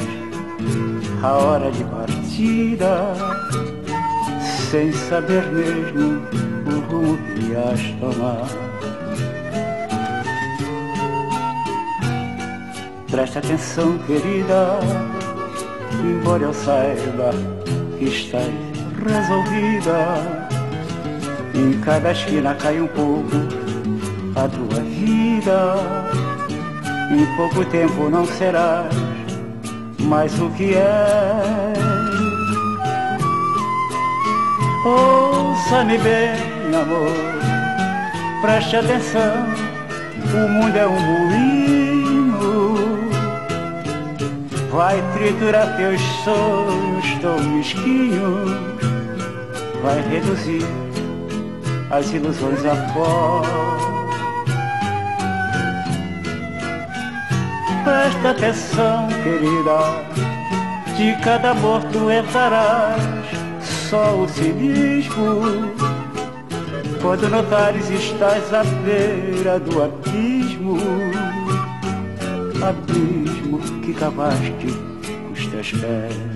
a 1.24 1.34
hora 1.34 1.72
de 1.72 1.84
partida, 1.86 3.14
sem 4.70 4.92
saber 4.94 5.44
mesmo 5.52 6.22
o 6.68 6.80
rumo 6.92 7.18
que 7.18 7.52
ias 7.52 7.82
tomar. 8.00 8.48
Preste 13.10 13.40
atenção, 13.40 13.98
querida, 14.06 14.80
embora 16.04 16.44
eu 16.44 16.54
saiba 16.54 17.32
que 17.98 18.06
estás 18.06 18.65
resolvida. 19.08 20.18
Em 21.54 21.80
cada 21.82 22.12
esquina 22.12 22.54
cai 22.56 22.80
um 22.82 22.88
pouco 22.88 23.32
a 24.36 24.48
tua 24.48 24.82
vida. 24.82 25.76
Em 27.12 27.26
pouco 27.38 27.64
tempo 27.66 28.10
não 28.10 28.26
serás 28.26 28.94
mais 30.00 30.40
o 30.40 30.50
que 30.52 30.74
é. 30.74 31.74
Ouça-me 34.86 35.98
bem, 35.98 36.36
amor, 36.76 37.12
preste 38.42 38.76
atenção. 38.76 39.46
O 40.32 40.48
mundo 40.50 40.76
é 40.76 40.86
um 40.86 41.00
moinho, 41.00 42.30
vai 44.72 45.02
triturar 45.14 45.76
teus 45.78 46.02
sonhos 46.24 47.20
tão 47.22 47.40
mesquinhos, 47.50 48.75
vai 49.86 50.02
reduzir 50.02 50.66
as 51.92 52.12
ilusões 52.12 52.66
a 52.66 52.76
pó. 52.92 53.42
Presta 57.84 58.32
atenção, 58.32 59.08
querida, 59.24 59.78
de 60.98 61.24
cada 61.24 61.52
amor 61.52 61.84
tu 61.94 62.10
herdarás 62.10 63.00
só 63.62 64.16
o 64.24 64.28
cinismo. 64.28 65.72
Quando 67.00 67.30
notares 67.30 67.88
estás 67.92 68.52
à 68.52 68.64
beira 68.64 69.60
do 69.60 69.84
abismo, 69.84 70.80
abismo 72.68 73.60
que 73.84 73.94
cavaste 73.94 74.66
os 75.32 75.46
teus 75.46 75.72
pés. 75.74 76.35